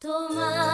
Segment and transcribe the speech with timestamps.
[0.00, 0.67] 止ま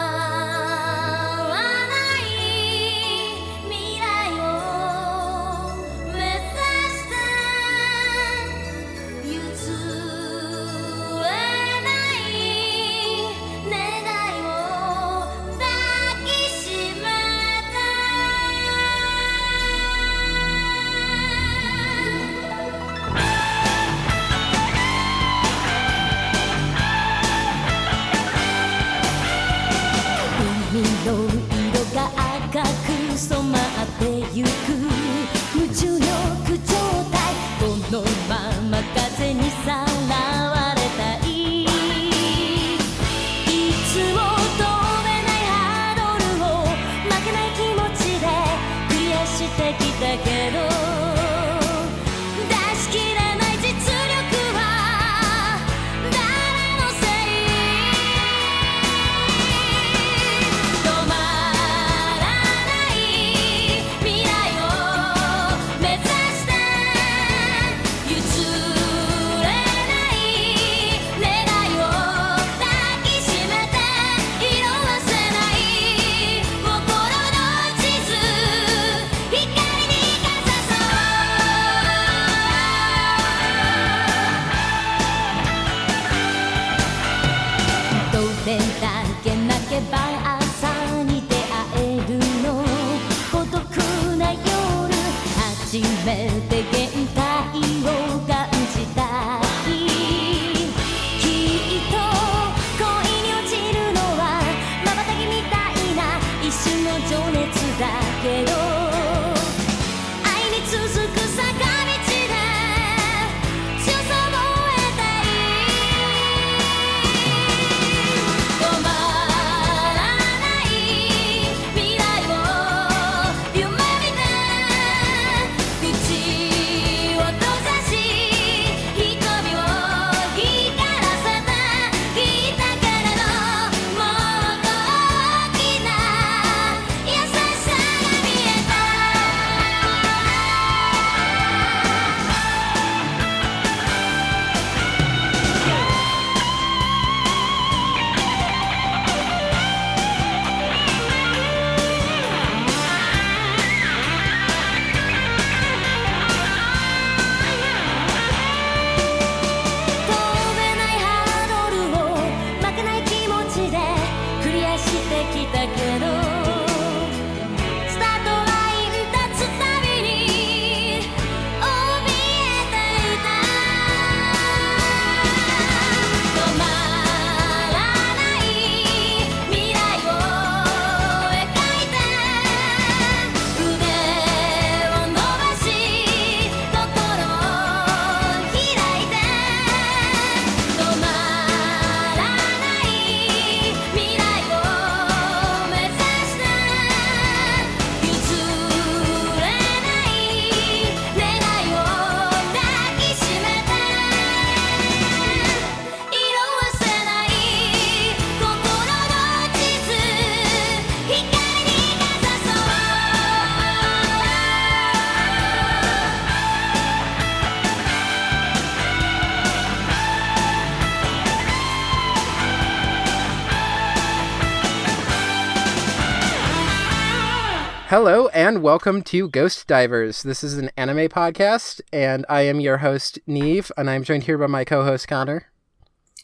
[228.55, 230.23] Hello and welcome to Ghost Divers.
[230.23, 234.37] This is an anime podcast, and I am your host Neve, and I'm joined here
[234.37, 235.51] by my co-host Connor.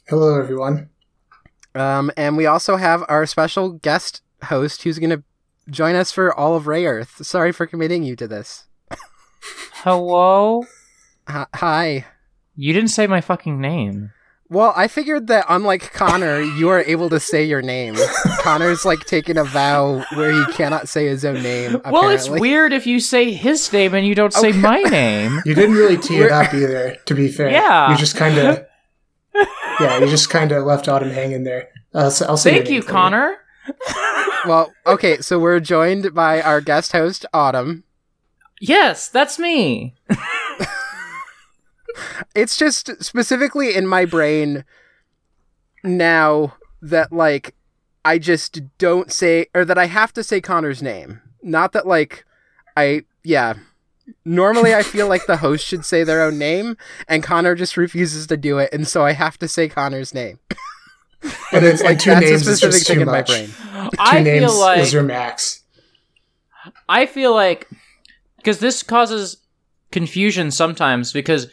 [0.07, 0.87] Hello, everyone.
[1.75, 5.23] Um, and we also have our special guest host who's going to
[5.69, 7.25] join us for all of Rayearth.
[7.25, 8.63] Sorry for committing you to this.
[9.83, 10.63] Hello?
[11.27, 12.05] Hi- Hi.
[12.55, 14.13] You didn't say my fucking name.
[14.51, 17.95] Well, I figured that unlike Connor, you are able to say your name.
[18.41, 21.79] Connor's like taking a vow where he cannot say his own name.
[21.89, 22.41] Well, it's apparently.
[22.49, 24.59] weird if you say his name and you don't say Okay.
[24.59, 25.41] my name.
[25.45, 27.49] You didn't really tee it We're- up either, to be fair.
[27.49, 27.91] Yeah.
[27.91, 28.65] You just kind of.
[29.79, 31.69] yeah, you just kind of left Autumn hanging there.
[31.93, 33.37] Uh, so I'll say Thank you, for Connor.
[34.47, 37.83] Well, okay, so we're joined by our guest host Autumn.
[38.59, 39.93] Yes, that's me.
[42.35, 44.63] It's just specifically in my brain
[45.83, 47.55] now that like
[48.03, 51.21] I just don't say or that I have to say Connor's name.
[51.41, 52.25] Not that like
[52.75, 53.55] I yeah.
[54.25, 56.75] Normally I feel like the host should say their own name
[57.07, 60.39] and Connor just refuses to do it and so I have to say Connor's name.
[61.53, 63.27] And it's Like two that's a names is just thing too in my much.
[63.27, 63.49] brain.
[63.49, 65.61] Two I names feel like is your max.
[66.89, 67.69] I feel like
[68.37, 69.37] because this causes
[69.91, 71.45] confusion sometimes because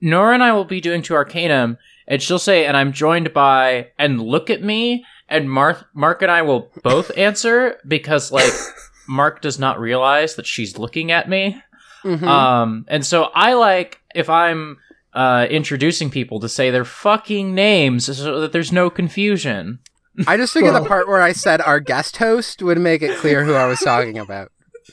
[0.00, 3.88] Nora and I will be doing to Arcanum and she'll say, and I'm joined by,
[3.98, 8.52] and look at me, and Mark, Mark and I will both answer because like
[9.08, 11.62] Mark does not realize that she's looking at me.
[12.04, 12.22] Mhm.
[12.24, 14.78] Um, and so I like if I'm
[15.14, 19.78] uh, introducing people to say their fucking names so that there's no confusion.
[20.26, 23.16] I just figured Well- the part where I said our guest host would make it
[23.18, 24.50] clear who I was talking about.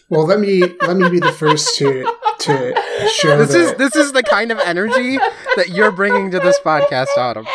[0.10, 2.04] Well, let me let me be the first to
[2.40, 5.18] to share This the, is this is the kind of energy
[5.56, 7.46] that you're bringing to this podcast, Autumn.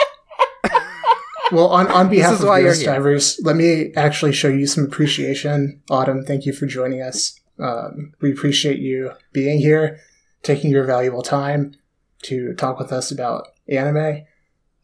[1.52, 2.84] Well, on, on behalf of why you're Ghost.
[2.86, 5.82] Divers, let me actually show you some appreciation.
[5.90, 7.38] Autumn, thank you for joining us.
[7.58, 10.00] Um, we appreciate you being here,
[10.42, 11.74] taking your valuable time
[12.22, 14.24] to talk with us about anime.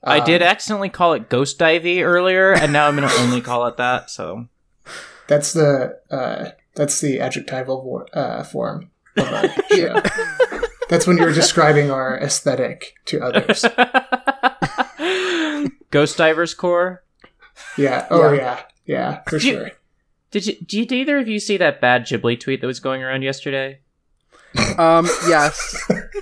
[0.04, 3.40] I Um, did accidentally call it Ghost Divey earlier, and now I'm going to only
[3.40, 4.10] call it that.
[4.10, 4.46] So
[5.28, 10.00] That's the uh, that's the adjectival vor- uh, form of a show.
[10.88, 13.64] that's when you're describing our aesthetic to others.
[15.90, 17.02] Ghost Divers Core.
[17.76, 18.06] Yeah.
[18.10, 18.40] Oh Yeah.
[18.40, 18.60] yeah.
[18.86, 19.70] Yeah, for You- sure.
[20.30, 23.22] Did you, did either of you see that bad Ghibli tweet that was going around
[23.22, 23.80] yesterday?
[24.78, 25.76] Um, yes,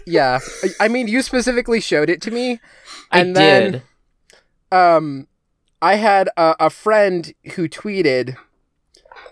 [0.06, 0.38] yeah.
[0.62, 2.58] I- I mean, you specifically showed it to me,
[3.12, 3.82] And I then- did.
[4.72, 5.26] um
[5.80, 8.36] i had a, a friend who tweeted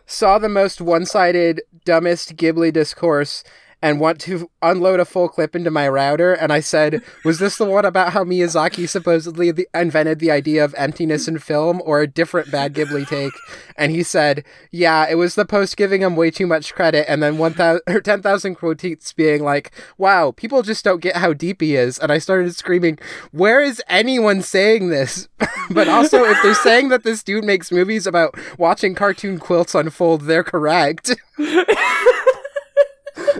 [0.06, 3.43] saw the most one-sided dumbest ghibli discourse
[3.86, 7.56] and want to unload a full clip into my router and i said was this
[7.56, 12.00] the one about how miyazaki supposedly the, invented the idea of emptiness in film or
[12.00, 13.32] a different bad ghibli take?
[13.76, 17.22] And he said yeah it was the post giving him way too much credit and
[17.22, 21.76] then 1000 or 10000 quotes being like wow people just don't get how deep he
[21.76, 22.98] is and i started screaming
[23.30, 25.28] where is anyone saying this?
[25.68, 30.22] But also if they're saying that this dude makes movies about watching cartoon quilts unfold
[30.22, 31.16] they're correct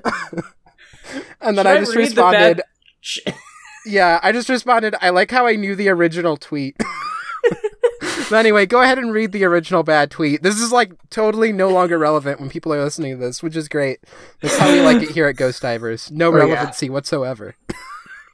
[1.41, 2.63] and then Should i I just read the bad-
[3.03, 3.35] responded
[3.87, 6.77] yeah i just responded i like how i knew the original tweet.
[8.29, 10.43] But anyway go ahead and read the original bad tweet.
[10.43, 13.69] This is like totally no longer relevant when people are listening to this which is
[13.69, 14.01] great.
[14.43, 16.11] That's how we like it here at ghost divers.
[16.11, 16.43] No Oh, yeah.
[16.45, 17.55] relevancy whatsoever.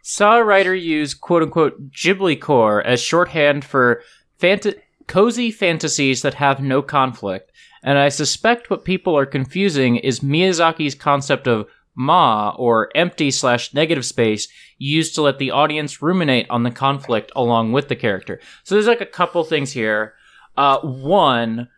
[0.00, 4.02] Saw a writer use quote unquote Ghibli Core as shorthand for
[4.40, 7.51] fanta- cozy fantasies that have no conflict.
[7.82, 13.74] And I suspect what people are confusing is Miyazaki's concept of ma or empty slash
[13.74, 14.48] negative space
[14.78, 18.40] used to let the audience ruminate on the conflict along with the character.
[18.64, 20.14] So there's like a couple things here.
[20.56, 21.68] Uh, one,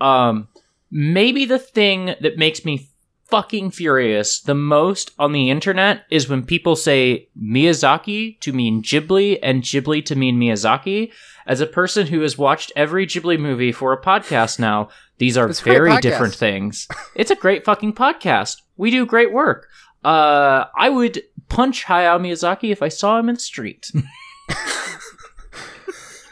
[0.00, 0.48] um,
[0.90, 2.88] maybe the thing that makes me
[3.26, 9.38] fucking furious the most on the internet is when people say Miyazaki to mean Ghibli
[9.42, 11.10] and Ghibli to mean Miyazaki.
[11.46, 14.88] As a person who has watched every Ghibli movie for a podcast now,
[15.18, 16.88] these are It's very different things.
[17.14, 18.56] It's a great fucking podcast.
[18.76, 19.68] We do great work.
[20.04, 23.90] Uh, I would punch Hayao Miyazaki if I saw him in the street.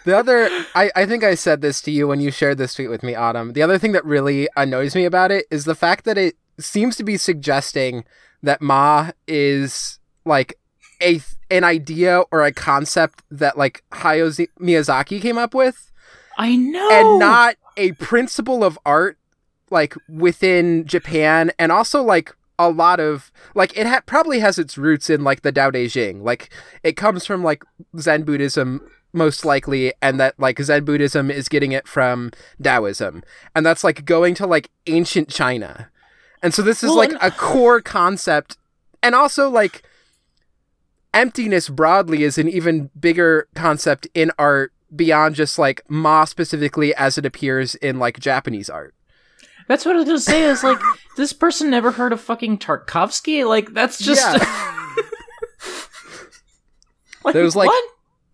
[0.04, 2.90] The other, I, I think I said this to you when you shared this tweet
[2.90, 3.52] with me, Autumn.
[3.52, 6.96] The other thing that really annoys me about it is the fact that it seems
[6.96, 8.04] to be suggesting
[8.42, 10.58] that Ma is like
[11.00, 11.20] a
[11.50, 15.92] an idea or a concept that like Hayao Z- Miyazaki came up with,
[16.36, 16.88] I know.
[16.90, 19.18] and not a principle of art
[19.70, 24.76] like within Japan, and also like a lot of like it ha- probably has its
[24.76, 26.22] roots in like the Tao Te Ching.
[26.22, 26.50] Like
[26.82, 27.64] it comes from like
[27.98, 32.30] Zen Buddhism most likely and that like Zen Buddhism is getting it from
[32.62, 33.22] Taoism.
[33.54, 35.90] And that's like going to like ancient China.
[36.42, 38.56] And so this is Well, like and- a core concept
[39.02, 39.82] and also like
[41.14, 47.18] emptiness broadly is an even bigger concept in art beyond just like Ma specifically as
[47.18, 48.94] it appears in like Japanese art.
[49.68, 50.42] That's what I was gonna say.
[50.42, 50.80] Is like
[51.16, 53.48] this person never heard of fucking Tarkovsky?
[53.48, 54.38] Like that's just Yeah.
[57.24, 57.84] like, There's, like, what?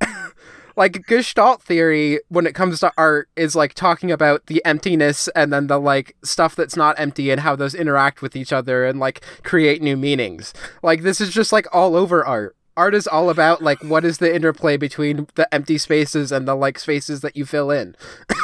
[0.76, 5.52] like Gestalt theory when it comes to art is like talking about the emptiness and
[5.52, 8.98] then the like stuff that's not empty and how those interact with each other and
[8.98, 10.54] like create new meanings.
[10.82, 12.56] Like this is just like all over art.
[12.78, 16.54] Art is all about like what is the interplay between the empty spaces and the
[16.54, 17.96] like spaces that you fill in.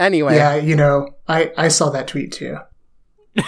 [0.00, 2.58] anyway, Yeah, you know, I I saw that tweet too.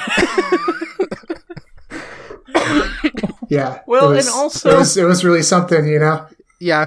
[3.49, 3.81] yeah.
[3.87, 6.27] Well, was, and also- it was it was really something, you know.
[6.61, 6.87] yeah.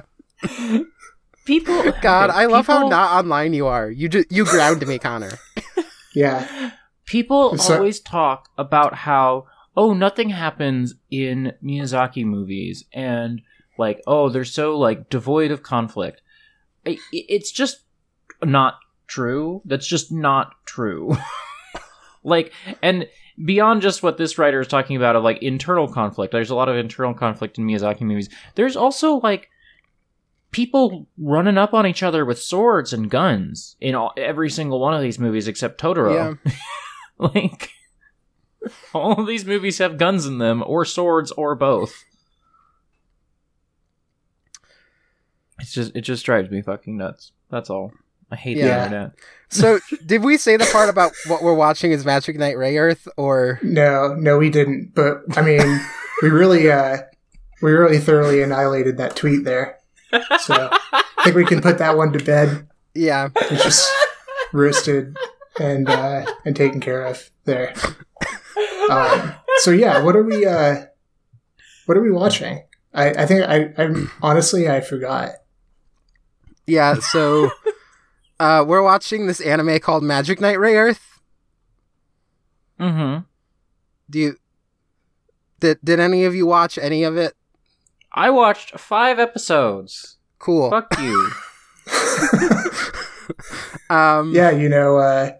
[1.44, 1.92] People.
[2.02, 3.90] God, okay, I love how not online you are.
[3.90, 5.32] You just you ground me, Connor.
[6.14, 6.70] Yeah.
[7.04, 9.46] People So- always talk about how
[9.76, 13.42] oh nothing happens in Miyazaki movies and
[13.78, 16.22] like oh they're so like devoid of conflict.
[16.84, 17.84] It's just
[18.42, 19.62] not true.
[19.64, 21.16] That's just not true.
[22.24, 22.52] like,
[22.82, 23.06] and
[23.44, 26.68] beyond just what this writer is talking about of like internal conflict, there's a lot
[26.68, 28.28] of internal conflict in Miyazaki movies.
[28.54, 29.48] There's also like
[30.50, 34.94] people running up on each other with swords and guns in all, every single one
[34.94, 36.38] of these movies except Totoro.
[36.44, 36.52] Yeah.
[37.18, 37.70] like
[38.94, 42.04] all of these movies have guns in them or swords or both.
[45.60, 47.32] It's just it just drives me fucking nuts.
[47.50, 47.92] That's all.
[48.30, 48.78] I hate Yeah.
[48.78, 49.10] the internet.
[49.50, 53.60] So, did we say the part about what we're watching is Magic Knight Rayearth, or
[53.62, 54.92] No, no, we didn't.
[54.94, 55.80] But I mean,
[56.22, 56.98] we really, uh,
[57.60, 59.78] we really thoroughly annihilated that tweet there.
[60.40, 62.66] So I think we can put that one to bed.
[62.94, 63.28] yeah?
[63.36, 63.90] It's just
[64.52, 65.16] roasted
[65.60, 67.72] and uh, and taken care of there.
[68.92, 70.44] Um, so yeah, what are we?
[70.46, 70.84] Uh,
[71.86, 72.62] what are we watching?
[72.94, 75.30] I, I think I, I'm honestly I forgot.
[76.66, 77.50] Yeah, so
[78.40, 81.00] uh, we're watching this anime called Magic Knight Rayearth.
[82.80, 83.22] Mm-hmm.
[84.10, 84.36] Do you
[85.60, 87.34] did did any of you watch any of it?
[88.12, 90.18] I watched five episodes.
[90.38, 90.70] Cool.
[90.70, 91.30] Fuck you.
[93.90, 95.30] Um, Yeah, you know, uh,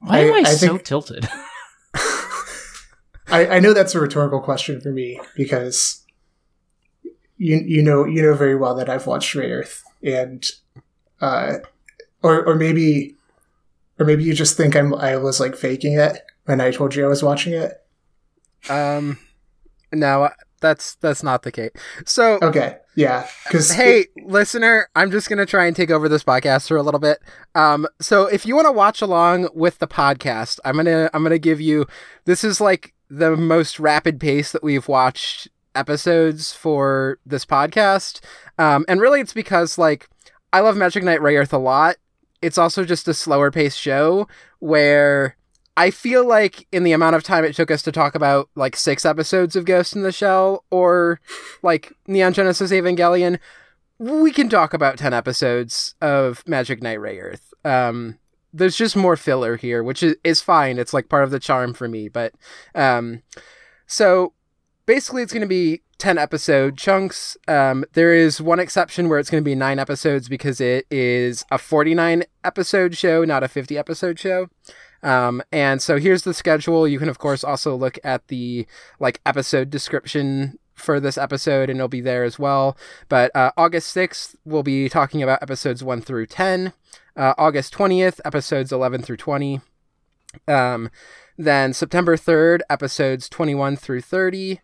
[0.00, 1.28] Why am I, I- I so think- tilted?
[3.30, 6.04] I, I know that's a rhetorical question for me because
[7.36, 10.44] you you know you know very well that I've watched Rayearth and
[11.20, 11.58] uh
[12.22, 13.14] or or maybe
[13.98, 17.04] or maybe you just think I'm I was like faking it when I told you
[17.04, 17.84] I was watching it.
[18.68, 19.18] Um,
[19.92, 20.30] no,
[20.60, 21.70] that's that's not the case.
[22.04, 26.68] So, Okay, yeah, because hey, listener, I'm just gonna try and take over this podcast
[26.68, 27.18] for a little bit.
[27.54, 31.38] Um, so if you want to watch along with the podcast, I'm gonna I'm gonna
[31.38, 31.86] give you.
[32.24, 38.20] This is like the most rapid pace that we've watched episodes for this podcast.
[38.58, 40.08] Um, and really, it's because like
[40.52, 41.96] I love Magic Knight Rayearth a lot.
[42.42, 44.28] It's also just a slower paced show
[44.60, 45.36] where
[45.76, 48.76] I feel like in the amount of time it took us to talk about like
[48.76, 51.20] six episodes of Ghost in the Shell or
[51.62, 53.38] like Neon Genesis Evangelion,
[53.98, 57.40] we can talk about 10 episodes of Magic Knight Rayearth.
[57.64, 58.18] Um,
[58.52, 60.78] there's just more filler here, which is, is fine.
[60.78, 62.08] It's like part of the charm for me.
[62.08, 62.34] But
[62.74, 63.22] um,
[63.86, 64.32] so
[64.86, 67.36] basically, it's going to be 10 episode chunks.
[67.46, 71.44] Um, there is one exception where it's going to be nine episodes because it is
[71.50, 74.48] a 49 episode show, not a 50 episode show.
[75.02, 76.88] Um, and so here's the schedule.
[76.88, 78.66] You can, of course, also look at the
[78.98, 82.76] like episode description for this episode, and it'll be there as well.
[83.08, 86.72] But uh, August 6th, we'll be talking about episodes 1 through 10.
[87.16, 89.60] Uh, August 20th, episodes 11 through 20.
[90.46, 90.90] Um,
[91.36, 94.60] then September 3rd, episodes 21 through 30.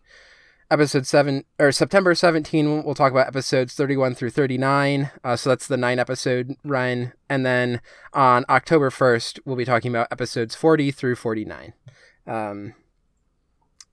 [0.71, 5.11] Episode 7, or September 17, we'll talk about episodes 31 through 39.
[5.23, 7.13] Uh, so that's the nine episode run.
[7.29, 7.81] And then
[8.13, 11.73] on October 1st, we'll be talking about episodes 40 through 49.
[12.25, 12.73] Um,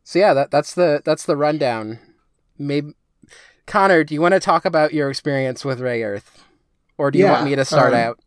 [0.02, 1.98] so yeah, that, that's the that's the rundown.
[2.66, 2.94] Maybe
[3.66, 6.24] Connor, do you want to talk about your experience with Rayearth,
[6.98, 8.20] or do you Yeah, want me to start um, out?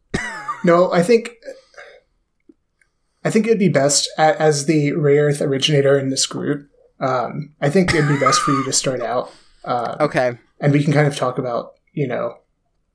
[0.63, 1.32] no, I think
[3.24, 6.70] I think it'd be best as the Rayearth originator in this group.
[7.00, 9.32] Um, I think it'd be best for you to start out.
[9.63, 12.38] Uh, Okay, and we can kind of talk about you know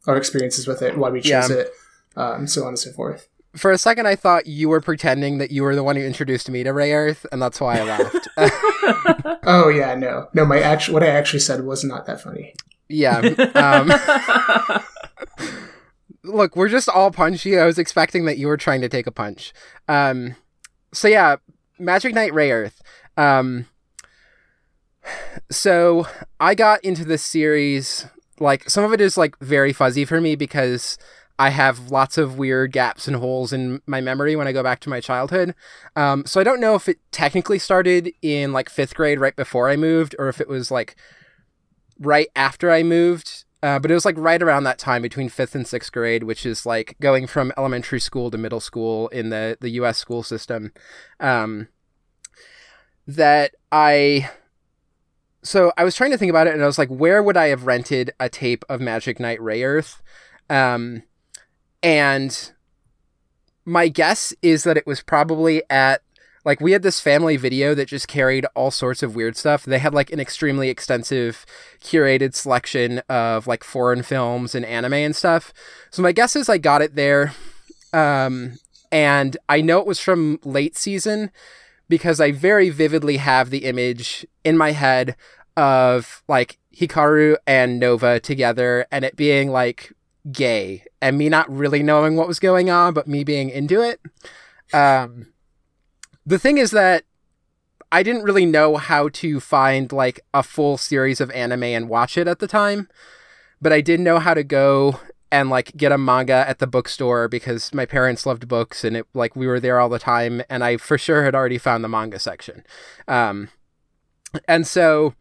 [0.07, 1.57] our experiences with it, why we chose Yeah.
[1.57, 1.71] it,
[2.17, 3.29] um, so on and so forth.
[3.57, 6.49] For a second I thought you were pretending that you were the one who introduced
[6.51, 8.29] me to Rayearth, and that's why I laughed.
[9.45, 10.45] Oh yeah, no, no.
[10.45, 12.55] My actual what I actually said was not that funny.
[12.89, 13.19] yeah.
[13.55, 13.91] Um,
[16.23, 17.59] look, we're just all punchy.
[17.59, 19.53] I was expecting that you were trying to take a punch.
[19.89, 20.37] Um,
[20.93, 21.37] so yeah,
[21.79, 22.81] Magic Knight Rayearth.
[23.17, 23.67] Um,
[25.51, 26.07] so
[26.39, 28.07] I got into this series.
[28.39, 30.97] Like some of it is like very fuzzy for me because
[31.41, 34.79] I have lots of weird gaps and holes in my memory when I go back
[34.81, 35.55] to my childhood.
[35.97, 39.71] Um, so I don't know if it technically started in like fifth grade right before
[39.71, 40.97] I moved, or if it was like
[41.99, 43.47] right after I moved.
[43.63, 46.45] Uh, but it was like right around that time between fifth and sixth grade, which
[46.45, 49.97] is like going from elementary school to middle school in the the U.S.
[49.97, 50.73] school system.
[51.21, 51.69] Um,
[53.07, 54.29] that I
[55.43, 57.47] so I was trying to think about it, and I was like, where would I
[57.47, 60.03] have rented a tape of Magic Knight Rayearth?
[60.51, 61.05] Um,
[61.83, 62.53] and
[63.65, 66.03] my guess is that it was probably at
[66.45, 69.65] like we had this family video that just carried all sorts of weird stuff.
[69.65, 71.45] They had like an extremely extensive
[71.83, 75.53] curated selection of like foreign films and anime and stuff.
[75.91, 77.35] So my guess is I got it there.
[77.93, 78.59] Um,
[78.91, 81.31] and I know it was from late season
[81.89, 85.17] because I very vividly have the image in my head
[85.57, 89.93] of like Hikaru and Nova together and it being like
[90.31, 94.01] gay and me not really knowing what was going on, but me being into it.
[94.73, 95.33] Um,
[96.27, 97.05] the thing is that
[97.93, 102.17] I didn't really know how to find like a full series of anime and watch
[102.17, 102.89] it at the time,
[103.61, 105.01] but I did know how to go
[105.33, 109.07] and like get a manga at the bookstore because my parents loved books and it
[109.15, 111.89] like we were there all the time and I for sure had already found the
[111.89, 112.65] manga section.
[113.07, 113.49] Um,
[114.47, 115.15] and so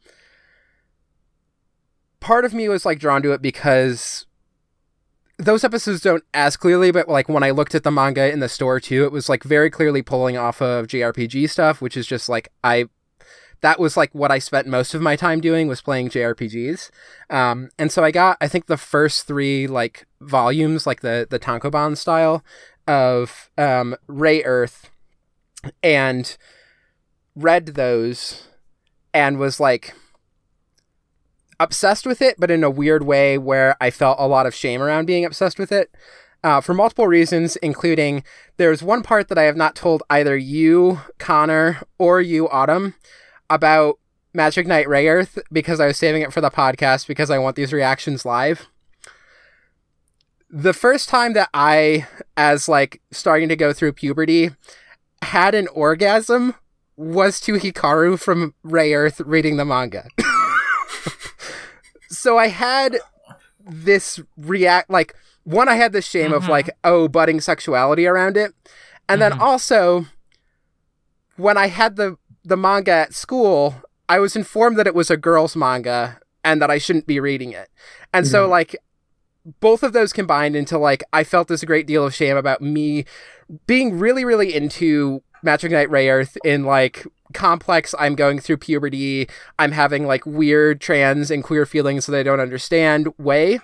[2.19, 4.25] part of me was like drawn to it because
[5.39, 8.49] those episodes don't as clearly, but like when I looked at the manga in the
[8.49, 12.27] store too, it was like very clearly pulling off of JRPG stuff, which is just
[12.27, 12.89] like I
[13.61, 16.89] that was like what I spent most of my time doing was playing JRPGs.
[17.29, 21.39] Um, and so I got I think the first three like volumes, like the the
[21.39, 22.43] Tankobon style
[22.85, 24.89] of um, Rayearth,
[25.81, 26.35] and
[27.33, 28.47] read those,
[29.13, 29.93] and was like
[31.59, 34.81] obsessed with it, but in a weird way where I felt a lot of shame
[34.81, 35.93] around being obsessed with it.
[36.41, 38.23] Uh, for multiple reasons, including
[38.55, 42.95] there's one part that I have not told either you, Connor, or you, Autumn,
[43.49, 43.99] about
[44.33, 47.73] Magic Knight Rayearth because I was saving it for the podcast because I want these
[47.73, 48.67] reactions live.
[50.49, 54.51] The first time that I, as like starting to go through puberty,
[55.21, 56.55] had an orgasm
[56.95, 60.07] was to Hikaru from Rayearth reading the manga.
[62.09, 62.97] so I had
[63.65, 66.49] this react like one I had the shame of Mhm.
[66.49, 68.53] like oh budding sexuality around it.
[69.07, 69.39] And then Mhm.
[69.39, 70.05] also
[71.37, 73.75] when I had the the manga at school,
[74.07, 77.51] I was informed that it was a girls manga and that I shouldn't be reading
[77.51, 77.69] it.
[78.13, 78.49] And so Mhm.
[78.49, 78.75] like
[79.59, 83.05] both of those combined into like I felt this great deal of shame about me
[83.67, 89.71] being really really into Magic Knight Rayearth in like complex I'm going through puberty, I'm
[89.71, 93.59] having like weird trans and queer feelings that I don't understand way.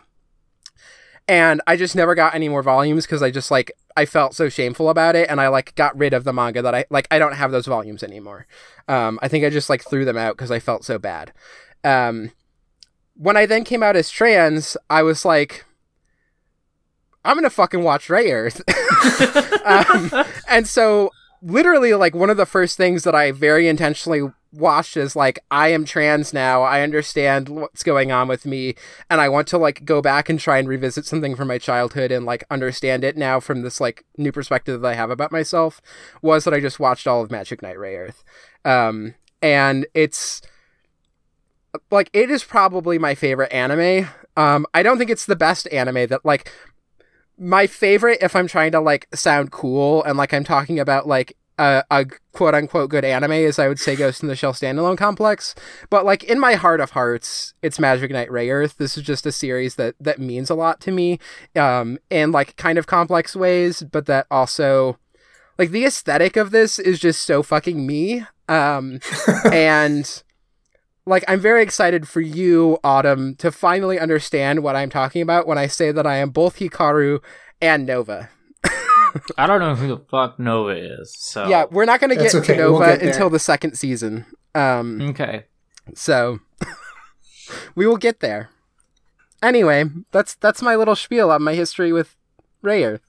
[1.27, 4.47] And I just never got any more volumes because I just like I felt so
[4.49, 7.17] shameful about it and I like got rid of the manga that I like I
[7.17, 8.45] don't have those volumes anymore.
[8.87, 11.33] Um I think I just like threw them out because I felt so bad.
[11.83, 12.31] Um
[13.15, 15.65] when I then came out as trans, I was like
[17.25, 18.61] I'm gonna fucking watch Rayearth.
[19.65, 21.09] um, and so
[21.41, 25.69] literally like one of the first things that I very intentionally watched is like I
[25.69, 26.63] am trans now.
[26.63, 28.75] I understand what's going on with me
[29.09, 32.11] and I want to like go back and try and revisit something from my childhood
[32.11, 35.81] and like understand it now from this like new perspective that I have about myself
[36.21, 38.23] was that I just watched all of Magic Knight Rayearth.
[38.63, 40.41] Um and it's
[41.91, 44.07] like it is probably my favorite anime.
[44.37, 46.51] Um I don't think it's the best anime that like
[47.37, 51.35] my favorite if I'm trying to like sound cool and like I'm talking about like
[51.57, 54.97] a, a quote unquote good anime is I would say Ghost in the Shell standalone
[54.97, 55.55] complex.
[55.89, 58.75] But like in my heart of hearts, it's Magic Knight Rayearth.
[58.75, 61.19] This is just a series that that means a lot to me,
[61.55, 64.97] um, in like kind of complex ways, but that also
[65.57, 68.25] like the aesthetic of this is just so fucking me.
[68.47, 68.99] Um,
[69.51, 70.23] and
[71.05, 75.57] like I'm very excited for you, Autumn, to finally understand what I'm talking about when
[75.57, 77.19] I say that I am both Hikaru
[77.61, 78.29] and Nova.
[79.37, 81.15] I don't know who the fuck Nova is.
[81.17, 83.77] So Yeah, we're not going to get okay, to we'll Nova get until the second
[83.77, 84.25] season.
[84.53, 85.45] Um, Okay.
[85.93, 86.39] so
[87.75, 88.49] we will get there.
[89.43, 92.15] Anyway, that's that's my little spiel on my history with
[92.63, 93.01] Rayearth.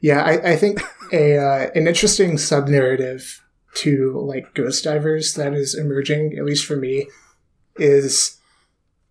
[0.00, 0.80] Yeah, I, I think
[1.12, 3.44] a uh, an interesting sub narrative
[3.78, 7.08] to like Ghost Divers that is emerging, at least for me,
[7.76, 8.38] is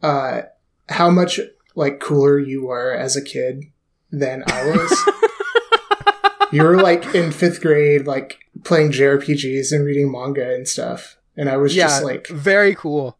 [0.01, 0.41] uh,
[0.89, 1.39] how much
[1.75, 3.63] like cooler you were as a kid
[4.11, 6.51] than I was.
[6.51, 11.49] you were like in fifth grade, like playing JRPGs and reading manga and stuff, and
[11.49, 13.17] I was yeah, just like, very cool.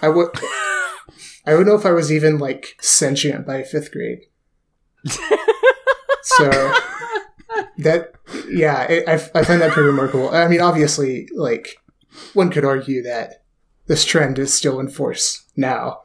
[0.00, 0.30] I would.
[1.44, 4.20] I don't know if I was even like sentient by fifth grade.
[6.22, 6.72] so
[7.78, 8.12] that
[8.48, 10.30] yeah it, I, I find that pretty remarkable.
[10.30, 11.76] I mean obviously like
[12.34, 13.44] one could argue that
[13.86, 16.00] this trend is still in force now.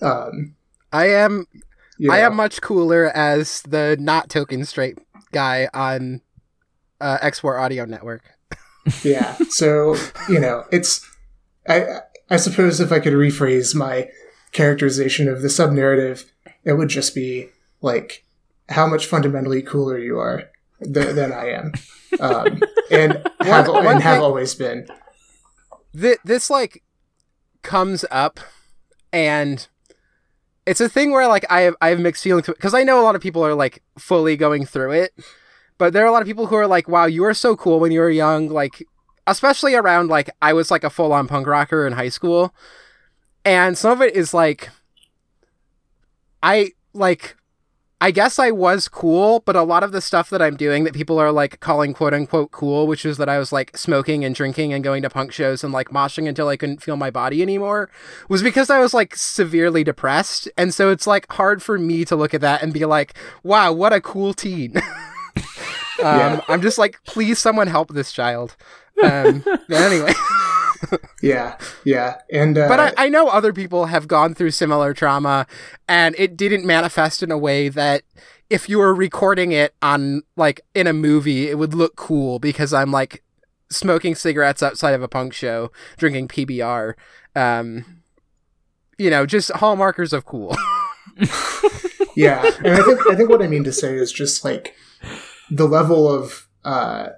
[0.00, 0.54] Um
[0.92, 1.46] I am
[1.98, 4.98] you I am much cooler as the not token straight
[5.32, 6.20] guy on
[7.00, 8.36] uh, Export Audio Network.
[9.02, 9.96] yeah so
[10.28, 11.04] you know it's
[11.68, 11.84] i
[12.30, 14.08] i suppose if i could rephrase my
[14.52, 16.32] characterization of the sub narrative
[16.64, 17.48] it would just be
[17.80, 18.24] like
[18.68, 20.44] how much fundamentally cooler you are
[20.82, 21.72] th- than i am
[22.20, 22.60] um
[22.90, 24.86] and have, One- one and have thing- always been
[25.98, 26.82] Th- this like
[27.62, 28.38] comes up
[29.12, 29.66] and
[30.66, 33.04] it's a thing where like I have I have mixed feelings because I know a
[33.04, 35.12] lot of people are like fully going through it,
[35.78, 37.78] but there are a lot of people who are like, "Wow, you were so cool
[37.78, 38.84] when you were young." Like,
[39.28, 42.52] especially around like I was like a full on punk rocker in high school,
[43.44, 44.68] and some of it is like
[46.42, 47.36] I like
[47.98, 50.92] I guess I was cool, but a lot of the stuff that I'm doing that
[50.92, 54.34] people are like calling quote unquote cool, which is that I was like smoking and
[54.34, 57.40] drinking and going to punk shows and like moshing until I couldn't feel my body
[57.40, 57.88] anymore,
[58.28, 60.46] was because I was like severely depressed.
[60.58, 63.72] And so it's like hard for me to look at that and be like, wow,
[63.72, 64.76] what a cool teen.
[64.76, 64.82] um,
[65.98, 66.40] Yeah.
[66.48, 68.56] I'm just like, please, someone help this child.
[69.02, 70.12] Um, anyway.
[71.22, 75.46] Yeah, yeah, and uh, But I, I know other people have gone through similar trauma
[75.88, 78.02] and it didn't manifest in a way that
[78.48, 82.72] if you were recording it on like in a movie, it would look cool because
[82.72, 83.22] I'm like
[83.70, 86.94] smoking cigarettes outside of a punk show, drinking PBR.
[87.34, 88.02] Um,
[88.98, 90.56] you know, just hallmarkers of cool.
[92.16, 94.74] yeah, and I think I think what I mean to say is just like
[95.50, 97.08] the level of uh,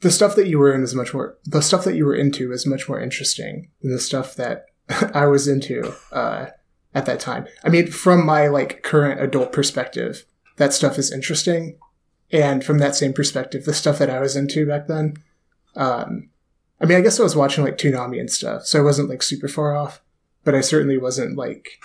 [0.00, 2.52] the stuff that you were in is much more the stuff that you were into
[2.52, 4.66] is much more interesting than the stuff that
[5.14, 6.46] I was into uh,
[6.94, 7.46] at that time.
[7.64, 10.24] I mean, from my like current adult perspective,
[10.56, 11.78] that stuff is interesting,
[12.30, 15.14] and from that same perspective, the stuff that I was into back then.
[15.74, 16.30] Um,
[16.80, 19.22] I mean, I guess I was watching like Toonami and stuff, so I wasn't like
[19.22, 20.02] super far off,
[20.44, 21.80] but I certainly wasn't like.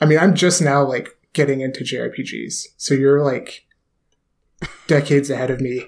[0.00, 3.66] I mean, I'm just now like getting into JRPGs, so you're like
[4.86, 5.86] decades ahead of me,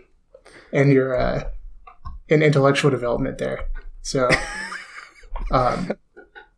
[0.73, 1.51] and you're uh,
[2.35, 3.65] in intellectual development there.
[4.03, 4.29] So,
[5.51, 5.93] um,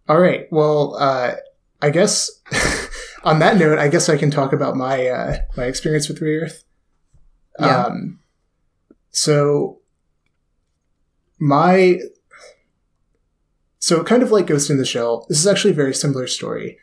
[0.08, 0.46] all right.
[0.50, 1.34] Well, uh,
[1.80, 2.30] I guess
[3.24, 6.64] on that note, I guess I can talk about my uh, my experience with Rayearth.
[7.60, 7.84] Yeah.
[7.84, 8.20] Um,
[9.10, 9.80] so
[11.38, 12.00] my
[13.78, 15.26] so kind of like Ghost in the Shell.
[15.28, 16.78] This is actually a very similar story.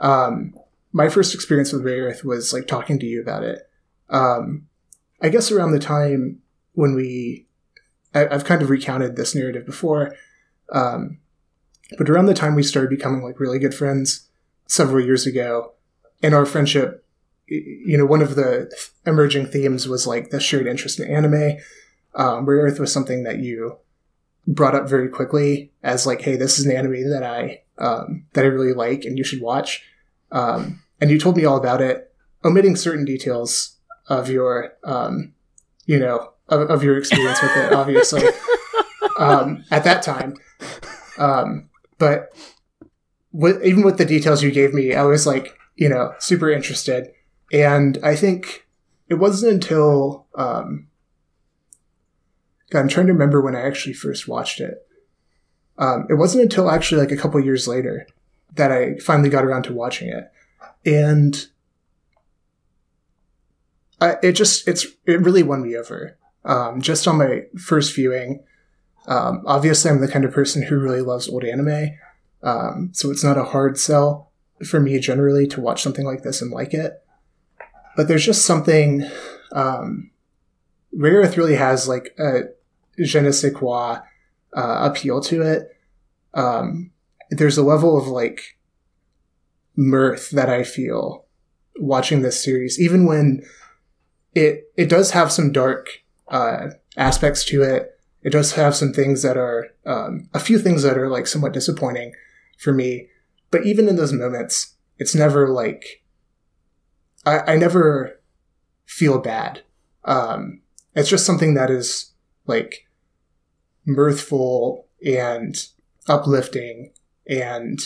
[0.00, 0.54] Um,
[0.92, 3.68] my first experience with Rayearth was like talking to you about it.
[4.08, 4.66] Um,
[5.20, 6.40] I guess around the time
[6.72, 7.45] when we,
[8.14, 10.14] I, I've kind of recounted this narrative before,
[10.72, 11.18] um,
[11.98, 14.28] but around the time we started becoming like really good friends
[14.66, 15.72] several years ago,
[16.22, 17.04] and our friendship,
[17.46, 18.70] you know, one of the
[19.06, 21.58] emerging themes was like the shared interest in anime.
[22.14, 23.78] Um, Rayearth was something that you
[24.46, 28.44] brought up very quickly as like, hey, this is an anime that I um, that
[28.44, 29.84] I really like and you should watch.
[30.32, 32.12] Um, and you told me all about it,
[32.44, 33.76] omitting certain details
[34.08, 35.34] of your, um,
[35.84, 38.22] you know, of, of your experience with it, obviously,
[39.18, 40.34] um, at that time.
[41.18, 42.34] Um, but
[43.32, 47.12] with, even with the details you gave me, I was like, you know, super interested.
[47.52, 48.66] And I think
[49.08, 50.88] it wasn't until, um,
[52.70, 54.86] God, I'm trying to remember when I actually first watched it.
[55.78, 58.06] Um, it wasn't until actually like a couple years later
[58.54, 60.30] that I finally got around to watching it,
[60.84, 61.46] and
[64.00, 66.16] I, it just it's it really won me over.
[66.46, 68.42] Um, just on my first viewing,
[69.08, 71.90] um, obviously I'm the kind of person who really loves old anime,
[72.42, 74.30] um, so it's not a hard sell
[74.64, 77.02] for me generally to watch something like this and like it.
[77.96, 79.04] But there's just something.
[79.52, 80.10] Um,
[80.98, 82.42] Earth really has like a
[82.98, 83.98] je ne sais quoi
[84.56, 85.76] uh, appeal to it.
[86.34, 86.90] Um,
[87.30, 88.56] there's a level of like
[89.76, 91.26] mirth that I feel
[91.78, 93.42] watching this series, even when
[94.34, 95.88] it it does have some dark
[96.28, 97.98] uh, aspects to it.
[98.22, 101.52] It does have some things that are um, a few things that are like somewhat
[101.52, 102.12] disappointing
[102.58, 103.08] for me.
[103.50, 106.02] But even in those moments, it's never like
[107.24, 108.20] I, I never
[108.86, 109.62] feel bad.
[110.04, 110.62] Um,
[110.94, 112.12] it's just something that is
[112.46, 112.88] like
[113.84, 115.54] mirthful and
[116.08, 116.92] uplifting
[117.28, 117.78] and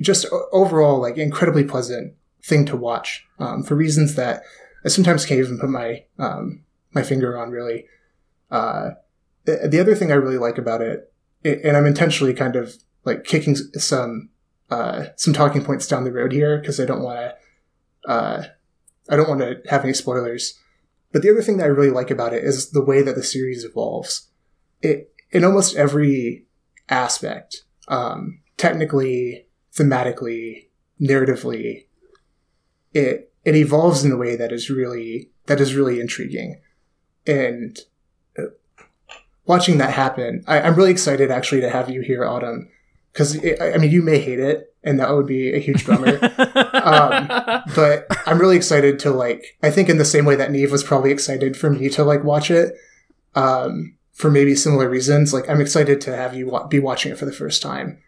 [0.00, 4.42] just overall like incredibly pleasant thing to watch um, for reasons that
[4.84, 7.86] I sometimes can't even put my um, my finger on really.
[8.50, 8.90] Uh,
[9.44, 11.12] the, the other thing I really like about it,
[11.42, 14.30] it, and I'm intentionally kind of like kicking some
[14.70, 18.44] uh, some talking points down the road here because I don't want to uh,
[19.08, 20.58] I don't want to have any spoilers.
[21.12, 23.22] But the other thing that I really like about it is the way that the
[23.22, 24.28] series evolves.
[24.82, 26.46] It in almost every
[26.88, 30.68] aspect, um, technically, thematically,
[31.00, 31.86] narratively,
[32.92, 36.60] it it evolves in a way that is really that is really intriguing,
[37.26, 37.78] and
[38.38, 38.42] uh,
[39.46, 42.68] watching that happen, I, I'm really excited actually to have you here, Autumn,
[43.12, 46.18] because I I mean you may hate it, and that would be a huge bummer.
[46.78, 47.28] Um,
[47.74, 49.58] but I'm really excited to like.
[49.62, 52.24] I think in the same way that Neve was probably excited for me to like
[52.24, 52.74] watch it,
[53.34, 55.34] um, for maybe similar reasons.
[55.34, 57.98] Like I'm excited to have you wa- be watching it for the first time,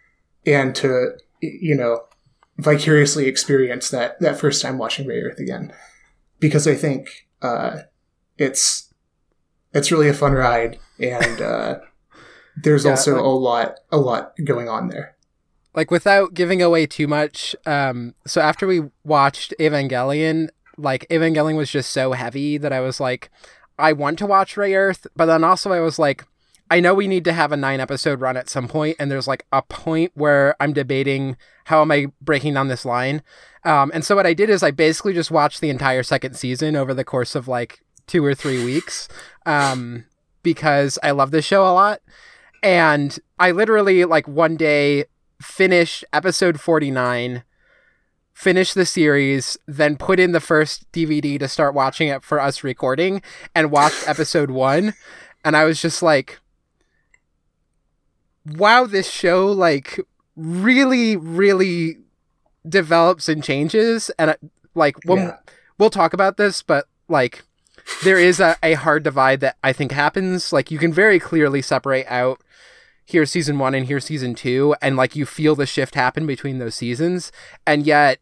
[0.47, 2.05] and to you know
[2.63, 5.73] vicariously experience that that first time watching Rayearth again,
[6.39, 7.81] because I think uh,
[8.39, 8.93] it's
[9.73, 11.79] it's really a fun ride, and uh,
[12.63, 15.17] there's Yeah, also like- a lot a lot going on there.
[15.75, 21.71] like without giving away too much, um, so after we watched Evangelion, like Evangelion was
[21.71, 23.31] just so heavy that I was like,
[23.79, 26.25] I want to watch Rayearth, but then also I was like,
[26.71, 29.27] I know we need to have a nine episode run at some point, and there's
[29.27, 33.23] like a point where I'm debating how am I breaking down this line.
[33.65, 36.77] Um, and so what I did is I basically just watched the entire second season
[36.77, 39.09] over the course of like two or three weeks,
[39.47, 40.05] um,
[40.43, 42.01] because I love this show a lot.
[42.63, 45.07] And I literally like one day
[45.41, 47.43] finished episode 49
[48.33, 52.65] finished the series, then put in the first DVD to start watching it for us
[52.65, 53.21] recording,
[53.55, 54.95] and watched episode one.
[55.45, 56.39] And I was just like,
[58.47, 60.01] wow, this show, like,
[60.37, 61.99] really, really
[62.69, 64.11] develops and changes.
[64.19, 64.37] And,
[64.75, 65.37] like, when, Yeah.
[65.79, 67.43] we'll talk about this, but, like,
[68.05, 70.53] there is a, a hard divide that I think happens.
[70.53, 72.41] Like, you can very clearly separate out
[73.05, 76.59] here's season one and here's season two, and like you feel the shift happen between
[76.59, 77.33] those seasons,
[77.67, 78.21] and yet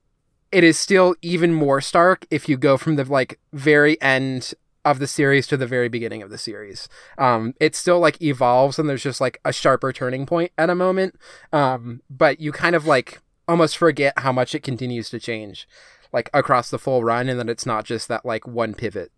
[0.51, 4.55] it is still even more stark if you go from the like very end
[4.91, 6.89] of the series to the very beginning of the series.
[7.19, 10.75] Um, it still like evolves, and there's just like a sharper turning point at a
[10.75, 11.17] moment.
[11.53, 15.69] Um, but you kind of like almost forget how much it continues to change,
[16.13, 19.13] like across the full run, and that it's not just that like one pivot.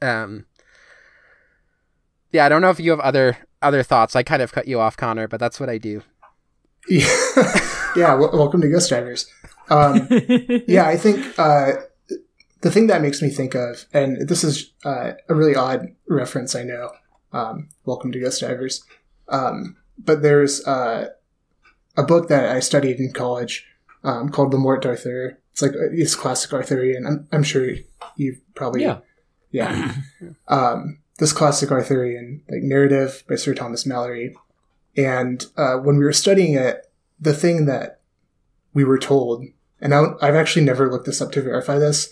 [0.00, 0.46] Um,
[2.32, 4.16] yeah, I don't know if you have other other thoughts.
[4.16, 6.02] I kind of cut you off, Connor, but that's what I do.
[6.88, 7.06] Yeah,
[7.94, 8.10] yeah.
[8.16, 9.30] W- welcome to Ghost Drivers.
[9.70, 10.08] Um,
[10.66, 11.74] yeah, I think uh,
[12.62, 16.54] the thing that makes me think of, and this is uh, a really odd reference,
[16.54, 16.92] I know.
[17.32, 18.84] Um, welcome to Ghost Divers.
[19.28, 21.08] Um, but there's uh,
[21.96, 23.66] a book that I studied in college
[24.04, 25.38] um, called The Morte d'Arthur.
[25.50, 27.04] It's like it's classic Arthurian.
[27.04, 27.68] I'm, I'm sure
[28.16, 28.98] you've probably Yeah.
[29.50, 29.94] yeah.
[30.48, 34.34] um, this classic Arthurian like narrative by Sir Thomas Malory.
[34.96, 36.86] And uh, when we were studying it,
[37.20, 38.00] the thing that
[38.72, 39.46] we were told,
[39.80, 42.08] and I, I've actually never looked this up to verify this,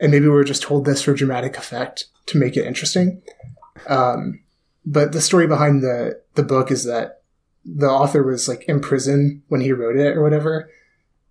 [0.00, 3.22] and maybe we were just told this for dramatic effect to make it interesting.
[3.86, 4.40] Um,
[4.84, 7.22] but the story behind the the book is that
[7.64, 10.70] the author was like in prison when he wrote it or whatever.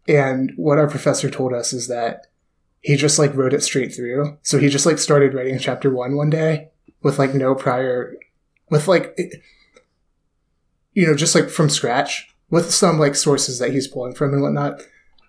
[0.07, 2.27] And what our professor told us is that
[2.81, 4.37] he just like wrote it straight through.
[4.41, 6.69] So he just like started writing chapter one one day
[7.03, 8.15] with like no prior,
[8.69, 9.17] with like,
[10.93, 14.41] you know, just like from scratch with some like sources that he's pulling from and
[14.41, 14.81] whatnot,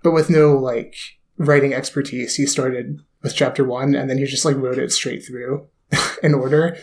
[0.03, 0.95] but with no like
[1.37, 2.37] writing expertise.
[2.37, 5.67] He started with chapter one and then he just like wrote it straight through
[6.23, 6.77] in order.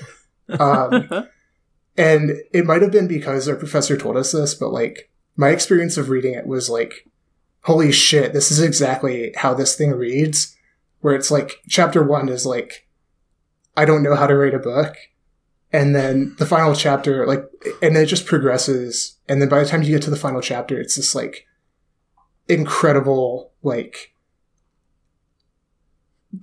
[0.48, 1.10] Um,
[1.98, 5.98] and it might have been because our professor told us this, but like my experience
[5.98, 7.08] of reading it was like,
[7.64, 10.56] holy shit, this is exactly how this thing reads.
[11.02, 12.88] Where it's like chapter one is like,
[13.78, 14.96] I don't know how to write a book.
[15.72, 17.46] And then the final chapter, like,
[17.82, 19.18] and it just progresses.
[19.30, 21.46] And then by the time you get to the final chapter, it's this like
[22.48, 24.14] incredible, like,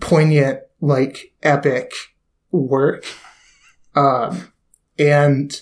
[0.01, 1.93] poignant, like, epic
[2.51, 3.05] work.
[3.95, 4.53] Um,
[4.99, 5.61] and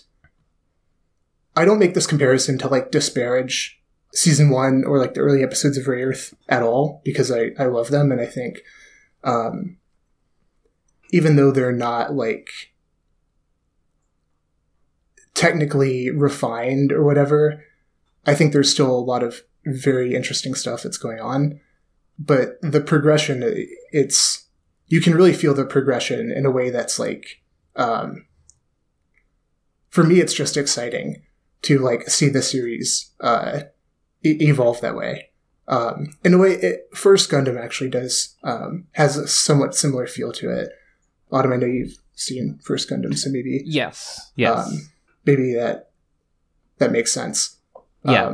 [1.57, 3.81] I don't make this comparison to like disparage
[4.13, 7.91] season one or like the early episodes of Rayearth at all because I, I love
[7.91, 8.59] them and I think
[9.25, 9.77] um,
[11.11, 12.49] even though they're not like
[15.35, 17.65] technically refined or whatever,
[18.27, 21.61] I think there's still a lot of very interesting stuff that's going on.
[22.19, 23.43] But the progression,
[23.91, 24.47] it's
[24.87, 27.43] you can really feel the progression in a way that's like
[27.77, 28.27] um,
[29.95, 31.23] for me, it's just exciting
[31.63, 33.61] to like see the series uh,
[34.25, 35.31] e- evolve that way.
[35.69, 40.33] Um, in a way, it, First Gundam actually does um, has a somewhat similar feel
[40.33, 40.71] to it.
[41.31, 44.33] Autumn, I know you've seen First Gundam, so maybe yes.
[44.35, 44.67] Yes.
[44.67, 44.91] um,
[45.25, 45.91] maybe that
[46.79, 47.57] that makes sense.
[48.05, 48.33] Yeah.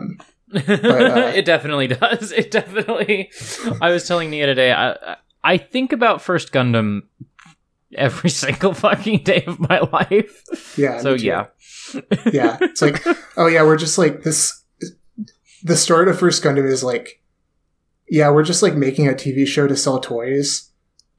[0.52, 2.32] Um, uh, it definitely does.
[2.36, 3.30] It definitely.
[3.80, 4.72] I was telling Nia today.
[4.72, 7.02] I I- think about First Gundam
[7.94, 10.76] every single fucking day of my life.
[10.78, 10.98] yeah.
[11.00, 11.46] so yeah.
[12.32, 13.04] yeah it's like
[13.36, 14.62] oh yeah we're just like this
[15.64, 17.20] the start of first gundam is like
[18.08, 20.70] yeah we're just like making a tv show to sell toys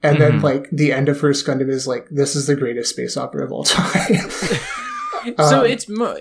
[0.02, 0.42] and then Mhm.
[0.42, 3.52] like the end of first gundam is like this is the greatest space opera of
[3.52, 4.16] all time
[5.36, 6.16] so Um, it's mo-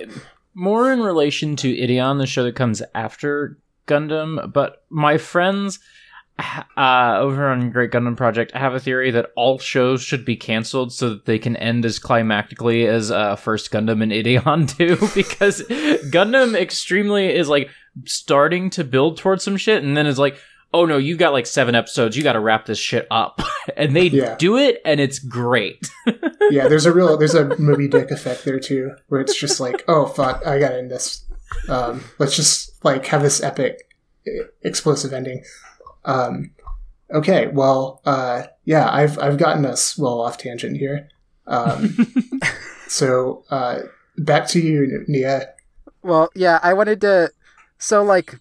[0.54, 4.52] more in relation to Ideon, the show that comes after Gundam.
[4.52, 5.80] But my friends
[6.78, 10.94] uh, over on Great Gundam Project have a theory that all shows should be canceled
[10.94, 15.62] so that they can end as climactically as uh, First Gundam and Ideon do, because
[16.12, 17.70] Gundam extremely is like
[18.06, 20.38] starting to build towards some shit, and then is like.
[20.74, 22.16] Oh no, you got like seven episodes.
[22.16, 23.42] You got to wrap this shit up,
[23.78, 24.36] and they Yeah.
[24.36, 25.90] do it, and it's great.
[26.50, 29.84] yeah there's a real there's a Moby Dick effect there too where it's just like
[29.88, 31.24] oh fuck i gotta end this
[31.70, 33.88] Um, let's just like have this epic,
[34.64, 35.44] explosive ending.
[36.06, 36.52] Um,
[37.14, 41.10] okay, well, uh, yeah, I've I've gotten us well off tangent here.
[41.48, 41.96] Um,
[42.88, 43.80] so uh,
[44.18, 45.50] back to you, Nia.
[46.04, 47.32] Well, yeah, I wanted to.
[47.78, 48.40] So, like,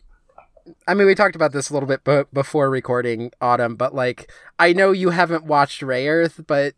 [0.87, 4.31] I mean, we talked about this a little bit b- before recording Autumn, but like,
[4.59, 6.75] I know you haven't watched Rayearth, but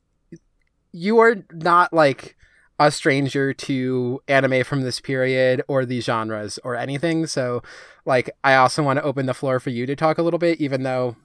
[0.93, 2.37] you are not like
[2.79, 7.27] a stranger to anime from this period or these genres or anything.
[7.27, 7.63] So,
[8.05, 10.61] like, I also want to open the floor for you to talk a little bit,
[10.61, 11.17] even though,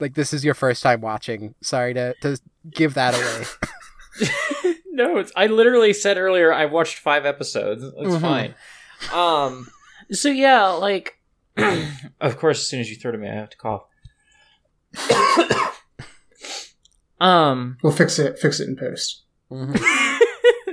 [0.00, 1.54] like, this is your first time watching.
[1.62, 2.38] Sorry to to
[2.70, 3.46] give that away.
[4.90, 7.82] no, it's, I literally said earlier I've watched five episodes.
[7.82, 8.20] It's Mhm.
[8.20, 8.54] fine.
[9.12, 9.68] Um,
[10.10, 11.18] so yeah, like,
[12.20, 13.84] of course, as soon as you throw to me, I have to cough.
[17.20, 18.38] um, We'll fix it.
[18.38, 19.22] Fix it in post.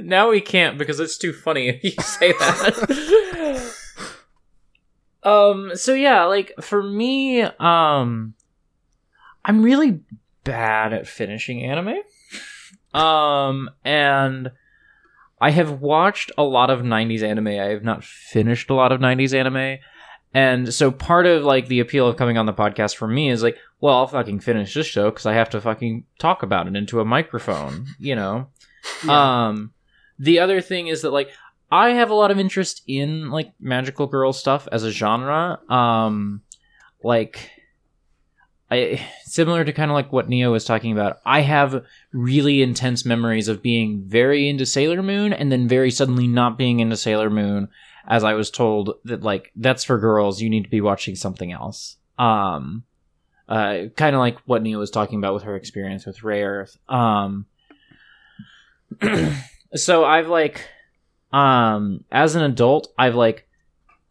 [0.02, 3.76] now we can't because it's too funny if you say that.
[5.24, 8.34] um, so yeah, like for me, um,
[9.44, 10.02] I'm really
[10.44, 12.00] bad at finishing anime.
[12.94, 14.52] Um, and
[15.42, 17.48] I have watched a lot of 90s anime.
[17.48, 19.80] I have not finished a lot of 90s anime.
[20.34, 23.42] And so part of like the appeal of coming on the podcast for me is
[23.42, 26.76] like, well, I'll fucking finish this show because I have to fucking talk about it
[26.76, 28.48] into a microphone, you know?
[29.10, 29.74] Um,
[30.18, 31.30] the other thing is that like
[31.72, 35.60] I have a lot of interest in like magical girl stuff as a genre.
[35.70, 36.42] Um,
[37.04, 37.52] like
[38.72, 41.20] I similar to kind of like what Neo was talking about.
[41.26, 46.28] I have really intense memories of being very into Sailor Moon and then very suddenly
[46.28, 47.70] not being into Sailor Moon
[48.10, 50.42] as I was told that like that's for girls.
[50.42, 51.96] You need to be watching something else.
[52.18, 52.84] Um,
[53.48, 56.78] uh, kind of like what Neo was talking about with her experience with Rayearth.
[56.92, 57.46] Um,
[59.76, 60.68] so I've like,
[61.32, 63.48] um, as an adult, I've like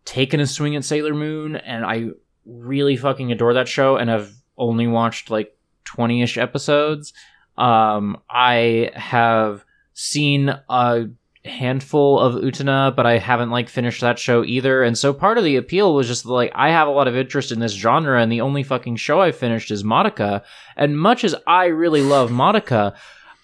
[0.04, 2.10] taken a swing at Sailor Moon, and I
[2.46, 7.12] really fucking adore that show, and I've only watched like twenty ish episodes.
[7.56, 11.08] Um, I have seen a
[11.44, 14.82] handful of Utena, but I haven't like finished that show either.
[14.82, 17.52] And so part of the appeal was just like I have a lot of interest
[17.52, 20.42] in this genre, and the only fucking show I finished is Madoka.
[20.76, 22.94] And much as I really love Madoka,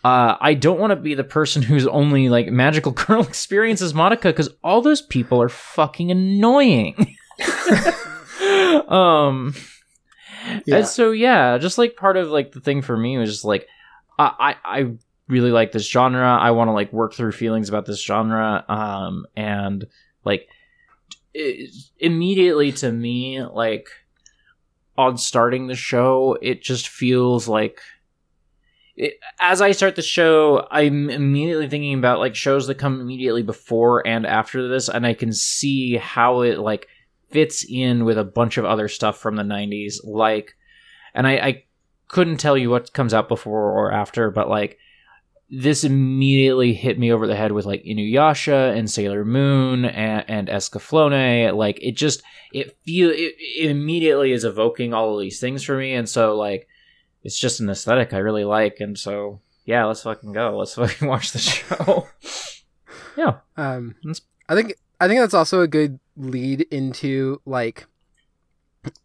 [0.05, 3.93] uh, I don't want to be the person whose only like magical girl experience is
[3.93, 7.17] Madoka because all those people are fucking annoying.
[8.89, 9.55] um,
[10.67, 10.79] Yeah.
[10.79, 13.67] and so yeah, just like part of like the thing for me was just like
[14.19, 14.93] I I, I
[15.29, 16.37] really like this genre.
[16.37, 18.65] I want to like work through feelings about this genre.
[18.69, 19.87] Um, and
[20.25, 20.49] like
[21.33, 23.89] it, immediately to me, like
[24.97, 27.81] on starting the show, it just feels like
[28.97, 33.43] it, as I start the show, I'm immediately thinking about like shows that come immediately
[33.43, 36.87] before and after this, and I can see how it like
[37.31, 39.97] fits in with a bunch of other stuff from the 90s.
[40.05, 40.55] Like,
[41.15, 41.65] and I, I
[42.09, 44.79] couldn't tell you what comes out before or after, but like
[45.51, 50.49] this immediately hit me over the head with like Inuyasha and Sailor Moon and, and
[50.49, 51.55] Escaflowne.
[51.55, 55.77] Like it just it feel it, it immediately is evoking all of these things for
[55.77, 56.67] me, and so like
[57.23, 60.59] it's just an aesthetic I really like, and so yeah, let's fucking go.
[60.59, 62.09] Let's fucking watch the show.
[63.17, 63.95] yeah, Um,
[64.49, 67.87] I think I think that's also a good lead into like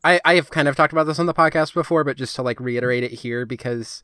[0.03, 2.41] I I have kind of talked about this on the podcast before, but just to
[2.41, 4.01] like reiterate it here because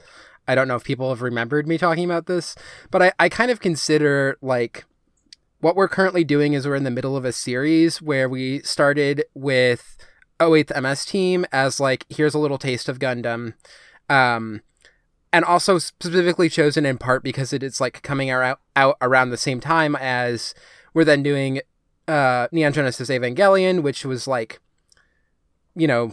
[0.47, 2.55] I don't know if people have remembered me talking about this,
[2.91, 4.85] but I I kind of consider like
[5.59, 9.23] what we're currently doing is we're in the middle of a series where we started
[9.33, 9.97] with
[10.39, 13.53] 08th MS team as like here's a little taste of Gundam.
[14.09, 14.61] Um
[15.33, 19.37] and also specifically chosen in part because it is like coming out, out around the
[19.37, 20.53] same time as
[20.93, 21.61] we're then doing
[22.07, 24.59] uh Neon Genesis Evangelion, which was like
[25.75, 26.11] you know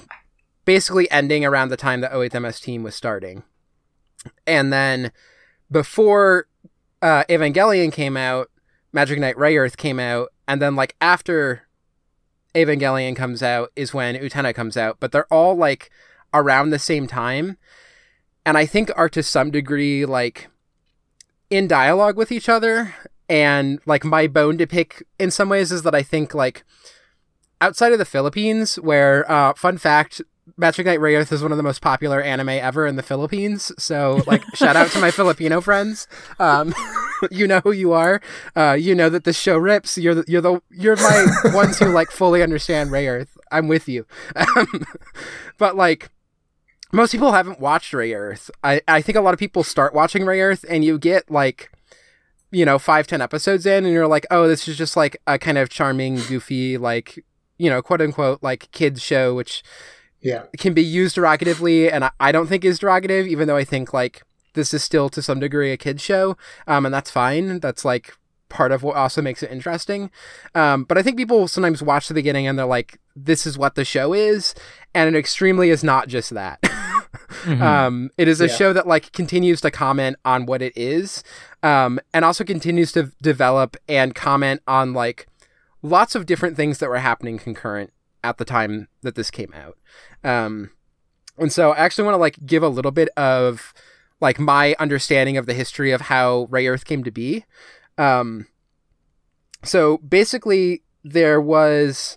[0.64, 3.42] basically ending around the time the 08th MS team was starting.
[4.46, 5.12] And then
[5.70, 6.46] before
[7.00, 8.50] uh Evangelion came out,
[8.92, 11.62] Magic Knight Rayearth came out, and then like after
[12.54, 15.90] Evangelion comes out is when Utena comes out, but they're all like
[16.34, 17.56] around the same time
[18.44, 20.48] and I think are to some degree like
[21.50, 22.94] in dialogue with each other.
[23.28, 26.64] And like my bone to pick in some ways is that I think like
[27.60, 30.20] outside of the Philippines, where uh, fun fact,
[30.56, 33.72] Magic Knight Rayearth is one of the most popular anime ever in the Philippines.
[33.78, 36.06] So like shout out to my Filipino friends.
[36.38, 36.74] Um,
[37.30, 38.20] you know who you are.
[38.56, 39.96] Uh, you know that the show rips.
[39.96, 43.28] You're the, you're the you're my ones who like fully understand Rayearth.
[43.50, 44.06] I'm with you.
[44.34, 44.84] Um,
[45.58, 46.10] but like
[46.92, 48.50] most people haven't watched Rayearth.
[48.62, 51.70] I, I think a lot of people start watching Rayearth, and you get like
[52.52, 55.38] you know, five, ten episodes in and you're like, oh, this is just like a
[55.38, 57.24] kind of charming, goofy, like,
[57.56, 59.62] you know, quote unquote, like kids show, which
[60.22, 60.44] Yeah.
[60.58, 63.92] can be used derogatively and I, I don't think is derogative, even though I think
[63.92, 64.22] like
[64.54, 66.36] this is still to some degree a kids show.
[66.66, 67.58] Um, and that's fine.
[67.60, 68.14] That's like
[68.48, 70.10] part of what also makes it interesting.
[70.54, 73.74] Um, but I think people sometimes watch the beginning and they're like, this is what
[73.74, 74.54] the show is.
[74.94, 76.58] And it extremely is not just that.
[77.46, 78.54] Um, it is a Yeah.
[78.54, 81.24] show that like continues to comment on what it is,
[81.62, 85.26] um, and also continues to develop and comment on like
[85.82, 87.92] lots of different things that were happening concurrent
[88.24, 89.78] at the time that this came out.
[90.24, 90.70] Um,
[91.38, 93.72] and so I actually want to like give a little bit of
[94.20, 97.44] like my understanding of the history of how Rayearth came to be.
[97.98, 98.46] Um,
[99.64, 102.16] so basically, there was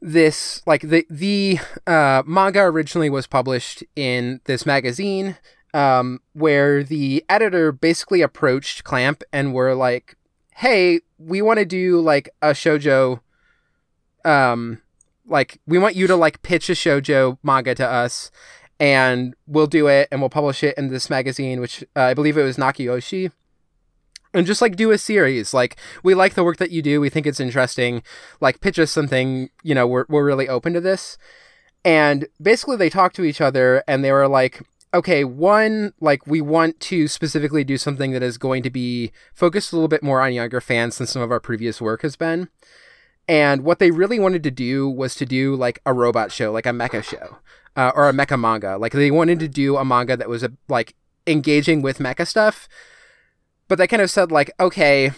[0.00, 5.36] this like the the uh, manga originally was published in this magazine
[5.72, 10.16] um, where the editor basically approached Clamp and were like,
[10.56, 13.20] "Hey, we want to do like a shojo,
[14.24, 14.82] um,
[15.26, 18.30] like we want you to like pitch a shojo manga to us,
[18.78, 22.36] and we'll do it and we'll publish it in this magazine, which uh, I believe
[22.36, 23.30] it was Nakayoshi."
[24.32, 25.54] And just like do a series.
[25.54, 27.00] Like we like the work that you do.
[27.00, 28.02] We think it's interesting.
[28.40, 29.50] Like pitch us something.
[29.62, 31.16] You know, we're we're really open to this.
[31.84, 34.62] And basically, they talked to each other and they were like,
[34.94, 39.72] okay, one, like we want to specifically do something that is going to be focused
[39.72, 42.48] a little bit more on younger fans than some of our previous work has been.
[43.26, 46.66] And what they really wanted to do was to do like a robot show, like
[46.66, 47.38] a mecha show,
[47.76, 48.76] uh, or a mecha manga.
[48.76, 50.94] Like they wanted to do a manga that was a, like
[51.26, 52.68] engaging with mecha stuff.
[53.66, 55.12] But they kind of said like, okay,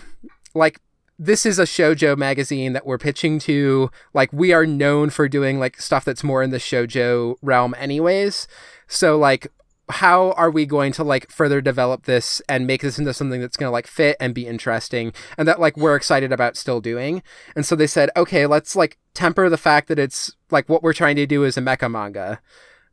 [0.54, 0.80] like
[1.18, 3.90] this is a shojo magazine that we're pitching to.
[4.14, 8.46] Like we are known for doing like stuff that's more in the shojo realm, anyways.
[8.86, 9.48] So like
[9.88, 13.56] how are we going to like further develop this and make this into something that's
[13.56, 17.22] going to like fit and be interesting and that like we're excited about still doing
[17.54, 20.92] and so they said okay let's like temper the fact that it's like what we're
[20.92, 22.40] trying to do is a mecha manga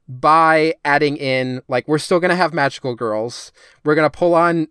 [0.07, 3.51] by adding in like we're still going to have magical girls
[3.83, 4.67] we're going to pull on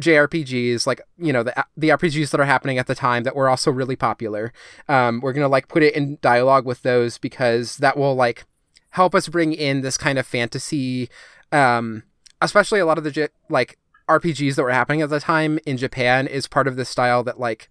[0.00, 3.48] JRPGs, like you know the the RPGs that are happening at the time that were
[3.48, 4.52] also really popular.
[4.88, 8.44] Um, we're gonna like put it in dialogue with those because that will like
[8.90, 11.08] help us bring in this kind of fantasy,
[11.52, 12.02] um,
[12.40, 13.78] especially a lot of the like
[14.08, 17.38] RPGs that were happening at the time in Japan is part of this style that
[17.38, 17.68] like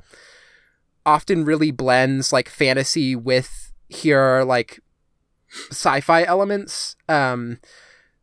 [1.06, 4.80] often really blends like fantasy with here like
[5.72, 6.96] sci-fi elements.
[7.10, 7.58] Um,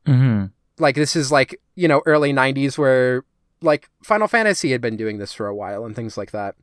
[0.06, 0.46] Mm-hmm.
[0.82, 3.24] like this is like you know early 90s where
[3.60, 6.54] like final fantasy had been doing this for a while and things like that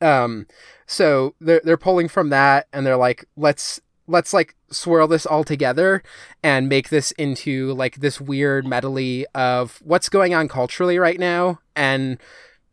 [0.00, 0.46] um
[0.86, 3.80] so they're they're pulling from that and they're like let's
[4.10, 6.02] let's like swirl this all together
[6.42, 11.58] and make this into like this weird medley of what's going on culturally right now
[11.76, 12.18] and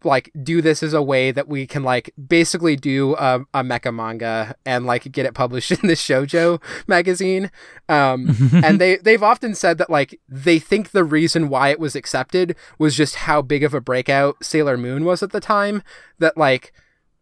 [0.04, 3.94] like do this as a way that we can like basically do a, a mecha
[3.94, 7.52] manga and like get it published in the shojo magazine.
[7.90, 11.96] Um and they they've often said that like they think the reason why it was
[11.96, 15.84] accepted was just how big of a breakout Sailor Moon was at the time
[16.20, 16.72] that like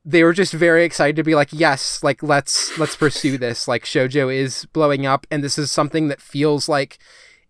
[0.06, 3.84] they were just very excited to be like yes like let's let's pursue this like
[3.84, 7.00] shojo is blowing up and this is something that feels like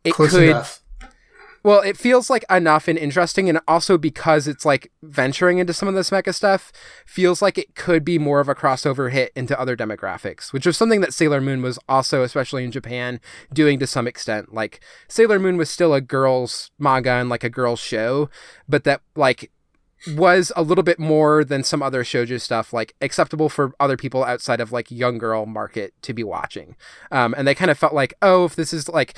[0.05, 0.81] it Close could enough.
[1.63, 5.89] well, it feels like enough and interesting, and also because it's like venturing into some
[5.89, 6.71] of this mecha stuff,
[7.05, 10.77] feels like it could be more of a crossover hit into other demographics, which was
[10.77, 13.19] something that Sailor Moon was also, especially in Japan,
[13.51, 14.53] doing to some extent.
[14.53, 18.29] Like Sailor Moon was still a girls' manga and like a girls' show,
[18.69, 19.51] but that like
[20.13, 24.23] was a little bit more than some other shoujo stuff, like acceptable for other people
[24.23, 26.75] outside of like young girl market to be watching.
[27.11, 29.17] Um, and they kind of felt like, oh, if this is like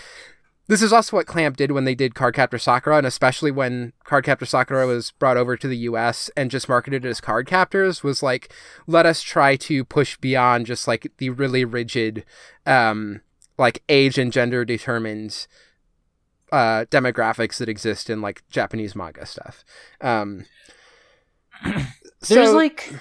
[0.68, 4.46] this is also what Clamp did when they did Cardcaptor Sakura, and especially when Cardcaptor
[4.46, 8.54] Sakura was brought over to the US and just marketed as Card Captors, was like,
[8.86, 12.26] let us try to push beyond just like the really rigid,
[12.66, 13.22] um,
[13.58, 15.48] like age and gender determined
[16.52, 19.64] uh, demographics that exist in like Japanese manga stuff.
[20.02, 20.46] Um,
[21.64, 22.94] There's so, like,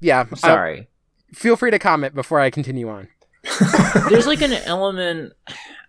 [0.00, 0.88] yeah, sorry.
[1.32, 3.08] feel free to comment before I continue on.
[4.08, 5.32] there's like an element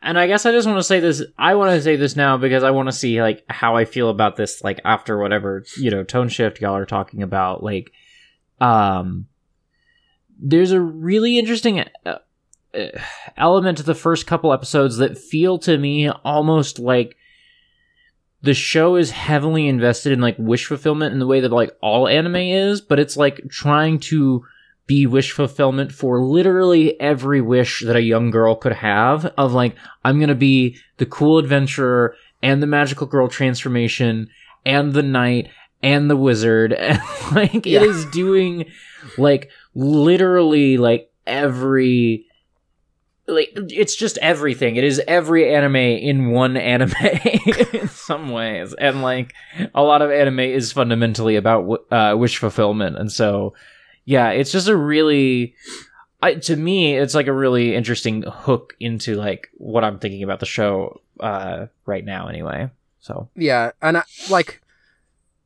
[0.02, 2.38] and i guess i just want to say this i want to say this now
[2.38, 5.90] because i want to see like how i feel about this like after whatever you
[5.90, 7.92] know tone shift y'all are talking about like
[8.62, 9.26] um
[10.40, 12.18] there's a really interesting uh,
[12.74, 12.88] uh,
[13.36, 17.18] element to the first couple episodes that feel to me almost like
[18.42, 22.08] the show is heavily invested in like wish fulfillment in the way that like all
[22.08, 24.44] anime is but it's like trying to
[24.88, 29.76] be wish fulfillment for literally every wish that a young girl could have of like
[30.04, 34.30] i'm going to be the cool adventurer and the magical girl transformation
[34.66, 35.50] and the knight
[35.84, 37.00] and the wizard and
[37.34, 37.82] like Yeah.
[37.82, 38.66] it is doing
[39.18, 42.26] like literally like every
[43.30, 44.76] like it's just everything.
[44.76, 46.94] It is every anime in one anime
[47.74, 48.74] in some ways.
[48.74, 49.34] And like
[49.74, 52.98] a lot of anime is fundamentally about uh, wish fulfillment.
[52.98, 53.54] And so
[54.06, 55.54] yeah it's just a really
[56.20, 60.40] I, to me it's like a really interesting hook into like what i'm thinking about
[60.40, 62.70] the show uh right now anyway.
[63.02, 63.30] So.
[63.36, 64.62] Yeah, and I, like,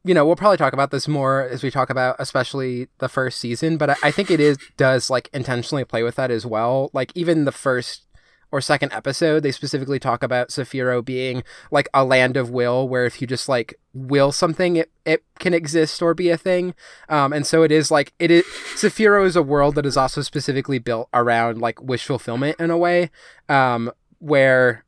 [0.03, 3.39] you know, we'll probably talk about this more as we talk about, especially the first
[3.39, 3.77] season.
[3.77, 6.89] But I, I think it is does like intentionally play with that as well.
[6.93, 8.03] Like even the first
[8.51, 13.05] or second episode, they specifically talk about Cephiro being like a land of will, where
[13.05, 16.75] if you just like will something, it it can exist or be a thing.
[17.09, 18.43] Um, and so it is like it is.
[18.75, 22.77] Cephiro is a world that is also specifically built around like wish fulfillment in a
[22.77, 23.09] way,
[23.49, 24.83] um, where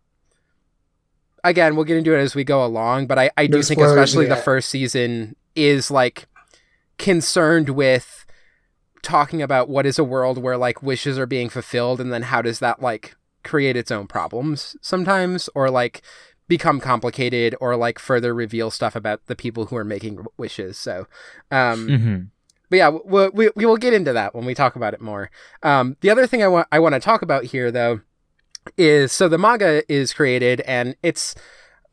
[1.45, 3.79] again, we'll get into it as we go along, but I, I do No think
[3.79, 6.27] especially the first season is like
[6.97, 8.25] concerned with
[9.01, 12.41] talking about what is a world where like wishes are being fulfilled and then how
[12.41, 16.01] does that like create its own problems sometimes or like
[16.47, 20.77] become complicated or like further reveal stuff about the people who are making wishes.
[20.77, 21.07] So,
[21.51, 22.17] um, mm-hmm.
[22.69, 25.29] but yeah, we, we, we will get into that when we talk about it more.
[25.61, 28.01] Um, the other thing I want I want to talk about here though
[28.77, 31.35] is so the manga is created and it's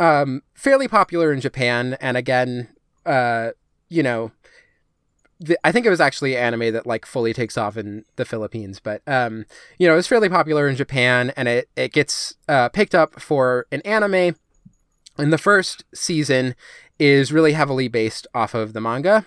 [0.00, 2.68] um, fairly popular in Japan and again,
[3.06, 3.50] uh,
[3.88, 4.32] you know,
[5.42, 8.80] the, I think it was actually anime that like fully takes off in the Philippines,
[8.80, 9.44] but um,
[9.78, 13.66] you know, it's fairly popular in Japan and it it gets uh, picked up for
[13.72, 14.36] an anime.
[15.18, 16.54] And the first season
[16.98, 19.26] is really heavily based off of the manga.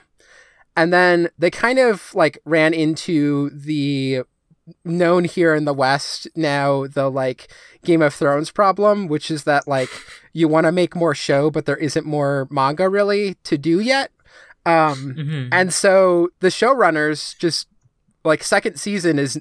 [0.75, 4.23] And then they kind of like ran into the
[4.83, 7.51] known here in the West now the like
[7.83, 9.89] Game of Thrones problem, which is that like
[10.33, 14.11] you want to make more show, but there isn't more manga really to do yet.
[14.65, 15.49] Um, Mm-hmm.
[15.53, 17.67] and so the showrunners just
[18.23, 19.39] like second season is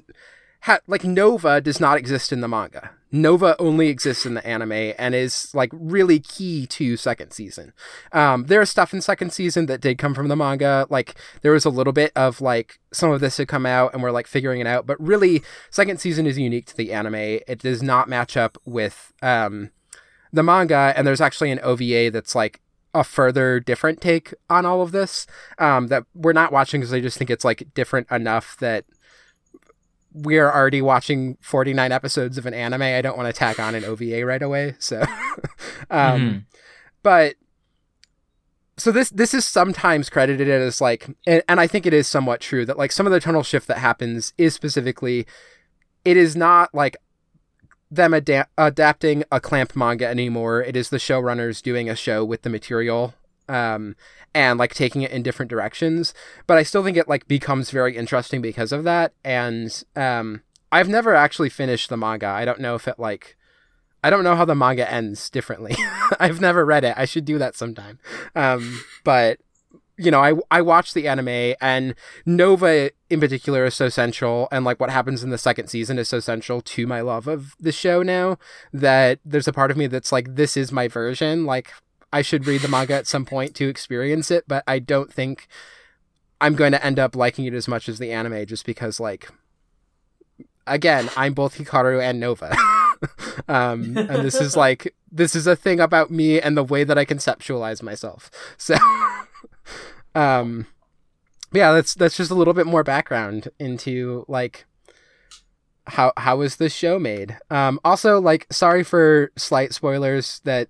[0.65, 2.91] ha- like Nova does not exist in the manga.
[3.11, 7.71] Nova only exists in the anime and is like really key to second season.
[8.11, 10.85] Um, there is stuff in second season that did come from the manga.
[10.89, 14.01] Like there was a little bit of like some of this had come out and
[14.01, 17.15] we're like figuring it out, but really second season is unique to the anime.
[17.15, 19.69] It does not match up with um,
[20.33, 22.59] the manga, and there's actually an OVA that's like
[22.93, 25.27] a further different take on all of this
[25.59, 28.85] um, that we're not watching because I just think it's like different enough that
[30.17, 32.81] we're already watching 49 episodes of an anime.
[32.83, 34.75] I don't want to tack on an OVA right away.
[34.79, 35.01] So,
[35.89, 36.45] um, Mhm.
[37.03, 37.35] but
[38.77, 42.39] so this this is sometimes credited as like, and, and I think it is somewhat
[42.41, 45.25] true that like some of the tonal shift that happens is specifically,
[46.03, 46.97] it is not like
[47.91, 50.61] them ada- adapting a clamp manga anymore.
[50.61, 53.13] It is the showrunners doing a show with the material
[53.47, 53.95] um,
[54.33, 56.13] and like taking it in different directions.
[56.47, 59.13] But I still think it like becomes very interesting because of that.
[59.23, 60.41] And um,
[60.71, 62.27] I've never actually finished the manga.
[62.27, 63.37] I don't know if it like.
[64.03, 65.75] I don't know how the manga ends differently.
[66.19, 66.93] I've never read it.
[66.95, 67.97] I should do that sometime.
[68.35, 69.39] Um, but
[69.97, 74.65] you know, I I watched the anime and Nova in particular is so central, and
[74.65, 77.71] like what happens in the second season is so central to my love of the
[77.71, 78.37] show now
[78.73, 81.45] that there's a part of me that's like, this is my version.
[81.45, 81.71] Like
[82.15, 85.47] I should read the manga at some point to experience it, but I don't think
[86.39, 89.27] I'm going to end up liking it as much as the anime just because like
[90.65, 92.55] again, I'm both Hikaru and Nova.
[93.49, 96.97] um, and this is like this is a thing about me and the way that
[96.97, 98.31] I conceptualize myself.
[98.57, 98.77] So
[100.15, 100.67] um
[101.51, 104.65] yeah, that's that's just a little bit more background into like
[105.87, 107.37] how how is this show made?
[107.49, 110.69] Um also like sorry for slight spoilers that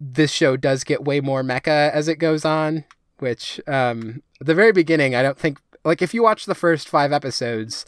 [0.00, 2.84] this show does get way more mecha as it goes on,
[3.18, 6.88] which um at the very beginning I don't think like if you watch the first
[6.88, 7.84] 5 episodes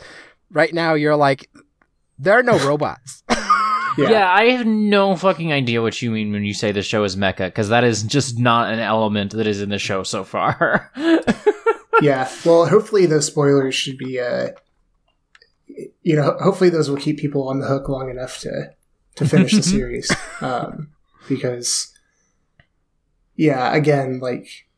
[0.51, 1.51] right now you're like
[2.19, 3.23] there are no robots.
[3.99, 4.33] Yeah.
[4.33, 7.47] I have no fucking idea what you mean when you say the show is mecha,
[7.47, 10.91] because that is just not an element that is in the show so far.
[12.01, 12.31] yeah.
[12.45, 14.51] Well, hopefully those spoilers should be, uh,
[16.03, 18.71] you know, hopefully those will keep people on the hook long enough to
[19.17, 20.89] to finish the series, um,
[21.29, 21.93] because,
[23.41, 24.69] yeah, again, like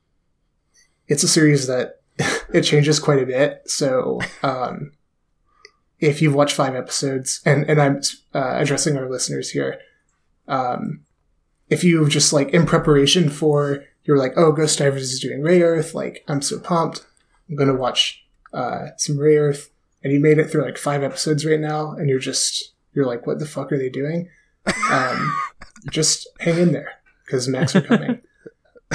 [1.08, 2.00] it's a series that
[2.54, 3.62] it changes quite a bit.
[3.66, 4.92] So, um,
[5.98, 8.00] if you've watched five episodes, and and I'm
[8.32, 9.80] uh, addressing our listeners here,
[10.46, 11.00] um,
[11.70, 15.92] if you just like in preparation for you're like, oh, Ghost Divers is doing Rayearth,
[15.92, 17.04] like I'm so pumped,
[17.50, 19.70] I'm gonna watch uh, some Rayearth,
[20.04, 23.26] and you made it through like five episodes right now, and you're just you're like,
[23.26, 24.28] what the fuck are they doing?
[24.88, 25.36] Um,
[25.90, 26.92] just hang in there
[27.26, 28.20] because Max are coming.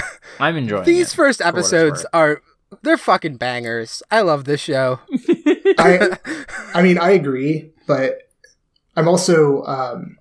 [0.39, 2.41] I'm enjoying These it, first for what it's episodes are
[2.83, 4.03] they're fucking bangers.
[4.11, 4.99] I love this show.
[5.77, 6.17] I,
[6.73, 8.29] I mean, I agree, but
[8.95, 10.17] I'm also um,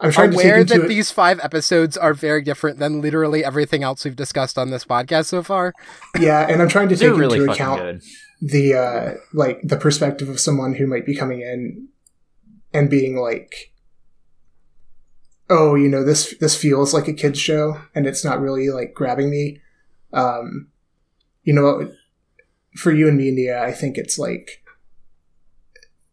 [0.00, 3.00] I'm trying Aware to take into that it- these five episodes are very different than
[3.00, 5.74] literally everything else we've discussed on this podcast so far.
[6.18, 8.02] yeah, and I'm trying to take really into account good.
[8.40, 11.88] the uh like the perspective of someone who might be coming in
[12.72, 13.72] and being like
[15.50, 18.94] oh you know this this feels like a kids show and it's not really like
[18.94, 19.60] grabbing me.
[20.12, 20.68] Um
[21.42, 21.92] you know
[22.76, 24.62] for you and me Nia I think it's like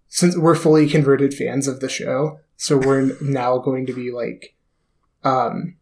[0.07, 4.55] since we're fully converted fans of the show so we're now going to be like
[5.23, 5.75] um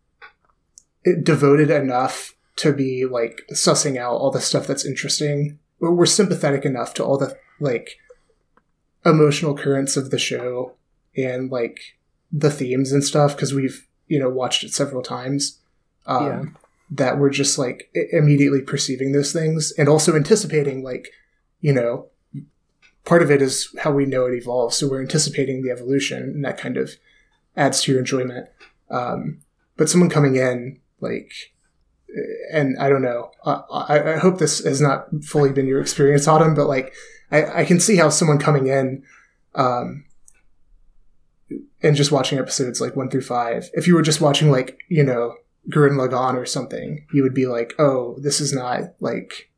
[1.24, 5.60] devoted enough to be like sussing out all the stuff that's interesting.
[5.80, 7.98] We're, we're sympathetic enough to all the like
[9.06, 10.76] emotional currents of the show
[11.16, 11.80] and like
[12.34, 15.60] the themes and stuff because we've you know watched it several times
[16.08, 16.44] um, Yeah.
[16.90, 21.10] that we're just like immediately perceiving those things and also anticipating like
[21.62, 22.08] you know
[23.06, 26.44] part of it is how we know it evolves so we're anticipating the evolution and
[26.44, 26.96] that kind of
[27.56, 28.50] adds to your enjoyment
[28.90, 29.40] um,
[29.78, 31.32] but someone coming in like
[32.52, 33.32] and I don't know.
[33.46, 36.94] I, I, hope this has not fully been your experience, Autumn, but like
[37.32, 39.04] I, I can see how someone coming in,
[39.56, 40.06] um,
[41.84, 45.04] and just watching episodes like one through five, if you were just watching like you
[45.04, 45.36] know
[45.70, 49.52] Gurren Lagann or something, you would be like, oh, this is not like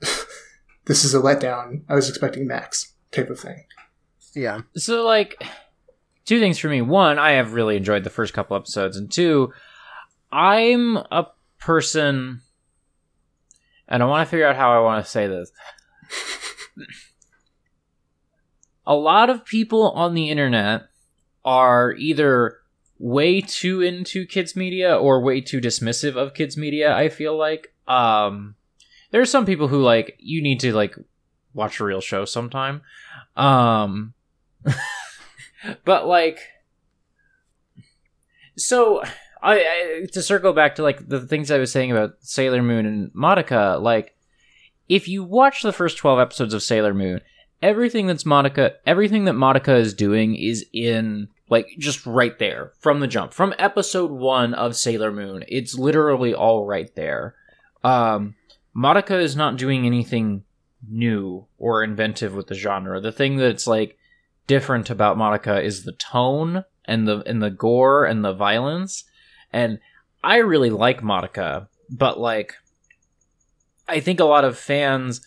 [0.86, 1.82] this is a letdown.
[1.88, 3.64] I was expecting Max type of thing.
[4.34, 4.62] Yeah.
[4.76, 5.42] So like
[6.24, 6.82] two things for me.
[6.82, 9.52] One, I have really enjoyed the first couple episodes, and two,
[10.30, 11.26] I'm a
[11.58, 12.42] person
[13.88, 15.50] and I want to figure out how I want to say this.
[18.86, 20.82] a lot of people on the internet
[21.48, 22.58] are either
[22.98, 27.72] way too into kids media or way too dismissive of kids media, I feel like.
[27.86, 28.54] Um
[29.10, 30.94] there are some people who like you need to like
[31.54, 32.82] watch a real show sometime.
[33.34, 34.12] Um
[35.86, 36.40] but like
[38.56, 39.02] so
[39.40, 42.84] I, I to circle back to like the things I was saying about Sailor Moon
[42.84, 44.14] and Madoka, like
[44.86, 47.22] if you watch the first 12 episodes of Sailor Moon,
[47.62, 53.00] everything that's Madoka, everything that Madoka is doing is in like just right there from
[53.00, 53.32] the jump.
[53.32, 57.34] From episode 1 of Sailor Moon, it's literally all right there.
[57.84, 58.34] Um
[58.76, 60.44] Madoka is not doing anything
[60.88, 63.00] new or inventive with the genre.
[63.00, 63.98] The thing that's like
[64.46, 69.04] different about Madoka is the tone and the and the gore and the violence.
[69.52, 69.78] And
[70.22, 72.54] I really like Madoka, but like
[73.88, 75.20] I think a lot of fans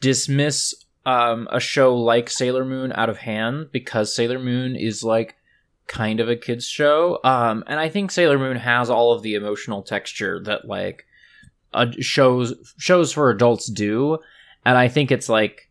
[0.00, 0.74] dismiss
[1.06, 5.36] um, a show like Sailor Moon out of hand because Sailor Moon is like
[5.86, 7.20] kind of a kids show.
[7.24, 11.06] Um, and I think Sailor Moon has all of the emotional texture that like
[12.00, 14.18] shows shows for adults do.
[14.64, 15.70] And I think it's like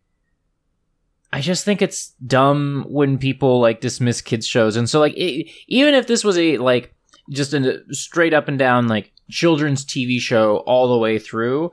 [1.31, 4.75] I just think it's dumb when people like dismiss kids shows.
[4.75, 6.93] And so like it, even if this was a like
[7.29, 11.71] just a straight up and down like children's TV show all the way through,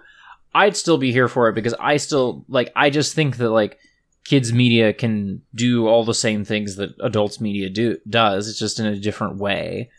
[0.55, 3.79] I'd still be here for it because I still like I just think that like
[4.31, 8.49] kids media can do all the same things that adults media do does.
[8.49, 9.91] It's just in a different way.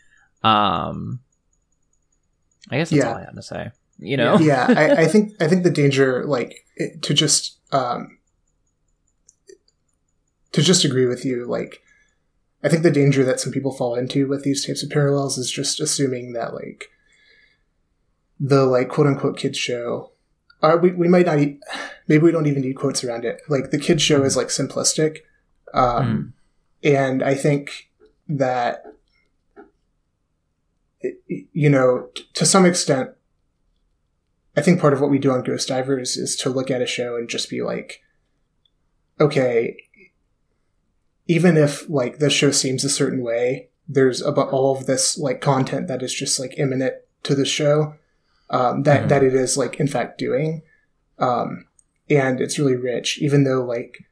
[0.42, 1.20] Um
[2.70, 3.10] I guess that's Yeah.
[3.10, 3.70] all I had to say.
[3.98, 4.38] You know?
[4.38, 8.18] yeah, I, I think I think the danger, like, it, to just um,
[10.52, 11.82] to just agree with you, like,
[12.64, 15.50] I think the danger that some people fall into with these types of parallels is
[15.50, 16.88] just assuming that, like,
[18.40, 20.11] the like quote unquote kids show,
[20.62, 21.58] uh, we we might not, e-
[22.08, 23.42] maybe we don't even need quotes around it.
[23.48, 25.18] Like, the kids show is like simplistic,
[25.74, 26.34] um,
[26.82, 27.90] and I think
[28.28, 28.84] that
[31.28, 33.10] you know, t- to some extent,
[34.56, 36.86] I think part of what we do on Ghost Divers is to look at a
[36.86, 38.02] show and just be like,
[39.20, 39.76] okay,
[41.26, 45.40] even if like this show seems a certain way, there's about all of this like
[45.40, 46.94] content that is just like imminent
[47.24, 47.94] to the show
[48.52, 49.08] um, that Mhm.
[49.08, 50.62] that it is like in fact doing,
[51.18, 51.66] um,
[52.08, 54.04] and it's really rich, even though like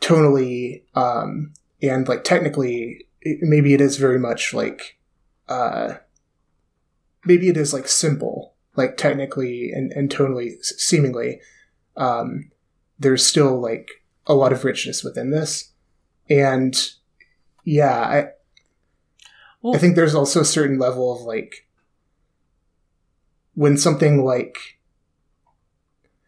[0.00, 4.98] tonally um, and like technically, it, maybe it is very much like
[5.48, 5.94] uh,
[7.24, 11.40] maybe it is like simple like technically and, and tonally seemingly.
[11.96, 12.50] Um,
[12.98, 13.88] there's still like
[14.26, 15.70] a lot of richness within this.
[16.30, 16.74] And
[17.64, 18.26] yeah i
[19.60, 21.61] Well- i think there's also a certain level of like
[23.54, 24.56] when something like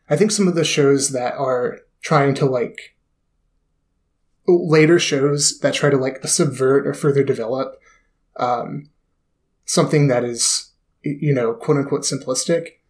[0.09, 2.97] i think some of the shows that are trying to like
[4.47, 7.81] later shows that try to like subvert or further develop
[8.37, 8.91] um,
[9.65, 12.81] something that is you know, quote unquote simplistic.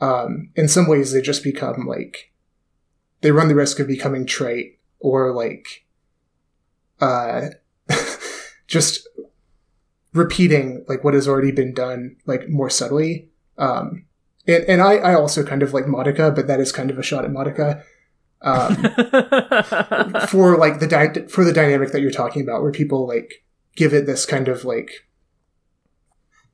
[0.00, 2.32] Um, in some ways, they just become like
[3.20, 5.84] they run the risk of becoming trite or like
[7.00, 7.48] uh,
[8.66, 9.08] just
[10.12, 13.28] repeating like what has already been done like more subtly.
[13.58, 14.06] Um,
[14.46, 17.02] and and I, I also kind of like Madoka, but that is kind of a
[17.02, 17.82] shot at Madoka.
[18.42, 18.76] Um,
[20.28, 23.44] for like the dy- for the dynamic that you're talking about, where people like
[23.76, 24.90] give it this kind of like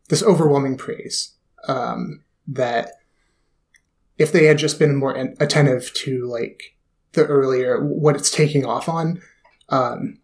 [0.08, 1.36] this overwhelming praise
[1.68, 2.92] um, that
[4.18, 6.76] if they had just been more an- attentive to like
[7.12, 9.20] the earlier what it's taking off on,
[9.70, 10.18] um,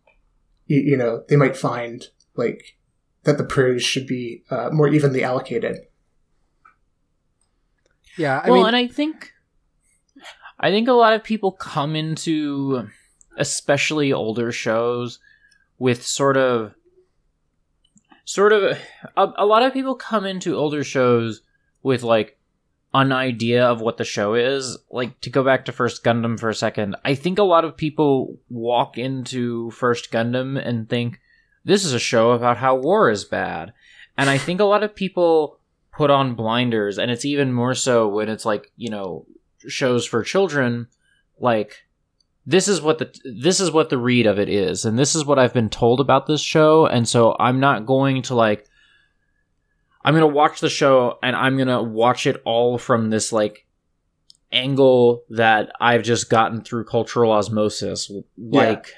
[0.66, 2.06] you, you know, they might find
[2.36, 2.76] like
[3.24, 5.78] that the praise should be uh, more evenly allocated.
[8.16, 9.32] Yeah, I well, mean, and I think
[10.58, 12.88] I think a lot of people come into
[13.36, 15.18] especially older shows
[15.78, 16.74] with sort of
[18.24, 18.78] sort of
[19.16, 21.42] a, a lot of people come into older shows
[21.82, 22.38] with like
[22.94, 24.78] an idea of what the show is.
[24.90, 27.76] Like to go back to first gundam for a second i think a lot of
[27.76, 31.20] people walk into first gundam and think
[31.64, 33.72] this is a show about how war is bad.
[34.16, 35.58] And i think a lot of people
[35.96, 36.98] put on blinders.
[36.98, 39.26] And it's even more so when it's like you know
[39.66, 40.86] shows for children
[41.40, 41.86] like
[42.44, 44.84] this is what the this is what the read of it is.
[44.84, 46.86] And this is what I've been told about this show.
[46.86, 48.68] And so I'm not going to like
[50.04, 53.32] I'm going to watch the show and I'm going to watch it all from this
[53.32, 53.66] like
[54.52, 58.12] angle that I've just gotten through cultural osmosis.
[58.38, 58.94] Like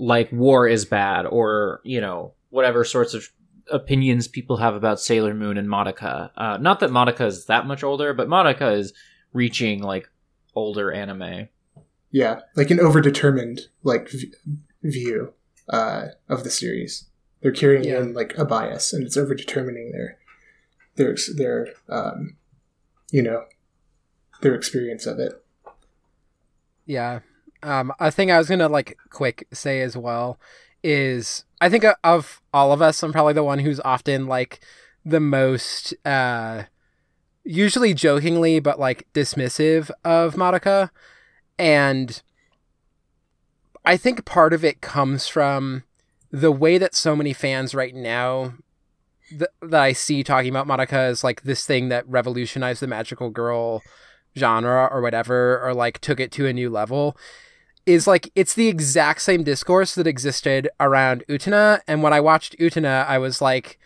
[0.00, 3.28] like war is bad or you know whatever sorts of
[3.70, 6.30] opinions people have about Sailor Moon and Madoka.
[6.36, 8.92] Uh, not that Madoka is that much older, but Madoka is
[9.32, 10.08] reaching like
[10.54, 11.48] older anime.
[12.10, 14.32] Yeah, like an overdetermined like v-
[14.82, 15.32] view
[15.68, 17.08] uh, of the series.
[17.40, 18.00] They're carrying Yeah.
[18.00, 20.18] in like a bias, and it's overdetermining their
[20.96, 22.36] their their um,
[23.10, 23.44] you know
[24.42, 25.32] their experience of it.
[26.84, 27.20] Yeah.
[27.62, 30.38] Um, a thing I was gonna like quick say as well
[30.82, 34.60] is I think of all of us, I'm probably the one who's often like
[35.04, 36.64] the most, uh,
[37.44, 40.90] usually jokingly but like dismissive of Madoka,
[41.58, 42.22] and
[43.84, 45.84] I think part of it comes from
[46.30, 48.54] the way that so many fans right now
[49.28, 53.30] th- that I see talking about Madoka is like this thing that revolutionized the magical
[53.30, 53.82] girl
[54.36, 57.16] genre or whatever or like took it to a new level
[57.86, 61.80] is like it's the exact same discourse that existed around Utena.
[61.88, 63.78] and when I watched Utena, I was like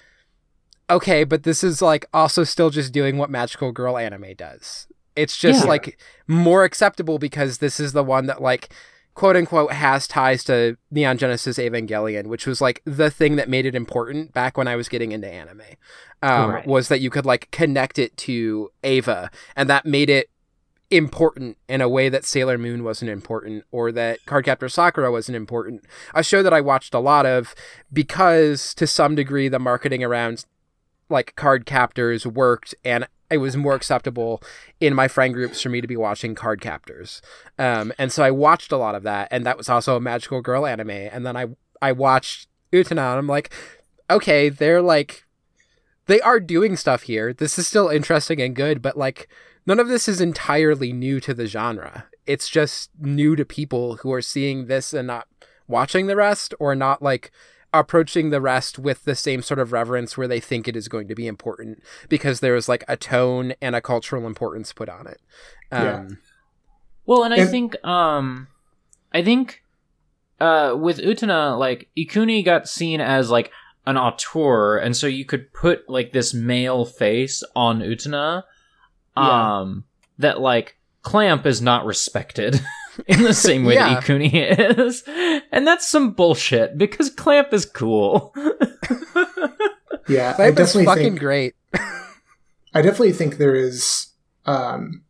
[0.88, 4.86] okay but this is like also still just doing what magical girl anime does
[5.16, 5.70] it's just Yeah.
[5.70, 8.68] like more acceptable because this is the one that like
[9.14, 13.64] quote unquote has ties to Neon Genesis Evangelion, which was like the thing that made
[13.64, 15.62] it important back when I was getting into anime.
[16.22, 16.66] Um, Right.
[16.66, 20.28] Was that you could like connect it to Eva, and that made it
[20.90, 25.84] important in a way that Sailor Moon wasn't important, or that Cardcaptor Sakura wasn't important.
[26.14, 27.54] A show that I watched a lot of
[27.92, 30.44] because to some degree the marketing around
[31.08, 34.40] like card captors worked and it was more acceptable
[34.80, 37.20] in my friend groups for me to be watching card captors.
[37.58, 40.40] Um, and so I watched a lot of that, and that was also a magical
[40.40, 40.90] girl anime.
[40.90, 41.46] And then I
[41.82, 43.50] I watched Utena and I'm like,
[44.08, 45.24] okay, they're like,
[46.06, 47.32] they are doing stuff here.
[47.32, 49.28] This is still interesting and good, but like,
[49.66, 52.06] none of this is entirely new to the genre.
[52.26, 55.28] It's just new to people who are seeing this and not
[55.68, 57.30] watching the rest, or not like
[57.74, 61.08] approaching the rest with the same sort of reverence where they think it is going
[61.08, 65.06] to be important because there is like a tone and a cultural importance put on
[65.06, 65.20] it.
[65.70, 66.08] Um, Yeah.
[67.04, 68.48] Well, and I And- think um
[69.12, 69.62] I think
[70.40, 73.50] uh with Utena, like Ikuni got seen as like
[73.86, 78.42] an auteur and so you could put like this male face on Utena
[79.16, 79.58] Yeah.
[79.60, 79.84] um
[80.18, 82.60] that like Clamp is not respected
[83.06, 83.94] in the same way Yeah.
[83.94, 85.04] that Ikuni is.
[85.52, 88.34] And that's some bullshit because Clamp is cool.
[90.08, 91.54] Yeah, I Clamp is fucking think great.
[92.74, 94.08] I definitely think there is.
[94.44, 95.02] Um,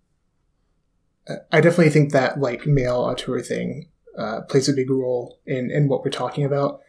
[1.52, 5.88] I definitely think that like male auteur thing uh, plays a big role in in
[5.88, 6.80] what we're talking about.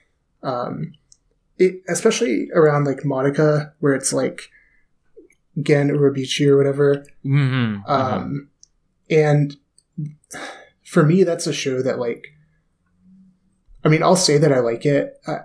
[0.44, 0.94] Um,
[1.58, 4.50] it, especially around like Madoka, where it's like
[5.62, 7.06] Gen Urobuchi or whatever.
[7.26, 7.82] mm-hmm.
[7.88, 8.50] Um,
[9.10, 9.56] and
[10.84, 12.28] for me, that's a show that like.
[13.84, 15.14] I mean, I'll say that I like it.
[15.26, 15.40] I,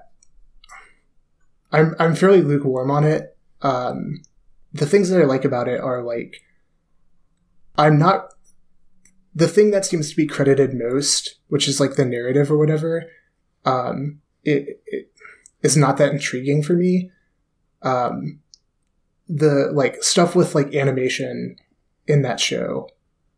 [1.70, 3.36] I'm I'm fairly lukewarm on it.
[3.62, 4.22] Um,
[4.72, 6.42] the things that I like about it are like,
[7.76, 8.28] I'm not.
[9.34, 13.04] The thing that seems to be credited most, which is like the narrative or whatever,
[13.64, 15.10] um, it, it
[15.62, 17.10] is not that intriguing for me.
[17.80, 18.41] Um,
[19.34, 21.56] the like stuff with like animation
[22.06, 22.88] in that show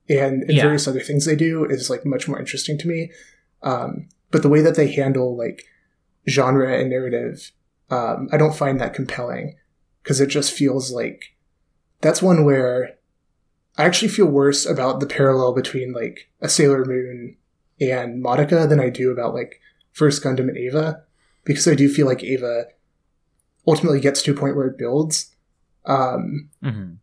[0.09, 0.63] and, and Yeah.
[0.65, 3.13] various other things they do is like much more interesting to me.
[3.63, 5.63] Um, but the way that they handle like
[6.29, 7.53] genre and narrative,
[7.91, 9.57] um, I don't find that compelling
[10.03, 11.37] because it just feels like
[12.01, 12.97] that's one where
[13.79, 17.37] I actually feel worse about the parallel between like a Sailor Moon
[17.81, 19.61] and Madoka than I do about like
[19.93, 21.03] First Gundam and Eva
[21.45, 22.67] because I do feel like Eva
[23.67, 25.34] ultimately gets to a point where it builds.
[25.87, 26.97] Um, Mhm.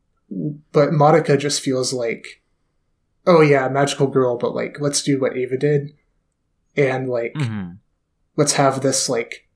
[0.72, 2.42] but Madoka just feels like,
[3.28, 5.94] oh yeah, magical girl, but like let's do what Eva did,
[6.76, 7.78] and like Mhm.
[8.38, 9.48] let's have this like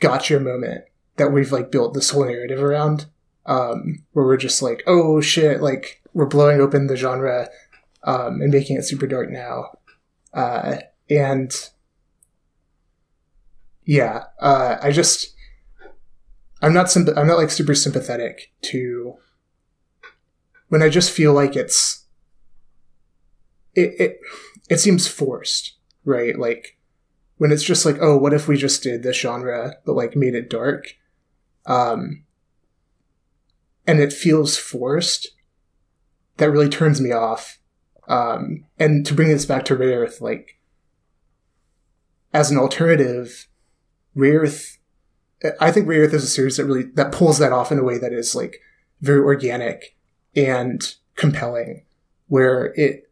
[0.00, 0.84] gotcha moment
[1.16, 3.06] that we've like built this whole narrative around,
[3.46, 7.48] um, where we're just like, oh shit, like we're blowing open the genre,
[8.04, 9.78] um, and making it super dark now,
[10.34, 10.76] uh,
[11.10, 11.70] and
[13.84, 15.32] yeah, uh, I just.
[16.66, 19.14] I'm not symp- I'm not like super sympathetic to
[20.66, 22.06] when I just feel like it's
[23.76, 24.20] it it
[24.68, 26.36] it seems forced, right?
[26.36, 26.76] Like
[27.36, 30.34] when it's just like, oh, what if we just did this genre but like made
[30.34, 30.96] it dark?
[31.66, 32.24] Um
[33.86, 35.36] and it feels forced.
[36.38, 37.60] That really turns me off.
[38.08, 40.58] Um and to bring this back to Rayearth, like
[42.34, 43.46] as an alternative,
[44.16, 44.78] Rayearth
[45.60, 47.98] I think Rayearth is a series that really that pulls that off in a way
[47.98, 48.60] that is like
[49.00, 49.96] very organic
[50.34, 50.82] and
[51.14, 51.84] compelling,
[52.28, 53.10] where it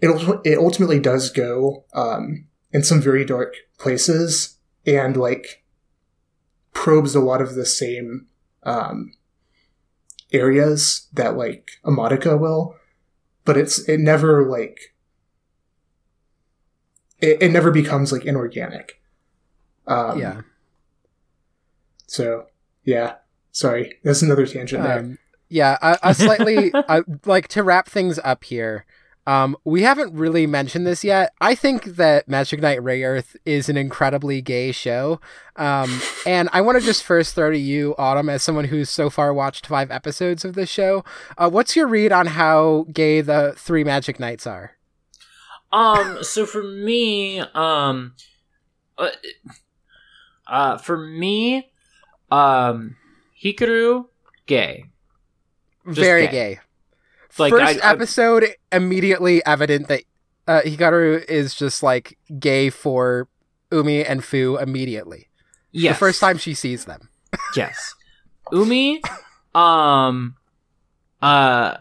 [0.00, 5.64] it it ultimately does go um, in some very dark places and like
[6.72, 8.26] probes a lot of the same
[8.62, 9.12] um,
[10.32, 12.76] areas that like a Madoka will,
[13.44, 14.94] but it's it never like
[17.18, 19.00] it, it never becomes like inorganic.
[19.88, 20.40] Um, yeah.
[22.18, 22.46] So
[22.84, 23.14] yeah,
[23.52, 24.98] sorry, that's another tangent there.
[24.98, 28.84] Um, yeah, a, a slightly uh, like to wrap things up here.
[29.24, 31.32] Um, we haven't really mentioned this yet.
[31.40, 35.20] I think that Magic Knight Rayearth is an incredibly gay show.
[35.54, 39.10] Um, and I want to just first throw to you, Autumn, as someone who's so
[39.10, 41.04] far watched five episodes of this show.
[41.36, 44.72] Uh, what's your read on how gay the three Magic Knights are?
[45.70, 48.14] Um, so for me, um,
[48.96, 49.10] uh,
[50.48, 51.70] uh, for me,
[52.30, 52.96] um,
[53.42, 54.06] Hikaru,
[54.46, 54.84] gay.
[55.86, 56.30] Just Very gay.
[56.54, 56.60] gay.
[57.38, 60.02] Like, First I- I- episode, immediately evident that
[60.46, 63.28] uh, Hikaru is just like gay for
[63.70, 65.28] Umi and Fu immediately.
[65.72, 65.94] Yes.
[65.94, 67.08] The first time she sees them.
[67.54, 67.94] yes.
[68.50, 69.02] Umi,
[69.54, 70.34] um,
[71.20, 71.76] uh,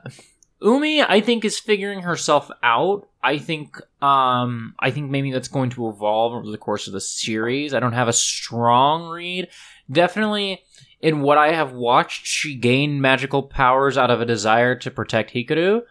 [0.61, 3.07] Umi, I think is figuring herself out.
[3.23, 7.01] I think, um, I think maybe that's going to evolve over the course of the
[7.01, 7.73] series.
[7.73, 9.47] I don't have a strong read.
[9.91, 10.63] Definitely,
[11.01, 15.33] in what I have watched, she gained magical powers out of a desire to protect
[15.33, 15.81] Hikaru.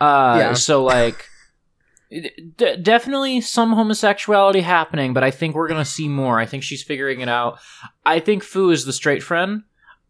[0.00, 0.52] Uh, Yeah.
[0.54, 1.26] so like.
[2.10, 6.38] D- definitely some homosexuality happening, but I think we're gonna see more.
[6.40, 7.58] I think she's figuring it out.
[8.06, 9.64] I think Fu is the straight friend,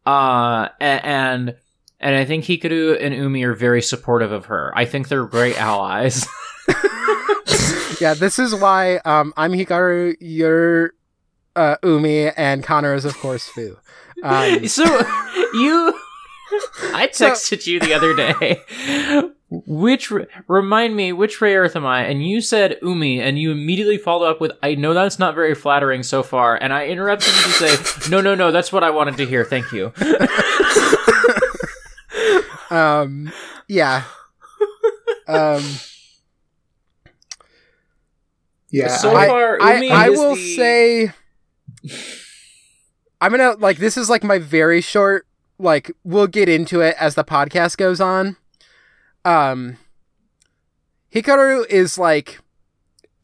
[0.06, 1.56] uh, and
[1.98, 4.72] and I think Hikaru and Umi are very supportive of her.
[4.76, 6.24] I think they're great allies.
[8.00, 10.92] Yeah, this is why um, I'm Hikaru, you're
[11.58, 13.76] uh, Umi, and Connor is, of course, Fu.
[14.22, 14.84] Um, so
[15.54, 15.92] you,
[16.94, 18.60] I So- texted you the other day.
[19.50, 20.12] Which
[20.46, 22.02] remind me, which Rayearth am I?
[22.04, 25.54] And you said Umi, and you immediately follow up with, "I know that's not very
[25.54, 28.90] flattering so far." And I interrupted you to say, "No, no, no, that's what I
[28.90, 29.46] wanted to hear.
[29.46, 29.90] Thank you."
[32.70, 33.32] um,
[33.68, 34.04] yeah.
[35.26, 35.62] Um,
[38.70, 41.12] Yeah, So I- far, I, I is will the- say,
[43.20, 45.26] I'm gonna like this is like my very short.
[45.58, 48.36] Like we'll get into it as the podcast goes on.
[49.24, 49.76] Um,
[51.12, 52.38] Hikaru is like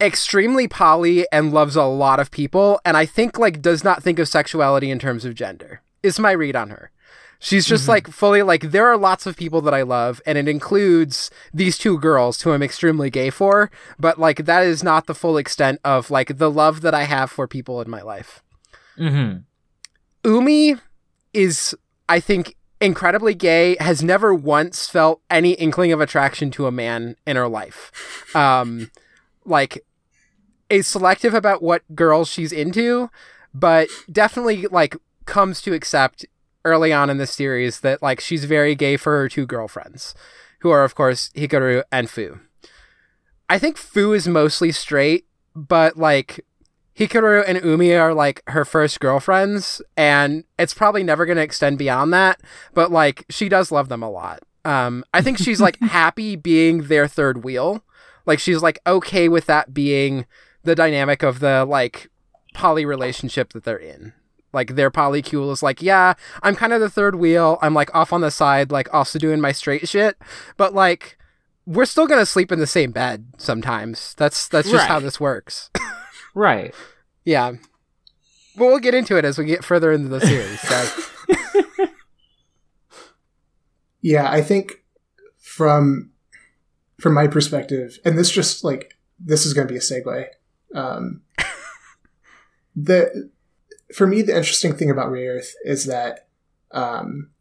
[0.01, 4.19] extremely poly and loves a lot of people, and I think like does not think
[4.19, 5.81] of sexuality in terms of gender.
[6.03, 6.91] Is my read on her.
[7.39, 7.89] She's just Mhm.
[7.89, 11.77] like fully like there are lots of people that I love, and it includes these
[11.77, 13.69] two girls who I'm extremely gay for.
[13.99, 17.31] But like that is not the full extent of like the love that I have
[17.31, 18.41] for people in my life.
[18.97, 19.43] Mhm.
[20.23, 20.75] Umi
[21.33, 21.75] is,
[22.09, 27.15] I think, incredibly gay, has never once felt any inkling of attraction to a man
[27.25, 27.91] in her life.
[28.35, 28.91] Um,
[29.45, 29.85] like,
[30.69, 33.09] is selective about what girls she's into,
[33.53, 36.25] but definitely, like, comes to accept
[36.63, 40.15] early on in the series that, like, she's very gay for her two girlfriends,
[40.59, 42.39] who are, of course, Hikaru and Fu.
[43.47, 46.43] I think Fu is mostly straight, but, like,
[46.97, 51.77] Hikaru and Umi are like her first girlfriends, and it's probably never going to extend
[51.77, 52.39] beyond that.
[52.73, 54.43] But like, she does love them a lot.
[54.63, 57.83] Um, I think she's like happy being their third wheel.
[58.25, 60.25] Like, she's like okay with that being
[60.63, 62.09] the dynamic of the like
[62.53, 64.13] poly relationship that they're in.
[64.53, 67.59] Like, their polycule is like, yeah, I'm kind of the third wheel.
[67.61, 70.17] I'm like off on the side, like also doing my straight shit.
[70.55, 71.17] But like,
[71.65, 74.13] we're still gonna sleep in the same bed sometimes.
[74.15, 75.71] That's that's just how this works.
[76.35, 76.75] Right.
[77.23, 77.53] Yeah.
[78.55, 80.61] But we'll get into it as we get further into the series.
[80.61, 80.85] So
[84.05, 84.83] Yeah, I think
[85.39, 86.11] from
[86.99, 90.27] from my perspective, and this just like this is going to be a segue.
[90.75, 91.23] Um,
[92.75, 93.31] the
[93.95, 96.27] for me, the interesting thing about Rayearth is that
[96.69, 97.31] um,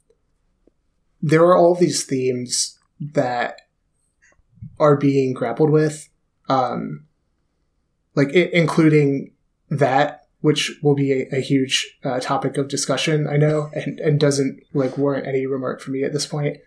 [1.20, 3.60] there are all these themes that
[4.80, 6.08] are being grappled with,
[6.48, 7.03] um,
[8.14, 9.32] like i- including
[9.70, 13.26] that, which will be a, a huge uh, topic of discussion.
[13.26, 16.58] I know, and, and doesn't like warrant any remark from me at this point,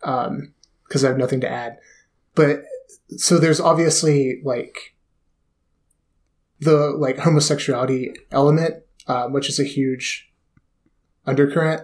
[0.00, 1.78] because I have nothing to add.
[2.34, 2.64] But
[3.16, 4.94] so there's obviously like
[6.60, 10.32] the like homosexuality element, um, which is a huge
[11.26, 11.82] undercurrent.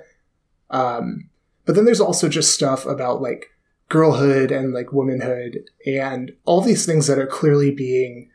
[0.70, 1.28] Um,
[1.66, 3.46] but then there's also just stuff about like
[3.88, 8.30] girlhood and like womanhood and all these things that are clearly being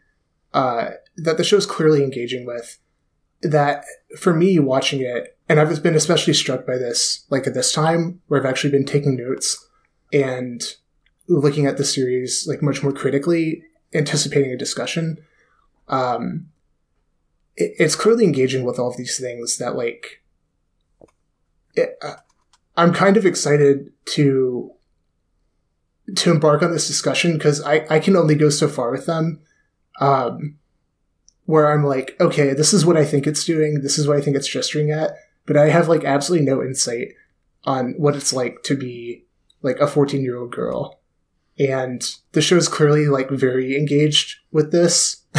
[0.58, 2.80] uh, that the show's clearly engaging with.
[3.43, 3.86] That
[4.18, 8.22] for me watching it, and I've been especially struck by this like at this time
[8.28, 9.70] where I've actually been taking notes
[10.12, 10.64] and
[11.28, 13.62] looking at the series like much more critically,
[13.93, 15.20] anticipating a discussion.
[15.88, 16.47] Um,
[17.55, 20.24] it, it's clearly engaging with all of these things that like
[21.76, 22.16] it, uh,
[22.76, 24.72] I'm kind of excited to
[26.16, 29.41] to embark on this discussion because I, I can only go so far with them.
[29.99, 30.57] Um,
[31.45, 33.81] where I'm like, okay, this is what I think it's doing.
[33.81, 35.11] This is what I think it's gesturing at.
[35.45, 37.09] But I have like absolutely no insight
[37.63, 39.25] on what it's like to be
[39.61, 40.99] like a 14 year old girl.
[41.57, 45.23] And the show is clearly like very engaged with this.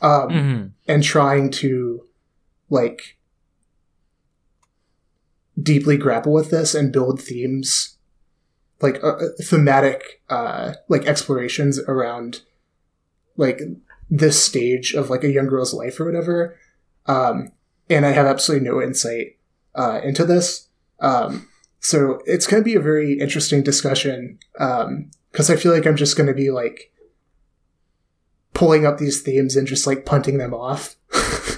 [0.00, 0.70] um, Mhm.
[0.86, 2.04] and trying to
[2.70, 3.18] like
[5.60, 7.96] deeply grapple with this and build themes
[8.80, 12.42] like uh, uh, thematic uh like explorations around
[13.38, 13.60] like
[14.10, 16.56] this stage of like a young girl's life or whatever
[17.06, 17.50] um
[17.88, 19.38] and i have absolutely no insight
[19.74, 20.68] uh into this.
[21.00, 21.48] Um
[21.80, 25.96] so it's going to be a very interesting discussion um because i feel like i'm
[25.96, 26.92] just going to be like
[28.52, 30.96] pulling up these themes and just like punting them off.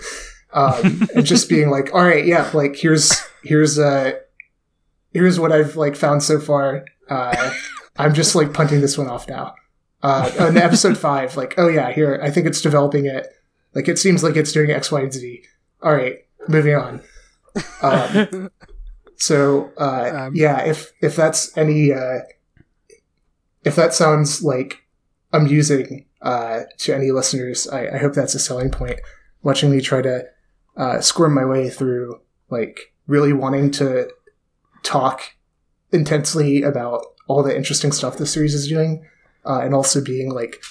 [0.53, 3.13] Um, and just being like all right yeah like here's
[3.45, 4.15] here's uh
[5.15, 6.85] here's what i've like found so far.
[7.09, 7.53] Uh
[7.97, 9.55] i'm just like punting this one off now
[10.03, 13.27] uh in episode five like oh yeah here i think it's developing it.
[13.75, 15.45] Like it seems like it's doing x y and z.
[15.83, 17.03] All right moving on.
[17.83, 18.51] Um,
[19.17, 22.21] so uh Um, yeah if if that's any uh
[23.65, 24.87] if that sounds like
[25.33, 29.01] amusing uh, to any listeners, I, I hope that's a selling point.
[29.43, 30.25] Watching me try to
[30.77, 32.21] uh, squirm my way through,
[32.51, 34.11] like, really wanting to
[34.83, 35.23] talk
[35.93, 39.07] intensely about all the interesting stuff the series is doing,
[39.45, 40.63] uh, and also being, like,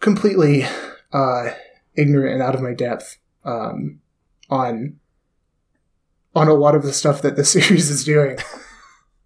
[0.00, 0.64] completely
[1.12, 1.50] uh,
[1.96, 4.00] ignorant and out of my depth um,
[4.50, 4.98] on
[6.34, 8.38] on a lot of the stuff that the series is doing.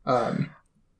[0.06, 0.50] Um,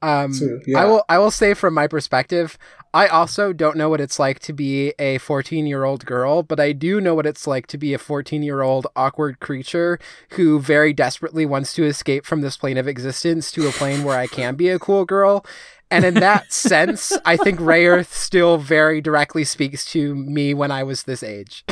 [0.03, 0.81] Um, So, yeah.
[0.81, 1.05] I will.
[1.09, 2.57] I will say from my perspective,
[2.95, 6.59] I also don't know what it's like to be a 14 year old girl, but
[6.59, 9.99] I do know what it's like to be a 14 year old awkward creature
[10.31, 14.19] who very desperately wants to escape from this plane of existence to a plane where
[14.19, 15.45] I can be a cool girl.
[15.91, 20.83] And in that sense, I think Rayearth still very directly speaks to me when I
[20.83, 21.65] was this age.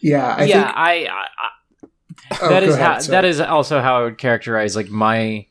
[0.00, 3.12] yeah, I yeah, think I, I, I oh, that go is ahead, how sorry.
[3.12, 5.46] that is also how I would characterize like my.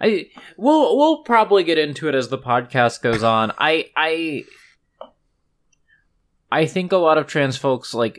[0.00, 3.52] I we'll we'll probably get into it as the podcast goes on.
[3.58, 4.44] I I
[6.50, 8.18] I think a lot of trans folks like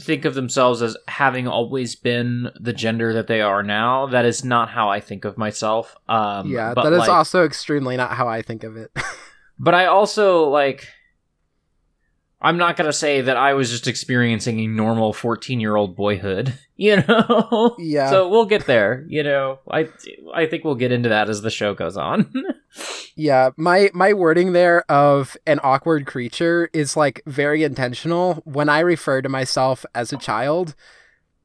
[0.00, 4.06] think of themselves as having always been the gender that they are now.
[4.06, 5.96] That is not how I think of myself.
[6.08, 8.90] Um, yeah, that is like, also extremely not how I think of it.
[9.58, 10.88] But I also like
[12.42, 16.96] I'm not going to say that I was just experiencing a normal 14-year-old boyhood, you
[16.96, 17.76] know.
[17.78, 18.10] Yeah.
[18.10, 19.60] So we'll get there, you know.
[19.70, 19.88] I
[20.34, 22.32] I think we'll get into that as the show goes on.
[23.14, 28.36] Yeah, my my wording there of an awkward creature is like very intentional.
[28.44, 30.74] When I refer to myself as a child,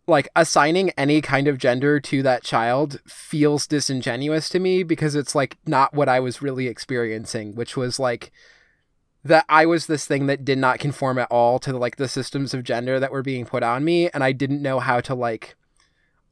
[0.08, 5.36] like assigning any kind of gender to that child feels disingenuous to me because it's
[5.36, 8.32] like not what I was really experiencing, which was like
[9.28, 12.54] that I was this thing that did not conform at all to like the systems
[12.54, 15.56] of gender that were being put on me and I didn't know how to like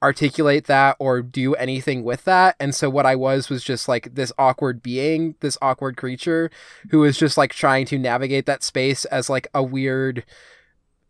[0.04, 4.14] articulate that or do anything with that and so what I was was just like
[4.14, 6.52] this awkward being this awkward creature
[6.92, 10.24] who was just like trying to navigate that space as like a weird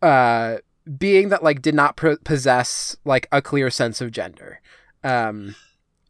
[0.02, 0.58] uh
[0.98, 4.60] being that like did not possess like a clear sense of gender
[5.02, 5.54] um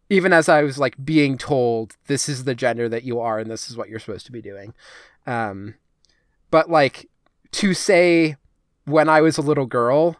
[0.08, 3.50] even as I was like being told this is the gender that you are and
[3.50, 4.74] this is what you're supposed to be doing.
[5.26, 5.74] Um,
[6.50, 7.08] but like
[7.52, 8.36] to say
[8.84, 10.16] when I was a little girl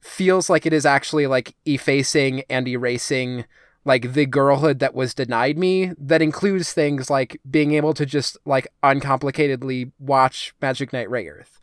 [0.00, 3.44] feels like it is actually like effacing and erasing
[3.84, 8.36] like the girlhood that was denied me that includes things like being able to just
[8.44, 11.58] like uncomplicatedly watch Magic Knight Rayearth.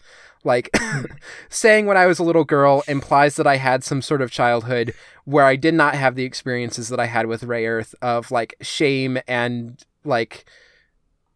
[0.46, 0.76] Like
[1.50, 4.94] saying when I was a little girl implies that I had some sort of childhood
[5.26, 9.20] where I did not have the experiences that I had with Rayearth of like shame
[9.28, 10.46] and like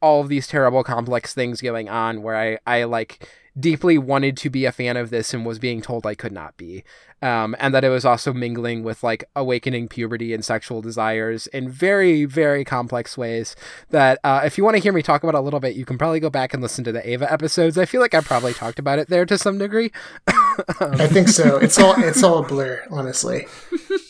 [0.01, 3.27] all of these terrible complex things going on where I, I like
[3.59, 6.55] deeply wanted to be a fan of this and was being told I could not
[6.57, 6.83] be.
[7.19, 11.67] Um, and that it was also mingling with like awakening puberty and sexual desires in
[11.67, 13.55] very, very complex ways.
[13.89, 15.97] That uh, if you want to hear me talk about a little bit, you can
[15.97, 17.75] probably go back and listen to the Eva episodes.
[17.75, 19.91] I feel like I probably talked about it there to some degree.
[20.27, 21.57] um, I think so.
[21.57, 23.47] It's all it's all a blur, honestly.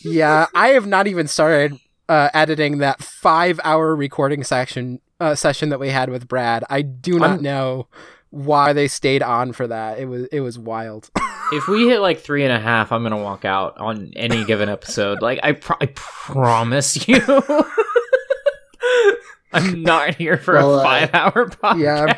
[0.04, 1.80] yeah, I have not even started
[2.10, 6.64] uh, editing that five hour recording section uh, session that we had with Brad.
[6.70, 7.42] I do not I'm...
[7.42, 7.88] know
[8.30, 10.00] why they stayed on for that.
[10.00, 11.10] It was it was wild.
[11.52, 14.70] if we hit like three and a half, I'm gonna walk out on any given
[14.70, 15.22] episode.
[15.22, 17.22] Like I, I promise you.
[19.54, 21.80] I'm not here for well, a five uh, hour podcast.
[21.80, 22.18] Yeah.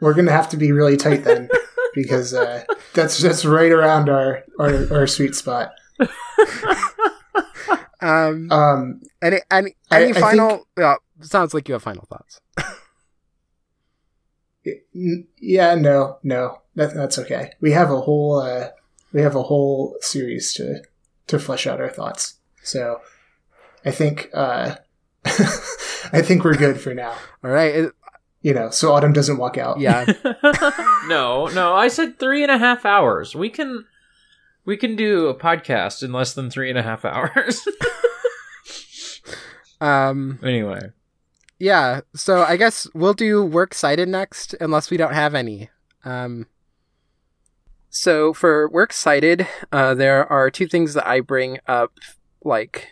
[0.00, 1.48] We're gonna have to be really tight then,
[1.94, 5.72] because uh, that's that's right around our our, our sweet spot.
[8.00, 10.48] um, um, any any any I, final?
[10.48, 12.40] I think, uh, sounds like you have final thoughts.
[14.92, 17.52] yeah, no, no, that, that's okay.
[17.60, 18.68] We have a whole uh,
[19.12, 20.82] we have a whole series to
[21.28, 22.34] to flesh out our thoughts.
[22.62, 23.00] So
[23.84, 24.76] I think uh,
[25.24, 27.14] I think we're good for now.
[27.44, 27.74] All right.
[27.74, 27.92] It,
[28.42, 29.78] you know, so Autumn doesn't walk out.
[29.78, 30.04] Yeah.
[31.06, 31.74] no, no.
[31.74, 33.36] I said three and a half hours.
[33.36, 33.84] We can
[34.64, 37.60] we can do a podcast in less than three and a half hours.
[39.80, 40.38] um.
[40.42, 40.90] Anyway
[41.62, 45.70] yeah, so I guess we'll do work cited next, unless we don't have any.
[46.04, 46.48] Um,
[47.88, 51.92] so for works cited, uh, there are two things that I bring up,
[52.42, 52.88] like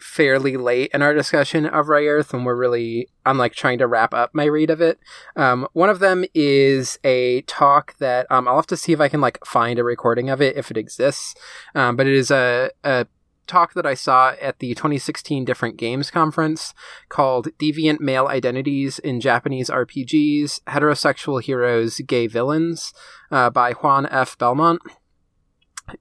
[0.00, 4.12] fairly late in our discussion of Rayearth, and we're really I'm like trying to wrap
[4.12, 4.98] up my read of it.
[5.36, 9.08] Um, one of them is a talk that um, I'll have to see if I
[9.08, 11.36] can like find a recording of it if it exists,
[11.76, 13.06] um, but it is a, a
[13.46, 16.74] talk that I saw at the 2016 Different Games Conference
[17.08, 22.92] called Deviant Male Identities in Japanese RPGs Heterosexual Heroes, Gay Villains
[23.30, 24.38] uh, by Juan F.
[24.38, 24.80] Belmont.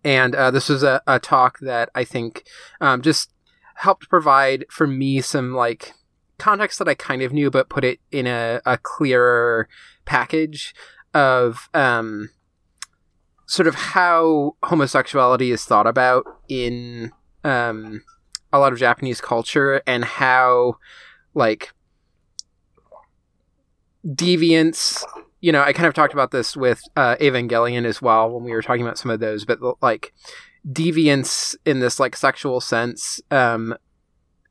[0.04, 2.44] And uh, this was a, a, talk that I think
[2.80, 3.32] um, just
[3.76, 5.94] helped provide for me some like
[6.38, 9.68] context that I kind of knew, but put it in a, a clearer
[10.06, 10.74] package
[11.14, 12.30] of um,
[13.48, 17.12] sort of how homosexuality is thought about in
[17.44, 18.04] um,
[18.54, 20.78] a lot of Japanese culture and how
[21.34, 21.72] like
[24.06, 25.04] deviance
[25.42, 28.52] you know i kind of talked about this with uh, evangelion as well when we
[28.52, 30.14] were talking about some of those but like
[30.68, 33.76] deviance in this like sexual sense um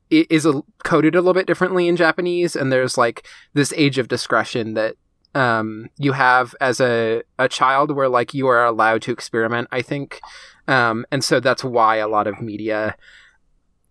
[0.09, 4.07] is a, coded a little bit differently in japanese and there's like this age of
[4.07, 4.95] discretion that
[5.35, 9.81] um you have as a a child where like you are allowed to experiment i
[9.81, 10.21] think
[10.71, 12.95] um, and so that's why a lot of media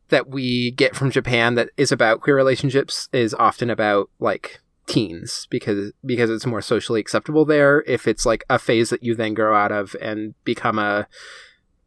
[0.09, 5.47] that we get from Japan that is about queer relationships is often about like teens
[5.51, 9.35] because because it's more socially acceptable there if it's like a phase that you then
[9.35, 11.07] grow out of and become a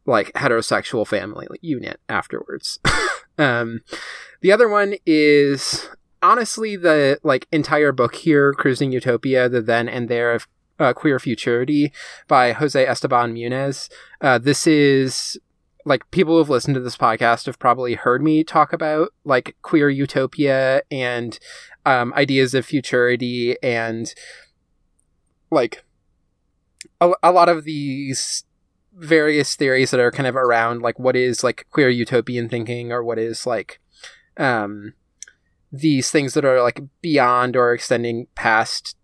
[0.06, 2.78] like heterosexual family unit afterwards.
[3.38, 3.80] um,
[4.42, 5.88] the other one is
[6.22, 10.46] honestly the like entire book here, Cruising Utopia, the then and there of
[10.78, 11.92] uh, Queer Futurity
[12.28, 13.88] by Jose Esteban Munoz.
[14.20, 15.38] Uh, this is
[15.84, 19.90] like people who've listened to this podcast have probably heard me talk about like queer
[19.90, 21.38] utopia and
[21.84, 24.14] um, ideas of futurity and
[25.50, 25.84] like
[27.00, 28.44] a, a lot of these
[28.94, 33.02] various theories that are kind of around like what is like queer utopian thinking or
[33.02, 33.80] what is like
[34.36, 34.94] um
[35.72, 38.96] these things that are like beyond or extending past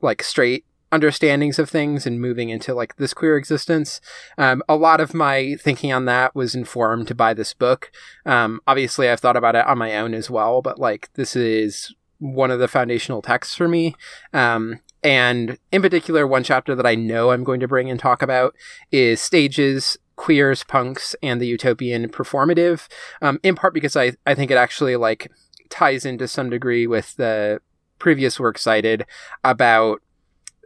[0.00, 4.00] like straight understandings of things and moving into like this queer existence.
[4.38, 7.90] Um, a lot of my thinking on that was informed by this book.
[8.24, 11.94] Um, obviously, I've thought about it on my own as well, but like this is
[12.18, 13.94] one of the foundational texts for me.
[14.32, 18.22] Um, and in particular, one chapter that I know I'm going to bring and talk
[18.22, 18.54] about
[18.90, 22.88] is stages, queers, punks, and the utopian performative.
[23.20, 25.30] Um, in part because I, I think it actually like
[25.68, 27.60] ties into some degree with the
[27.98, 29.04] previous work cited
[29.44, 30.02] about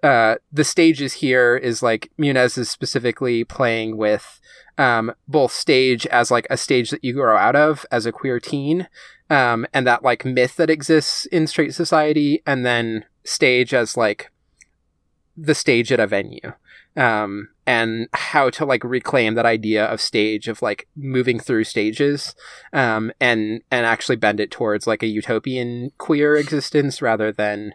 [0.02, 4.40] uh, the stages here is like Munoz is specifically playing with
[4.78, 8.40] um, both stage as like a stage that you grow out of as a queer
[8.40, 8.88] teen,
[9.28, 14.30] um, and that like myth that exists in straight society, and then stage as like
[15.36, 16.52] the stage at a venue.
[16.96, 22.34] Um, and how to like reclaim that idea of stage of like moving through stages,
[22.72, 27.74] um, and and actually bend it towards like a utopian queer existence rather than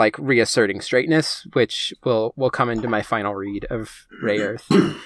[0.00, 4.64] like reasserting straightness, which will will come into my final read of Rayearth.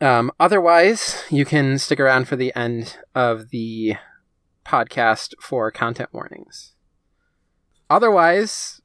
[0.00, 3.96] um, otherwise, you can stick around for the end of the
[4.64, 6.74] podcast for content warnings.
[7.90, 8.80] Otherwise,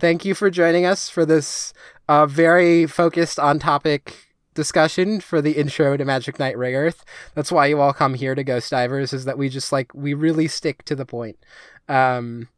[0.00, 1.74] thank you for joining us for this
[2.08, 7.02] uh, very focused on topic discussion for the intro to Magic Knight Rayearth.
[7.34, 10.14] That's why you all come here to Ghost Divers, is that we just like we
[10.14, 11.38] really stick to the point.
[11.88, 12.48] Um,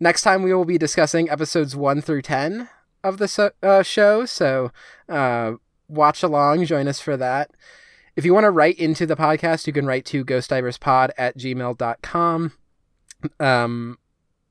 [0.00, 2.68] next time we will be discussing episodes one through ten
[3.02, 4.72] of the so- uh, show, so
[5.08, 5.52] uh,
[5.88, 7.50] watch along, join us for that.
[8.16, 12.52] If you want to write into the podcast, you can write to ghostdiverspod at gmail.com.
[13.38, 13.98] Um,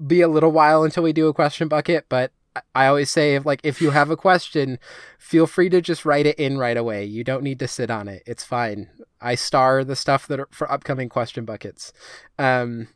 [0.05, 2.31] be a little while until we do a question bucket, but
[2.73, 4.79] I always say if like if you have a question,
[5.17, 7.05] feel free to just write it in right away.
[7.05, 8.23] You don't need to sit on it.
[8.25, 8.89] It's fine.
[9.19, 11.91] I star the stuff that are for upcoming question buckets.
[12.39, 12.87] Um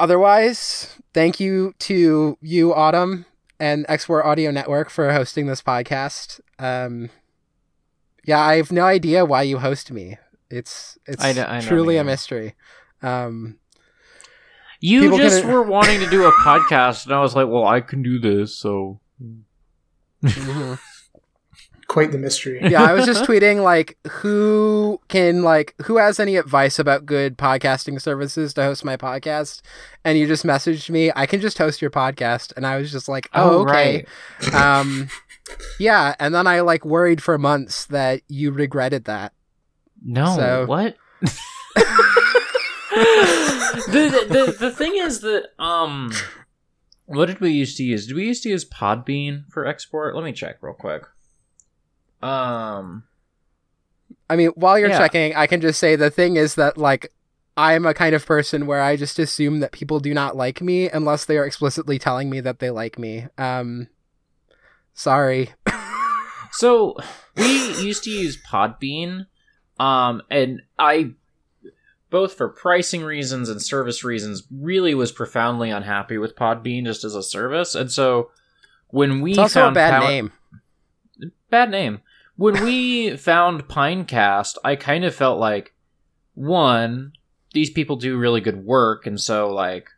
[0.00, 3.26] otherwise, thank you to you Autumn
[3.60, 6.40] and Export Audio Network for hosting this podcast.
[6.58, 7.10] Um
[8.26, 10.16] yeah, I have no idea why you host me.
[10.50, 12.54] It's it's I know- I know, truly a mystery.
[13.02, 13.58] Um
[14.80, 17.80] You just can- were wanting to do a podcast, and I was like, "Well, I
[17.80, 19.42] can do this." So mhm.
[21.94, 22.58] Quite the mystery.
[22.60, 27.38] yeah, I was just tweeting like who can like who has any advice about good
[27.38, 29.62] podcasting services to host my podcast,
[30.04, 31.12] and you just messaged me.
[31.14, 34.04] I can just host your podcast, and I was just like, oh, okay,
[34.52, 35.08] um,
[35.78, 36.16] yeah.
[36.18, 39.32] And then I like worried for months that you regretted that.
[40.04, 40.96] No, So- what?
[42.90, 46.10] the, the the thing is that um,
[47.06, 48.08] what did we used to use?
[48.08, 50.16] Did we used to use Podbean for export?
[50.16, 51.04] Let me check real quick.
[52.24, 53.04] Um,
[54.30, 54.98] I mean, while you're Yeah.
[54.98, 57.12] checking, I can just say the thing is that like.
[57.56, 60.88] I'm a kind of person where I just assume that people do not like me
[60.90, 63.28] unless they are explicitly telling me that they like me.
[63.38, 63.86] Um,
[64.92, 65.50] sorry.
[66.50, 66.96] so
[67.36, 67.44] we
[67.80, 69.26] used to use Podbean,
[69.78, 71.12] um, and I
[72.10, 77.14] both for pricing reasons and service reasons really was profoundly unhappy with Podbean just as
[77.14, 78.30] a service, and so
[78.88, 80.32] when we It's also a bad Power- name.
[81.50, 82.00] bad name.
[82.36, 85.72] When we found Pinecast, I kind of felt like
[86.34, 87.12] one,
[87.52, 89.88] these people do really good work, and so like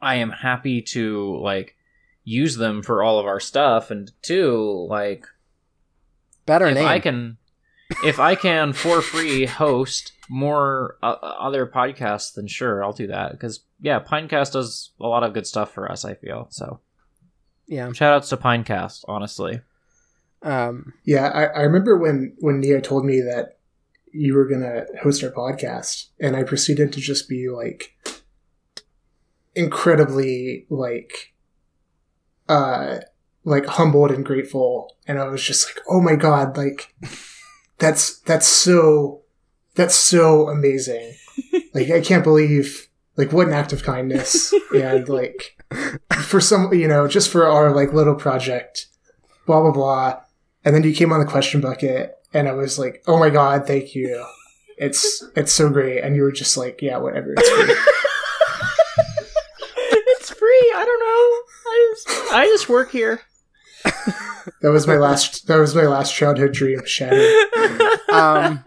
[0.00, 1.76] I am happy to like
[2.24, 5.26] use them for all of our stuff, and two, like
[6.44, 6.86] Better if name.
[6.86, 7.38] I can
[8.04, 13.32] if I can for free host more uh, other podcasts, then sure, I'll do that
[13.32, 16.04] because yeah, Pinecast does a lot of good stuff for us.
[16.04, 16.80] I feel so.
[17.66, 17.92] yeah.
[17.92, 19.60] Shout outs to Pinecast, honestly.
[20.42, 23.58] Um, Yeah, I, I remember when when Nia told me that
[24.12, 27.96] you were gonna host our podcast, and I proceeded to just be like
[29.54, 31.34] incredibly like
[32.48, 32.98] uh
[33.44, 36.94] like humbled and grateful, and I was just like, oh my god, like
[37.78, 39.22] that's that's so
[39.74, 41.14] that's so amazing.
[41.74, 45.56] like I can't believe like what an act of kindness and like
[46.22, 48.86] for some you know just for our like little project
[49.46, 50.20] blah blah blah
[50.64, 53.66] and then you came on the question bucket and i was like oh my god
[53.66, 54.24] thank you
[54.78, 57.74] it's it's so great and you were just like yeah whatever it's free.
[59.76, 60.72] it's free.
[60.74, 61.70] I don't know.
[61.70, 63.20] I just, I just work here.
[63.84, 67.32] that was my last that was my last childhood dream shattered
[68.12, 68.64] um,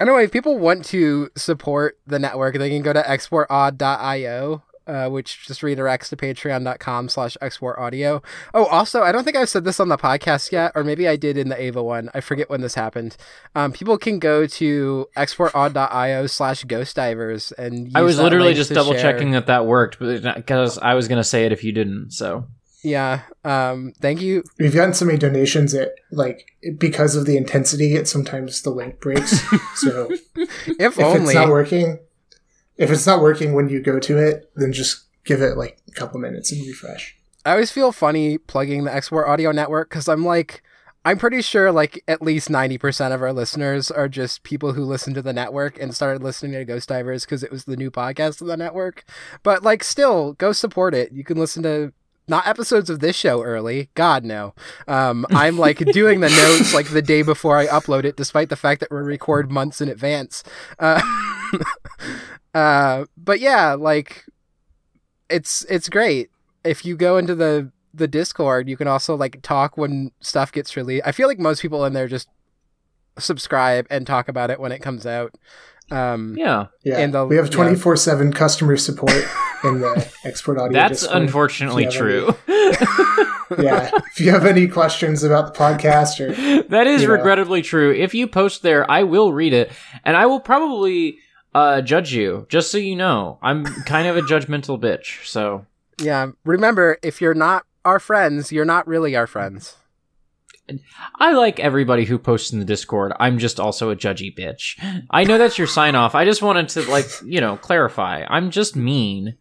[0.00, 5.46] anyway, if people want to support the network, they can go to exportaud.io, uh, which
[5.46, 8.22] just redirects to patreon.com slash exportaudio.
[8.54, 11.16] Oh, also, I don't think I've said this on the podcast yet, or maybe I
[11.16, 12.10] did in the Eva one.
[12.14, 13.16] I forget when this happened.
[13.54, 18.46] Um, people can go to exportaud.io slash ghost divers and use I was that literally
[18.48, 21.62] link just double share- checking that that worked, because I was gonna say it if
[21.64, 22.12] you didn't.
[22.12, 22.46] So
[22.82, 23.22] Yeah.
[23.44, 23.92] Um.
[24.00, 24.42] Thank you.
[24.58, 26.46] We've gotten so many donations that, like,
[26.78, 29.40] because of the intensity, it sometimes the link breaks.
[29.76, 30.48] so If,
[30.78, 31.24] if only.
[31.26, 31.98] it's not working,
[32.82, 35.92] if it's not working when you go to it, then just give it like a
[35.92, 37.16] couple minutes and refresh.
[37.46, 40.64] I always feel funny plugging the Export Audio Network because I'm like,
[41.04, 45.14] I'm pretty sure like at least 90% of our listeners are just people who listen
[45.14, 48.40] to the network and started listening to Ghost Divers because it was the new podcast
[48.40, 49.04] of the network.
[49.44, 51.12] But like, still, go support it.
[51.12, 51.92] You can listen to
[52.28, 53.90] not episodes of this show early.
[53.94, 54.54] God, no.
[54.88, 58.56] Um, I'm like doing the notes like the day before I upload it, despite the
[58.56, 60.42] fact that we record months in advance.
[60.78, 61.00] Uh,
[62.54, 64.24] uh, but yeah, like,
[65.28, 66.30] it's it's great
[66.64, 70.76] if you go into the the Discord, you can also like talk when stuff gets
[70.76, 71.06] released.
[71.06, 72.28] I feel like most people in there just
[73.18, 75.34] subscribe and talk about it when it comes out.
[75.90, 79.12] Um, Yeah, Yeah, And the- we have twenty four seven customer support
[79.64, 80.72] in the export audio.
[80.72, 81.22] that's Discord.
[81.22, 82.34] unfortunately If you true.
[83.58, 87.14] yeah, if you have any questions about the podcast or that is You know.
[87.14, 87.92] regrettably true.
[87.92, 89.70] If you post there, I will read it,
[90.04, 91.18] and I will probably
[91.54, 92.46] uh, judge you.
[92.48, 95.26] Just so you know, I'm kind of a judgmental bitch.
[95.26, 95.66] So
[96.00, 96.28] yeah.
[96.44, 99.76] Remember, if you're not our friends, you're not really our friends.
[101.16, 103.12] I like everybody who posts in the Discord.
[103.18, 104.78] I'm just also a judgy bitch.
[105.10, 106.14] I know that's your sign off.
[106.14, 108.24] I just wanted to like you know clarify.
[108.28, 109.36] I'm just mean.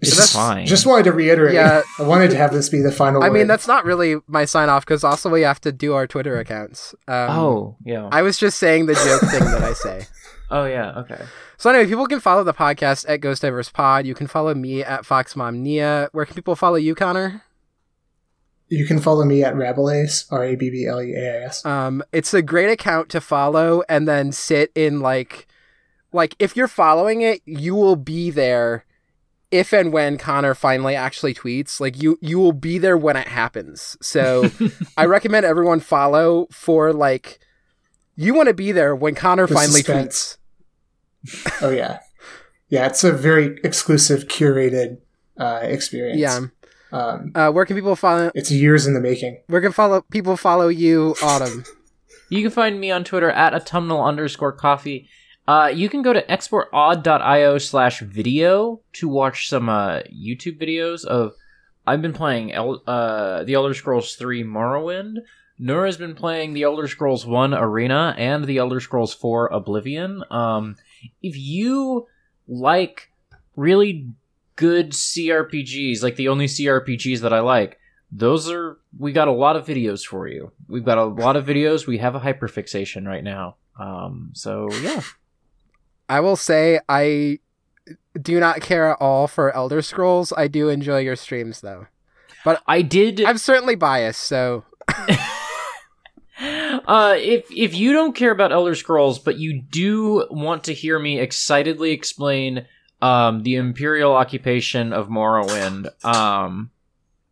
[0.00, 0.66] It's just, fine.
[0.66, 1.54] just wanted to reiterate.
[1.54, 1.80] Yeah.
[1.98, 3.22] I wanted to have this be the final.
[3.22, 6.06] I mean, that's not really my sign off because also we have to do our
[6.06, 6.94] Twitter accounts.
[7.08, 8.10] Um, oh yeah.
[8.12, 10.06] I was just saying the joke thing that I say.
[10.50, 10.92] oh yeah.
[10.98, 11.22] Okay.
[11.56, 14.06] So anyway, people can follow the podcast at Ghost Divers Pod.
[14.06, 16.08] You can follow me at Fox Mom Nia.
[16.12, 17.42] Where can people follow you, Connor?
[18.68, 21.64] You can follow me at Rabelace, R A B B L E A I S.
[21.64, 25.46] Um, it's a great account to follow and then sit in like,
[26.12, 28.84] like if you're following it, you will be there.
[29.50, 33.28] If and when Connor finally actually tweets, like you, you will be there when it
[33.28, 33.96] happens.
[34.00, 34.50] So
[34.96, 37.38] I recommend everyone follow for like,
[38.16, 40.38] you want to be there when Connor The finally suspense.
[41.26, 41.62] tweets.
[41.62, 42.00] Oh yeah,
[42.68, 42.86] yeah.
[42.86, 44.98] It's a very exclusive, curated
[45.38, 46.18] uh, experience.
[46.20, 46.40] Yeah.
[46.92, 48.30] Um, Uh, where can people follow?
[48.34, 49.40] it's years in the making.
[49.48, 51.64] Where can follow people follow you, Autumn?
[52.30, 55.08] You can find me on Twitter at autumnal underscore coffee.
[55.46, 61.34] Uh, you can go to exportaud.io slash video to watch some uh, YouTube videos of.
[61.86, 65.18] I've been playing El- uh, The Elder Scrolls 3 Morrowind.
[65.58, 70.24] Nora's been playing The Elder Scrolls 1 Arena and The Elder Scrolls 4 Oblivion.
[70.30, 70.76] Um,
[71.22, 72.06] if you
[72.48, 73.10] like
[73.56, 74.08] really
[74.56, 77.78] good CRPGs, like the only CRPGs that I like,
[78.10, 80.52] those are we got a lot of videos for you.
[80.68, 81.86] We've got a lot of videos.
[81.86, 83.56] We have a hyperfixation right now.
[83.78, 85.00] Um, so yeah.
[86.08, 87.40] I will say I
[88.20, 90.32] do not care at all for Elder Scrolls.
[90.36, 91.86] I do enjoy your streams though.
[92.44, 94.64] But I did I'm certainly biased, so
[96.86, 100.98] uh if if you don't care about Elder Scrolls, but you do want to hear
[100.98, 102.66] me excitedly explain
[103.02, 106.70] um the Imperial occupation of Morrowind, um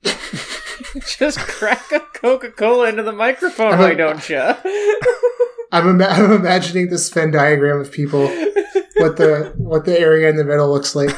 [1.17, 4.39] just crack a Coca-Cola into the microphone, why don't you?
[5.73, 8.27] I'm, I'm imagining this Venn diagram of people,
[8.97, 11.11] what the what the area in the middle looks like.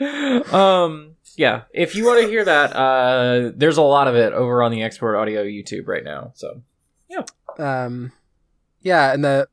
[0.52, 4.62] um yeah if you want to hear that uh there's a lot of it over
[4.62, 6.62] on the export audio youtube right now so
[7.08, 7.22] yeah,
[7.58, 8.12] um
[8.80, 9.48] yeah, and the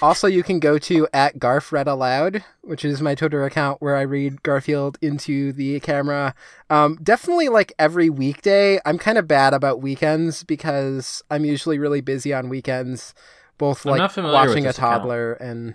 [0.00, 3.96] also you can go to at Garf Read Aloud, which is my Twitter account where
[3.96, 6.34] I read Garfield into the camera.
[6.70, 8.80] Um definitely like every weekday.
[8.84, 13.14] I'm kind of bad about weekends because I'm usually really busy on weekends,
[13.58, 15.02] both I'm like not familiar with watching a this account.
[15.02, 15.74] toddler and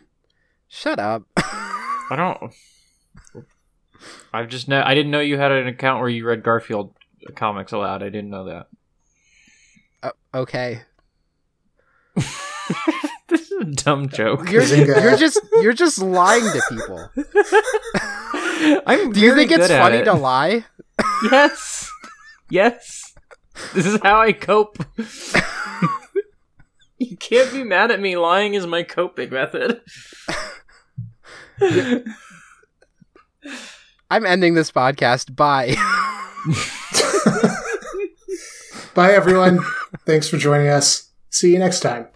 [0.67, 1.23] shut up.
[1.37, 2.51] i don't
[4.33, 6.93] i've just know i didn't know you had an account where you read garfield
[7.35, 8.03] comics aloud.
[8.03, 8.67] I didn't know that.
[10.03, 10.81] Uh, okay.
[12.15, 14.49] this is a dumb joke.
[14.49, 17.09] You're, you're just you're just lying to people.
[18.85, 20.05] i'm Do you think it's funny it.
[20.05, 20.65] to lie?
[21.31, 21.89] yes.
[22.49, 23.13] Yes.
[23.73, 24.77] This is how i cope.
[26.97, 28.15] You can't be mad at me.
[28.15, 29.81] Lying is my coping method
[34.11, 35.33] I'm ending this podcast.
[35.37, 35.75] Bye.
[38.93, 39.61] Bye, everyone.
[40.05, 41.09] Thanks for joining us.
[41.29, 42.07] See you next time.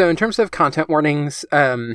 [0.00, 1.94] So in terms of content warnings, um,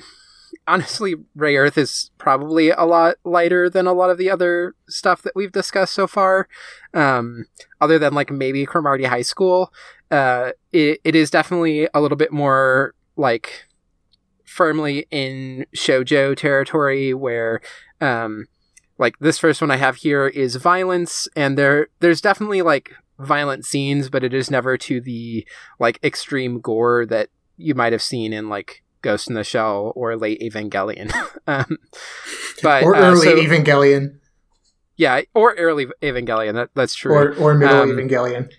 [0.68, 5.36] honestly, Rayearth is probably a lot lighter than a lot of the other stuff that
[5.36, 6.48] we've discussed so far.
[6.94, 7.46] Um,
[7.82, 9.74] other than like maybe Cromartie High School,
[10.12, 13.66] uh, it, it is definitely a little bit more like
[14.46, 17.60] firmly in shojo territory where
[18.02, 18.46] um
[19.00, 23.66] like this first one I have here is violence and there there's definitely like violent
[23.66, 25.48] scenes but it is never to the
[25.80, 30.16] like extreme gore that you might have seen in like Ghost in the Shell or
[30.16, 31.12] late Evangelion.
[31.48, 31.78] um,
[32.62, 34.20] but or uh, early so- Evangelion,
[34.98, 36.54] yeah, or early Evangelion.
[36.54, 37.14] That, that's true.
[37.14, 38.52] or or middle Um, Evangelion.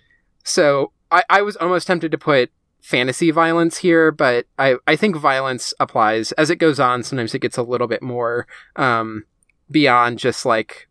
[0.45, 2.51] So I, I was almost tempted to put
[2.81, 7.03] fantasy violence here, but I, I think violence applies as it goes on.
[7.03, 8.47] Sometimes it gets a little bit more
[8.77, 9.25] um,
[9.69, 10.89] beyond just like,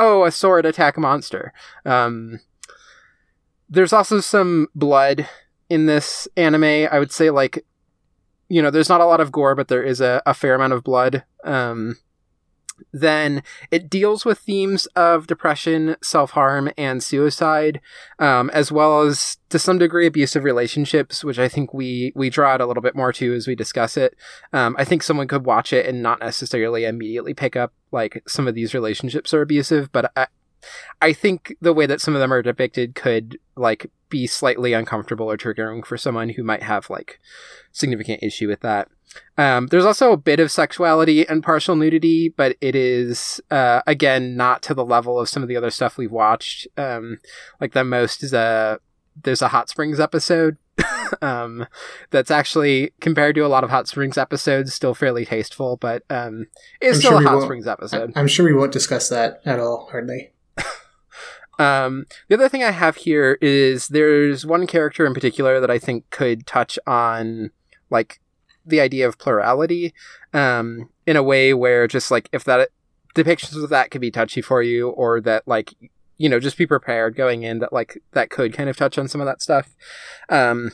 [0.00, 1.52] oh, a sword attack a monster.
[1.84, 2.40] Um,
[3.68, 5.28] there's also some blood
[5.70, 6.88] in this anime.
[6.90, 7.64] I would say like,
[8.48, 10.74] you know, there's not a lot of gore, but there is a, a fair amount
[10.74, 11.24] of blood.
[11.44, 11.96] Um,
[12.92, 17.80] then it deals with themes of depression, self harm, and suicide,
[18.18, 22.50] um, as well as to some degree abusive relationships, which I think we we draw
[22.50, 24.16] out a little bit more to as we discuss it.
[24.52, 28.48] Um, I think someone could watch it and not necessarily immediately pick up like some
[28.48, 30.26] of these relationships are abusive, but I,
[31.00, 35.30] I think the way that some of them are depicted could like be slightly uncomfortable
[35.30, 37.20] or triggering for someone who might have like
[37.72, 38.88] significant issue with that.
[39.36, 44.36] Um, there's also a bit of sexuality and partial nudity, but it is uh, again
[44.36, 46.68] not to the level of some of the other stuff we've watched.
[46.76, 47.18] Um,
[47.60, 48.80] like the most is a
[49.22, 50.56] there's a Hot Springs episode
[51.22, 51.66] um,
[52.10, 56.46] that's actually compared to a lot of Hot Springs episodes still fairly tasteful, but um,
[56.80, 58.12] it's I'm still sure a Hot Springs episode.
[58.14, 60.32] I'm sure we won't discuss that at all, hardly.
[61.60, 65.78] Um, the other thing I have here is there's one character in particular that I
[65.78, 67.50] think could touch on
[67.90, 68.18] like
[68.64, 69.92] the idea of plurality
[70.32, 72.70] um, in a way where just like if that
[73.14, 75.74] depictions of that could be touchy for you or that like
[76.16, 79.06] you know just be prepared going in that like that could kind of touch on
[79.06, 79.76] some of that stuff.
[80.30, 80.70] Um,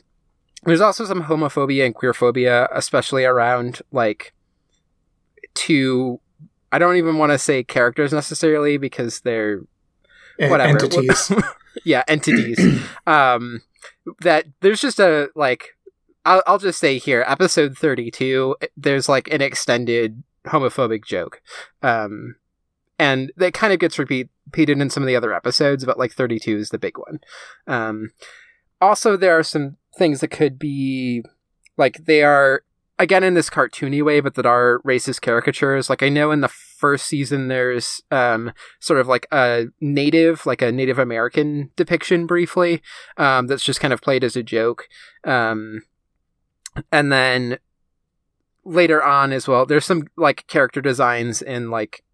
[0.62, 4.34] there's also some homophobia and queerphobia, especially around like
[5.54, 6.20] two.
[6.70, 9.62] I don't even want to say characters necessarily because they're
[10.38, 10.70] whatever.
[10.70, 11.32] Entities.
[11.84, 12.58] yeah entities.
[13.06, 13.62] Um
[14.20, 15.76] that there's just a like
[16.24, 21.40] I'll, I'll just say here episode 32 there's like an extended homophobic joke.
[21.82, 22.36] Um
[22.98, 26.12] and that kind of gets repeat, repeated in some of the other episodes but like
[26.12, 27.20] 32 is the big one.
[27.66, 28.10] Um
[28.80, 31.22] also there are some things that could be
[31.76, 32.62] like they are
[32.98, 36.48] again in this cartoony way but that are racist caricatures like i know in the
[36.76, 42.82] first season there's um sort of like a native, like a Native American depiction briefly,
[43.16, 44.88] um, that's just kind of played as a joke.
[45.24, 45.82] Um,
[46.92, 47.58] and then
[48.64, 52.04] later on as well, there's some like character designs in like,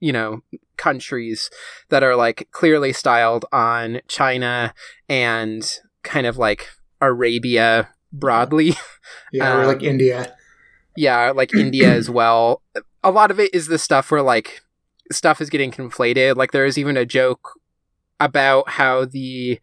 [0.00, 0.42] you know,
[0.76, 1.50] countries
[1.90, 4.72] that are like clearly styled on China
[5.08, 6.68] and kind of like
[7.02, 8.74] Arabia broadly.
[9.32, 10.34] yeah, or um, like India.
[10.96, 12.62] yeah, like India as well.
[13.02, 14.62] A lot of it is the stuff where like
[15.10, 16.36] stuff is getting conflated.
[16.36, 17.58] Like there is even a joke
[18.18, 19.58] about how the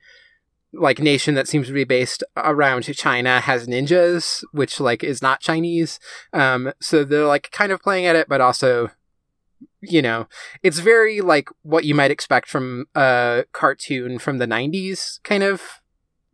[0.74, 5.40] like nation that seems to be based around China has ninjas, which like is not
[5.40, 6.00] Chinese.
[6.34, 8.90] Um, so they're like kind of playing at it, but also,
[9.82, 10.28] you know,
[10.64, 15.82] it's very like what you might expect from a cartoon from the '90s, kind of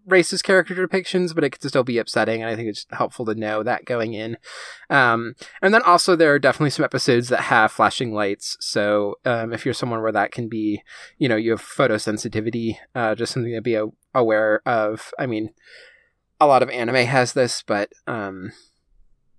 [0.07, 3.35] racist character depictions, but it could still be upsetting, and I think it's helpful to
[3.35, 4.37] know that going in.
[4.89, 9.53] Um, and then also there are definitely some episodes that have flashing lights, so um,
[9.53, 10.83] if you're someone where that can be,
[11.17, 15.13] you know, you have photosensitivity, uh, just something to be a- aware of.
[15.17, 15.51] I mean,
[16.39, 18.51] a lot of anime has this, but um,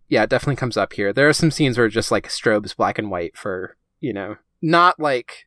[0.09, 1.13] yeah, it definitely comes up here.
[1.13, 5.01] There are some scenes where just like strobes black and white for you know, not
[5.01, 5.47] like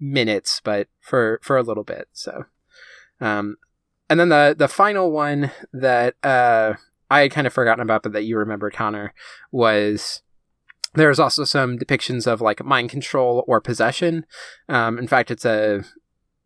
[0.00, 2.08] minutes, but for for a little bit.
[2.12, 2.46] So.
[3.20, 3.56] Um,
[4.08, 6.74] and then the the final one that uh,
[7.10, 9.12] I had kind of forgotten about, but that you remember, Connor,
[9.50, 10.22] was
[10.94, 14.26] there's also some depictions of like mind control or possession.
[14.68, 15.84] Um, in fact, it's a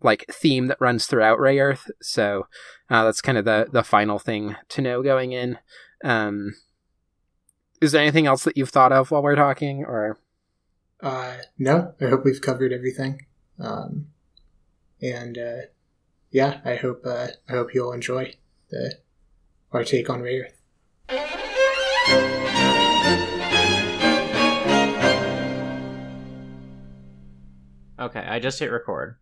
[0.03, 2.47] like theme that runs throughout Rayearth, so
[2.91, 5.59] uh, that's kind of the the final thing to know going in.
[6.05, 6.55] Um,
[7.81, 10.19] is there anything else that you've thought of while we're talking, or?
[11.01, 13.27] Uh, no, I hope we've covered everything.
[13.61, 14.09] Um,
[15.01, 15.67] and uh,
[16.31, 18.35] yeah, I hope uh, I hope you'll enjoy
[18.71, 18.99] the
[19.73, 20.53] our take on Rayearth.
[28.01, 29.17] Okay, I just hit record.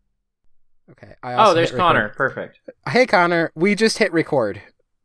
[0.91, 1.15] Okay.
[1.23, 2.11] I Oh, there's Connor.
[2.11, 2.61] Perfect.
[2.89, 3.51] Hey, Connor.
[3.55, 4.61] We just hit record.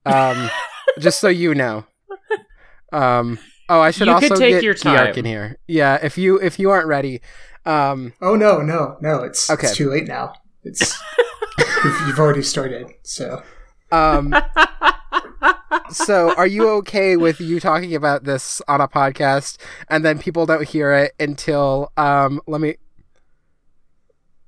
[0.06, 0.50] Um,
[1.00, 1.86] just so you know.
[2.92, 3.40] Um.
[3.70, 5.14] Oh, I should You also could take get your Geark time.
[5.16, 5.58] in here.
[5.66, 5.98] Yeah.
[6.04, 7.22] If you if you aren't ready.
[7.66, 8.14] Um.
[8.22, 9.24] Oh no, no, no!
[9.24, 9.68] It's Okay.
[9.68, 10.34] it's too late now.
[10.64, 11.02] It's
[11.84, 12.88] you've, you've already started.
[13.04, 13.44] So
[13.92, 14.34] Um.
[15.92, 19.58] so, are you okay with you talking about this on a podcast,
[19.90, 22.42] and then people don't hear it until um?
[22.48, 22.76] Let me.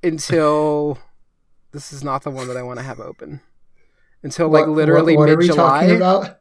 [0.01, 0.97] Until.
[1.71, 3.41] This is not the one that I want to have open.
[4.21, 5.95] Until like What- literally what, what are mid we talking July.
[5.95, 6.39] about?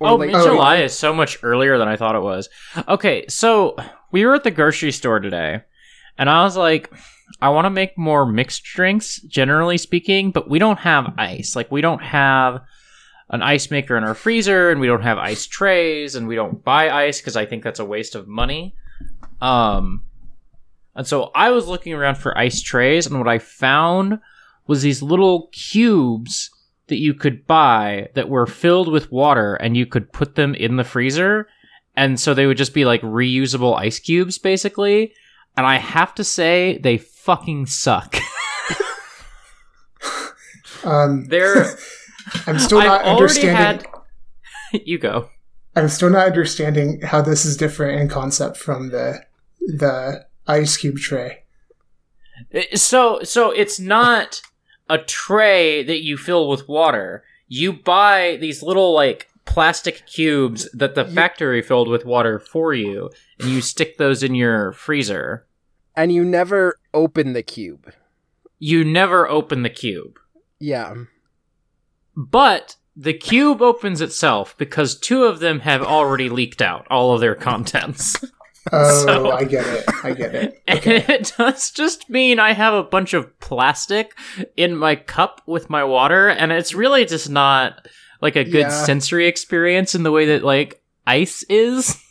[0.00, 2.48] oh, like, mid July is so much earlier than I thought it was.
[2.88, 3.76] Okay, so
[4.10, 5.62] we were at the grocery store today,
[6.18, 6.92] and I was like,
[7.40, 11.56] I want to make more mixed drinks, generally speaking, but we don't have ice.
[11.56, 12.60] Like, we don't have
[13.30, 16.62] an ice maker in our freezer, and we don't have ice trays, and we don't
[16.62, 18.74] buy ice because I think that's a waste of money.
[19.40, 20.02] Um,
[20.94, 24.20] and so I was looking around for ice trays, and what I found
[24.66, 26.50] was these little cubes
[26.88, 30.76] that you could buy that were filled with water and you could put them in
[30.76, 31.48] the freezer.
[31.96, 35.14] And so they would just be like reusable ice cubes, basically.
[35.56, 38.16] And I have to say, they fucking suck.
[40.84, 41.76] Um, They're.
[42.46, 43.54] I'm still I've not understanding.
[44.72, 44.82] had.
[44.84, 45.28] you go.
[45.76, 49.20] I'm still not understanding how this is different in concept from the
[49.60, 51.44] the ice cube tray.
[52.54, 54.42] Uh, So, so it's not
[54.90, 57.22] a tray that you fill with water.
[57.48, 63.10] You buy these little like plastic cubes that the factory filled with water for you,
[63.42, 65.46] and you stick those in your freezer.
[65.96, 67.92] and you never open the cube.
[68.58, 70.18] You never open the cube.
[70.60, 70.94] Yeah.
[72.16, 77.20] But the cube opens itself because two of them have already leaked out all of
[77.20, 78.16] their contents.
[78.72, 79.84] Oh, So- I get it.
[80.04, 80.62] I get it.
[80.68, 84.16] And it does just mean I have a bunch of plastic
[84.56, 87.86] in my cup with my water, and it's really just not
[88.20, 88.84] like a good Yeah.
[88.84, 91.96] sensory experience in the way that like ice is.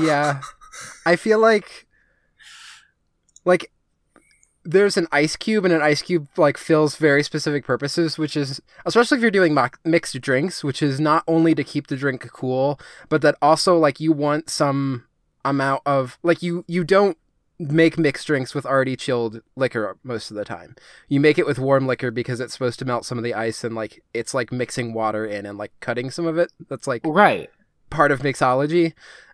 [0.00, 0.40] Yeah.
[1.06, 1.86] I feel like
[3.44, 3.70] like
[4.64, 8.60] there's an ice cube and an ice cube like fills very specific purposes which is
[8.84, 12.78] especially if you're doing mixed drinks which is not only to keep the drink cool
[13.08, 15.04] but that also like you want some
[15.44, 17.16] amount of like you you don't
[17.58, 20.76] make mixed drinks with already chilled liquor most of the time
[21.08, 23.64] you make it with warm liquor because it's supposed to melt some of the ice
[23.64, 27.00] and like it's like mixing water in and like cutting some of it that's like
[27.04, 27.48] Right.
[27.88, 28.92] part of mixology.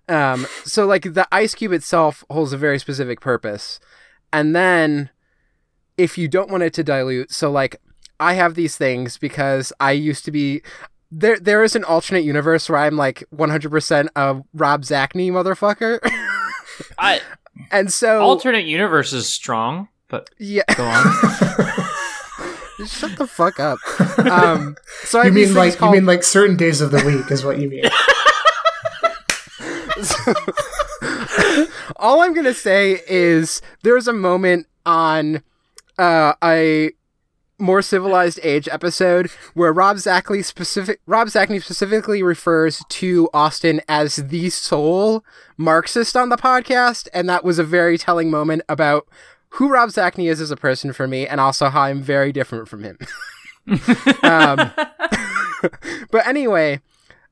[0.08, 3.80] Um, so like the ice cube itself holds a very specific purpose.
[4.32, 5.10] And then
[5.96, 7.76] if you don't want it to dilute, so like
[8.20, 10.62] I have these things because I used to be
[11.10, 15.98] there there is an alternate universe where I'm like 100% a Rob Zacny motherfucker.
[16.98, 17.20] I,
[17.70, 21.04] and so alternate universe is strong, but yeah, go on.
[22.86, 23.78] shut the fuck up.
[24.18, 27.02] Um, so you have these mean like called- you mean like certain days of the
[27.04, 27.84] week is what you mean.
[31.96, 35.42] all I'm gonna say is there's a moment on
[35.98, 36.92] uh, a
[37.58, 44.16] more civilized age episode where Rob Zacny specific Rob Zacny specifically refers to Austin as
[44.16, 45.24] the sole
[45.56, 49.06] Marxist on the podcast, and that was a very telling moment about
[49.50, 52.68] who Rob Zacny is as a person for me, and also how I'm very different
[52.68, 52.98] from him.
[54.22, 54.70] um,
[56.10, 56.80] but anyway,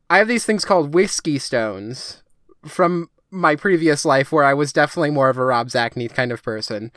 [0.08, 2.22] I have these things called whiskey stones
[2.66, 6.42] from my previous life where I was definitely more of a Rob Zacny kind of
[6.42, 6.92] person.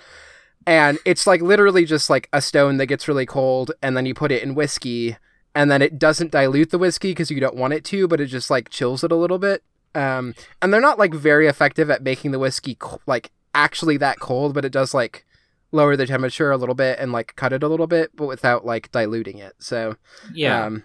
[0.66, 4.14] And it's like literally just like a stone that gets really cold and then you
[4.14, 5.18] put it in whiskey
[5.56, 8.28] and then it doesn't dilute the whiskey because you don't want it to, but it
[8.28, 9.64] just like chills it a little bit.
[9.96, 14.20] Um, and they're not like very effective at making the whiskey co- like actually that
[14.20, 15.26] cold, but it does like
[15.72, 18.66] lower the temperature a little bit and like cut it a little bit, but without
[18.66, 19.54] like diluting it.
[19.58, 19.96] So
[20.34, 20.66] Yeah.
[20.66, 20.84] um,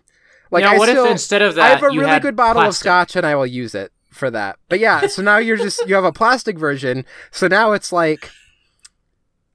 [0.50, 2.36] like now, I what still, if instead of that I have a really had good
[2.36, 4.58] bottle of scotch and I will use it for that.
[4.68, 7.04] But yeah, so now you're just you have a plastic version.
[7.30, 8.30] So now it's like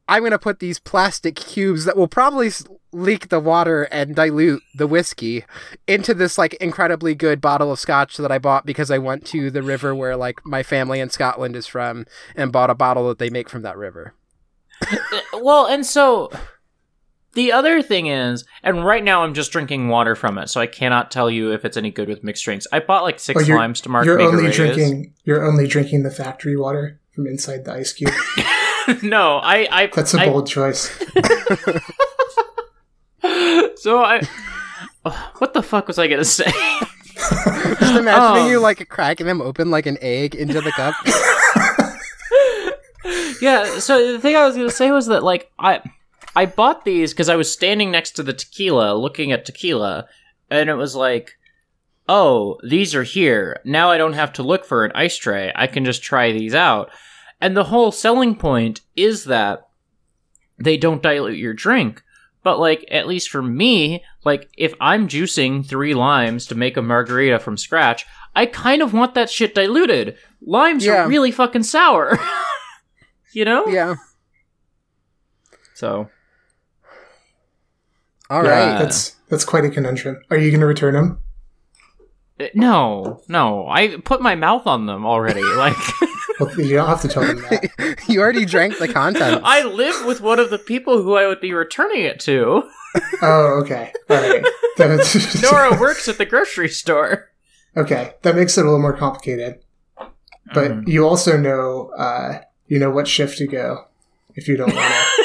[0.08, 2.50] I'm going to put these plastic cubes that will probably
[2.94, 5.44] leak the water and dilute the whiskey
[5.88, 9.52] into this like incredibly good bottle of scotch that I bought because I went to
[9.52, 12.06] the river where like my family in Scotland is from
[12.36, 14.14] and bought a bottle that they make from that river.
[15.40, 16.32] Well, and so
[17.34, 20.68] the other thing is, and right now I'm just drinking water from it, so I
[20.68, 22.66] cannot tell you if it's any good with mixed drinks.
[22.72, 24.54] I bought like six Oh, limes to mark you're only Margaritas.
[24.56, 25.14] drinking.
[25.24, 28.12] You're only drinking the factory water from inside the ice cube.
[29.04, 30.90] no, I, I That's a I- bold choice.
[33.76, 34.22] so I.
[35.38, 36.46] What the fuck was I gonna say?
[37.16, 38.48] Just imagining Oh.
[38.50, 40.94] you like cracking them open like an egg into the cup.
[43.42, 43.80] yeah.
[43.80, 45.82] So the thing I was gonna say was that like I
[46.38, 50.06] I bought these because I was standing next to the tequila, looking at tequila,
[50.52, 51.32] and it was like,
[52.08, 53.60] oh, these are here.
[53.66, 55.52] Now I don't have to look for an ice tray.
[55.56, 56.92] I can just try these out.
[57.42, 59.68] And the whole selling point is that
[60.60, 62.04] they don't dilute your drink.
[62.44, 66.84] But like at least for me, like if I'm juicing three limes to make a
[66.84, 68.06] margarita from scratch,
[68.36, 70.18] I kind of want that shit diluted.
[70.42, 71.06] Limes Yeah.
[71.06, 72.16] are really fucking sour.
[73.34, 73.66] you know?
[73.66, 73.96] yeah.
[75.74, 76.10] So
[78.30, 78.80] All yeah, right.
[78.80, 80.22] that's that's quite a conundrum.
[80.30, 81.20] Are you going to return them?
[82.40, 83.68] uh, no, no.
[83.68, 85.42] I put my mouth on them already.
[85.58, 85.76] Like
[86.40, 87.98] Well, you don't have to tell them that.
[88.08, 89.42] you already drank the contents.
[89.44, 92.62] I live with one of the people who I would be returning it to.
[93.24, 93.92] Oh, okay.
[94.10, 94.46] All right.
[94.78, 97.32] That- Nora works at the grocery store.
[97.76, 99.60] okay, that makes it a little more complicated.
[100.54, 100.88] But Mm.
[100.88, 103.86] you also know, uh, you know what shift to go
[104.36, 105.24] if you don't want to.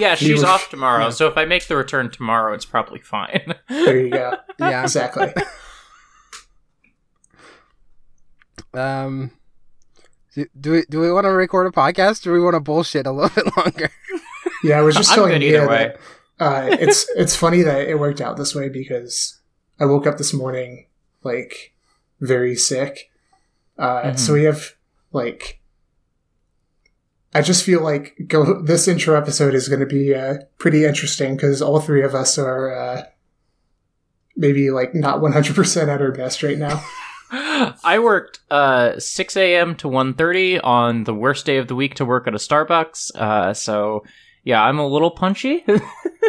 [0.00, 1.10] Yeah, she's were- off tomorrow, yeah.
[1.10, 3.54] so if I make the return tomorrow, it's probably fine.
[3.68, 4.36] there you go.
[4.58, 4.82] yeah.
[4.90, 5.32] Exactly.
[8.74, 9.32] Um,
[10.34, 12.60] do, do we do we want to record a podcast or do we want to
[12.60, 13.90] bullshit a little bit longer?
[14.62, 15.94] Yeah, I was just I'm telling good Mia either way.
[16.38, 19.40] that uh, it's it's funny that it worked out this way because
[19.80, 20.86] I woke up this morning
[21.24, 21.74] like
[22.20, 23.10] very sick.
[23.78, 24.18] Uh, Mhm.
[24.18, 24.74] So we have
[25.12, 25.59] like
[27.32, 31.36] I just feel like go this intro episode is going to be uh, pretty interesting
[31.36, 33.02] because all three of us are uh,
[34.36, 36.82] maybe like not one hundred percent at our best right now.
[37.32, 39.76] I worked uh, 6 a.m.
[39.76, 43.14] to 1.30 on the worst day of the week to work at a Starbucks.
[43.14, 44.02] Uh, so,
[44.42, 45.64] yeah, I'm a little punchy.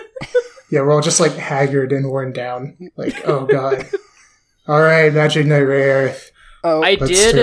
[0.72, 2.78] Yeah, we're all just like haggard and worn down.
[2.95, 3.86] Like, oh god.
[4.68, 6.30] All right, Magic Knight Rayearth.
[6.64, 7.36] Oh, I Let's did.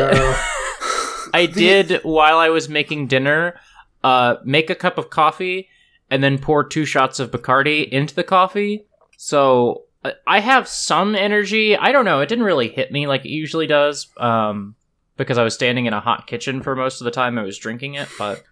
[1.35, 3.59] I did while I was making dinner,
[4.05, 5.69] uh, make a cup of coffee
[6.11, 8.87] and then pour two shots of Bacardi into the coffee.
[9.17, 11.77] So uh, I have some energy.
[11.77, 12.21] I don't know.
[12.21, 14.75] It didn't really hit me like it usually does, um,
[15.17, 17.59] because I was standing in a hot kitchen for most of the time I was
[17.59, 18.09] drinking it.
[18.19, 18.43] But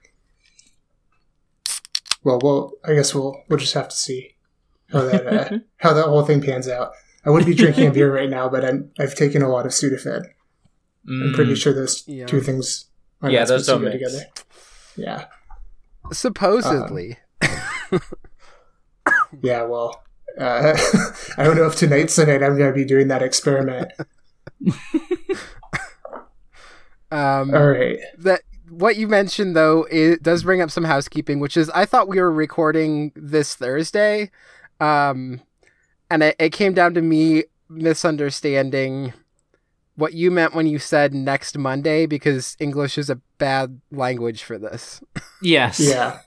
[2.25, 4.35] Well, well, I guess we'll we'll just have to see
[4.91, 6.93] how that uh, how that whole thing pans out.
[7.25, 9.73] I would be drinking a beer right now, but I'm I've taken a lot of
[9.73, 10.27] Sudafed.
[11.09, 12.27] I'm pretty mm, sure those Yeah.
[12.27, 12.87] two things
[13.23, 14.13] are Yeah, not those supposed to don't go mix.
[14.13, 14.27] together.
[14.97, 15.25] Yeah,
[16.13, 17.19] supposedly.
[19.43, 19.63] yeah.
[19.63, 20.03] Well,
[20.39, 20.77] uh,
[21.39, 23.93] I don't know if tonight's the night I'm going to be doing that experiment.
[27.11, 27.99] um, All right.
[28.19, 32.09] that what you mentioned though it does bring up some housekeeping which is i thought
[32.09, 34.29] we were recording this thursday
[34.81, 35.41] um
[36.11, 39.13] and it, it came down to me misunderstanding
[39.97, 44.59] what you meant when you said next monday because english is a bad language for
[44.59, 45.01] this
[45.43, 45.81] yes.
[45.81, 46.21] Yeah.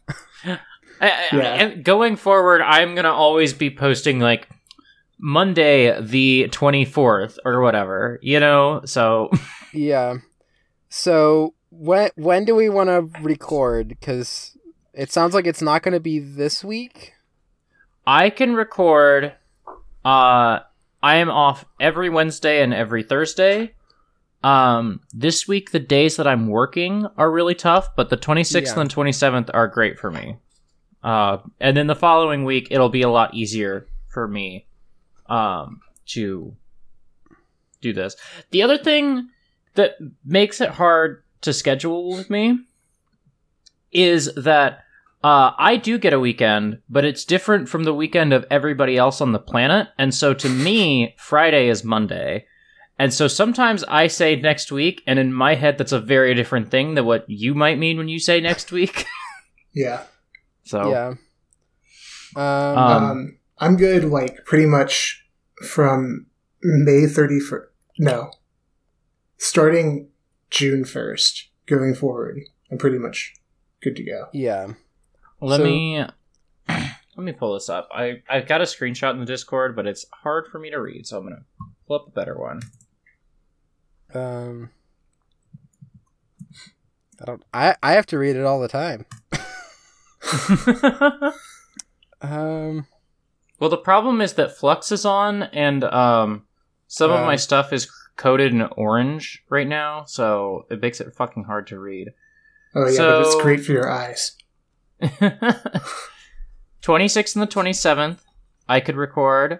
[0.45, 0.57] I,
[1.01, 1.53] I, Yeah.
[1.55, 4.49] And going forward, I'm gonna always be posting like
[5.17, 8.81] Monday the 24th or whatever, you know.
[8.85, 9.31] So
[9.73, 10.17] yeah
[10.89, 14.57] so when when do we want to record because
[14.93, 17.13] it sounds like it's not going to be this week
[18.07, 19.33] I can record.
[20.03, 20.59] Uh,
[21.01, 23.73] I am off every Wednesday and every Thursday.
[24.43, 28.81] Um, this week the days that I'm working are really tough, but the 26th Yeah.
[28.81, 30.37] and 27th are great for me.
[31.03, 34.65] Uh, and then the following week it'll be a lot easier for me,
[35.27, 36.55] um, to
[37.81, 38.15] do this.
[38.51, 39.29] The other thing
[39.75, 39.95] that
[40.25, 42.59] makes it hard to schedule with me
[43.91, 44.83] is that
[45.23, 49.21] uh, I do get a weekend, but it's different from the weekend of everybody else
[49.21, 49.89] on the planet.
[49.97, 52.45] And so to me, Friday is Monday.
[52.97, 56.69] And so sometimes I say next week, and in my head, that's a very different
[56.69, 59.05] thing than what you might mean when you say next week.
[59.71, 60.05] Yeah.
[60.63, 61.13] so, Yeah.
[62.35, 65.23] Um, Um, Um, I'm good, like, pretty much
[65.63, 66.25] from
[66.63, 67.67] May 31st.
[67.99, 68.31] No.
[69.37, 70.09] Starting
[70.49, 72.39] June 1st, going forward,
[72.71, 73.35] I'm pretty much
[73.81, 74.25] good to go.
[74.33, 74.73] yeah.
[75.41, 76.05] Let So- me.
[76.67, 77.89] Let me pull this up.
[77.93, 81.05] I I've got a screenshot in the Discord, but it's hard for me to read,
[81.05, 81.43] so I'm gonna
[81.85, 82.61] pull up a better one.
[84.13, 84.69] Um,
[87.21, 87.43] I don't.
[87.53, 89.05] I I have to read it all the time.
[92.21, 92.85] Um.
[93.59, 96.43] Well, the problem is that Flux is on, and um,
[96.87, 97.25] some of Uh.
[97.25, 101.79] my stuff is coded in orange right now, so it makes it fucking hard to
[101.79, 102.09] read.
[102.75, 104.33] Oh, yeah, but it's great for your eyes.
[106.81, 108.19] 26th and the 27th,
[108.67, 109.59] I could record.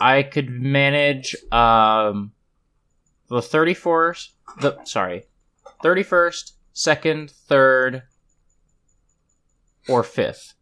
[0.00, 2.32] I could manage um,
[3.28, 4.28] the 34st,
[4.60, 5.24] the sorry,
[5.84, 8.02] 31st, 2nd, 3rd,
[9.88, 10.54] or 5th.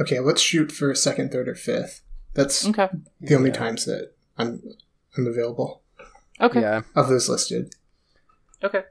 [0.00, 2.00] Okay, let's shoot for second, third, or fifth.
[2.34, 2.88] That's Okay.
[3.20, 3.56] the only yeah.
[3.56, 4.62] times that I'm
[5.16, 5.82] I'm available
[6.40, 6.60] Okay.
[6.62, 6.82] Yeah.
[6.96, 7.74] of those listed.
[8.64, 8.84] Okay.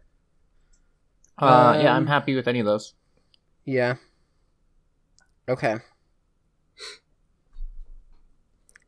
[1.39, 2.93] Uh, yeah, I'm Um, happy with any of those.
[3.69, 3.95] Yeah.
[5.47, 5.75] Okay.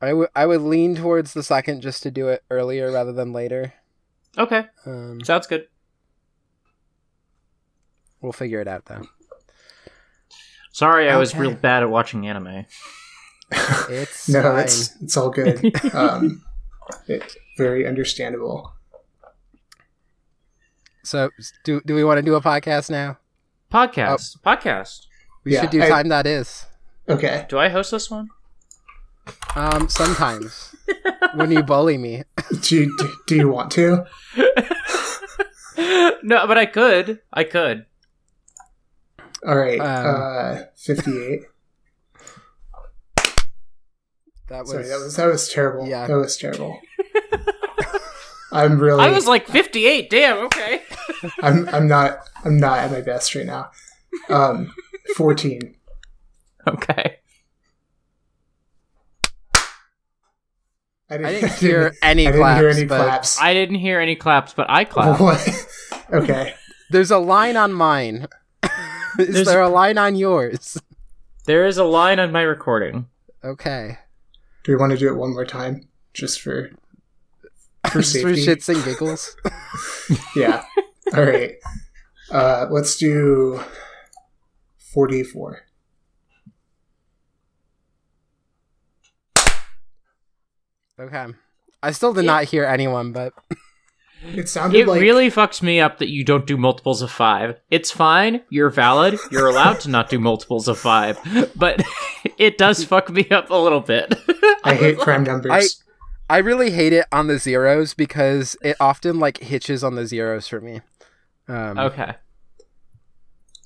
[0.01, 3.31] I would I would lean towards the second just to do it earlier rather than
[3.31, 3.73] later.
[4.37, 4.65] Okay.
[4.87, 5.67] Um, Sounds good.
[8.21, 9.03] we'll figure it out though.
[10.71, 11.41] Sorry, I was Okay.
[11.41, 12.65] real bad at watching anime.
[13.89, 14.59] It's no, fine.
[14.63, 15.59] it's it's all good.
[15.93, 16.41] um,
[17.07, 18.73] it, very understandable.
[21.03, 21.29] So
[21.65, 23.17] do do we want to do a podcast now?
[23.71, 24.39] Podcast.
[24.41, 25.07] Podcast.
[25.43, 26.65] We Yeah, should do I- time that is.
[27.09, 28.29] Okay, Do I host this one?
[29.55, 30.75] Um, sometimes
[31.33, 32.23] when you bully me.
[32.61, 34.05] do you, do, do you want to?
[36.23, 37.19] no, but I could.
[37.33, 37.85] I could.
[39.45, 41.41] All right, Um, uh, fifty-eight.
[44.47, 45.87] That was, Sorry, that was that was terrible.
[45.87, 46.07] Yeah.
[46.07, 46.79] that was terrible.
[48.51, 49.01] I'm really.
[49.03, 50.09] I was like 58.
[50.09, 50.81] Damn, okay.
[51.41, 51.67] I'm.
[51.69, 52.19] I'm not.
[52.45, 53.71] I'm not at my best right now.
[54.29, 54.73] Um,
[55.15, 55.75] fourteen.
[56.67, 57.17] Okay.
[61.09, 63.41] I I didn't hear any I didn't claps, hear any but claps.
[63.41, 65.19] I didn't hear any claps, but I clapped.
[65.21, 65.67] What?
[66.11, 66.53] okay.
[66.89, 68.27] there's a line on mine.
[69.19, 70.77] is There's- there a line on yours?
[71.45, 73.07] There is a line on my recording.
[73.43, 73.97] Okay.
[74.63, 76.69] Do we want to do it one more time, just for
[77.89, 79.35] for Just for shits and giggles.
[80.35, 80.63] Yeah.
[81.15, 81.53] All right.
[82.29, 83.61] Uh, let's do
[84.93, 85.61] forty-four.
[90.99, 91.25] Okay.
[91.83, 93.33] I still did not hear anyone, but
[94.23, 97.59] It sounded It like really fucks me up that you don't do multiples of five.
[97.71, 98.41] It's fine.
[98.49, 99.17] You're valid.
[99.31, 101.19] You're allowed to not do multiples of five.
[101.55, 101.81] But
[102.37, 104.13] it does fuck me up a little bit.
[104.63, 105.51] I hate prime numbers.
[105.51, 105.63] I
[106.37, 110.61] really hate it on the zeros because it often like hitches on the zeros for
[110.61, 110.81] me.
[111.47, 112.13] Um, okay.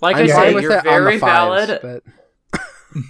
[0.01, 1.79] Like I'm I fine fine say, with you're very the fives, valid.
[1.81, 2.61] but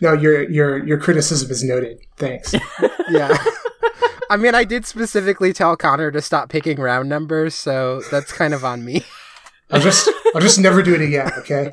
[0.00, 1.98] No, your your your criticism is noted.
[2.16, 2.54] Thanks.
[3.10, 3.36] yeah.
[4.28, 8.52] I mean, I did specifically tell Connor to stop picking round numbers, so that's kind
[8.54, 9.04] of on me.
[9.70, 11.30] I'll just I'll just never do it again.
[11.38, 11.72] Okay,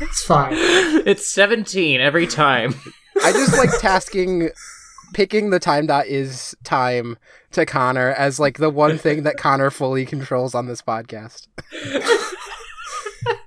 [0.00, 0.54] it's fine.
[0.54, 2.74] It's 17 every time.
[3.22, 4.50] I just like tasking
[5.12, 7.18] picking the time dot is time
[7.52, 11.48] to Connor as like the one thing that Connor fully controls on this podcast.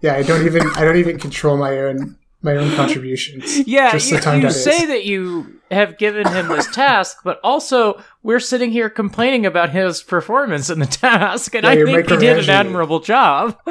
[0.02, 3.68] Yeah, I don't even I don't even control my own my own contributions.
[3.68, 4.88] Yeah, just you, the time you that say is.
[4.88, 10.04] that you have given him this task, but also we're sitting here complaining about his
[10.04, 13.58] performance in the task, and Yeah, I think he did an admirable job.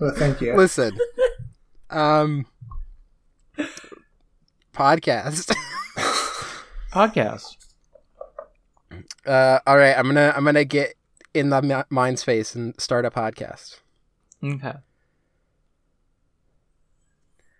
[0.00, 0.56] Well, thank you.
[0.56, 0.98] Listen,
[1.88, 2.46] um,
[4.74, 5.54] podcast.
[6.94, 7.56] Podcast.
[9.26, 10.94] Uh, all right, I'm gonna I'm gonna get
[11.34, 13.80] in the mi- mind space and start a podcast.
[14.44, 14.74] Okay.